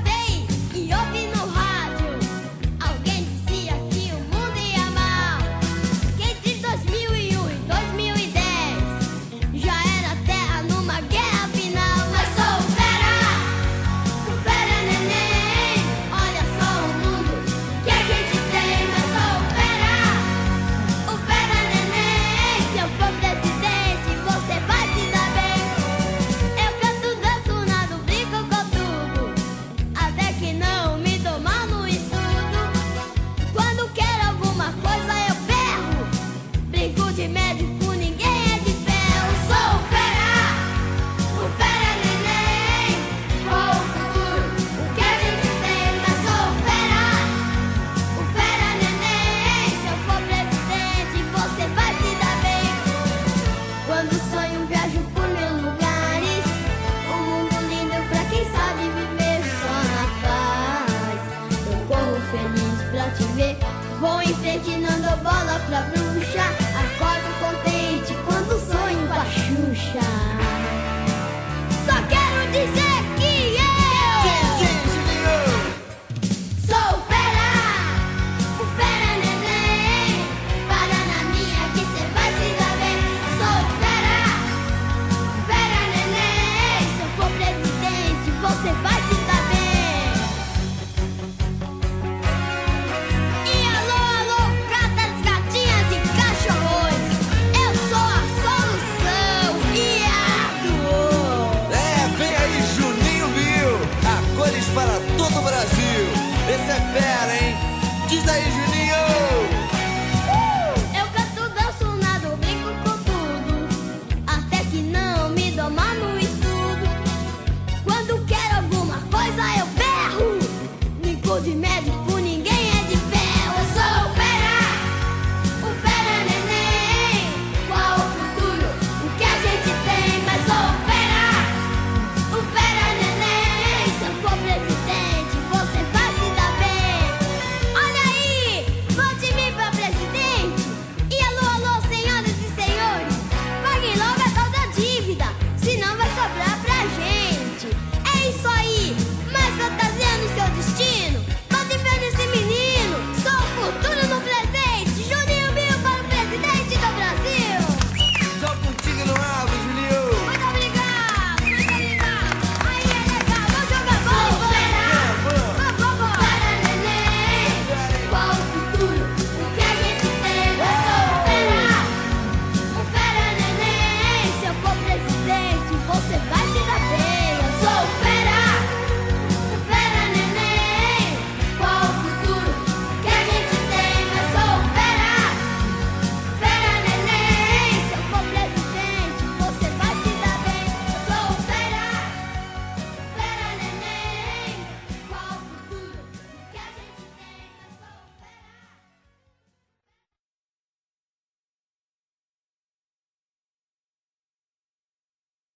[65.71, 66.02] Love, love.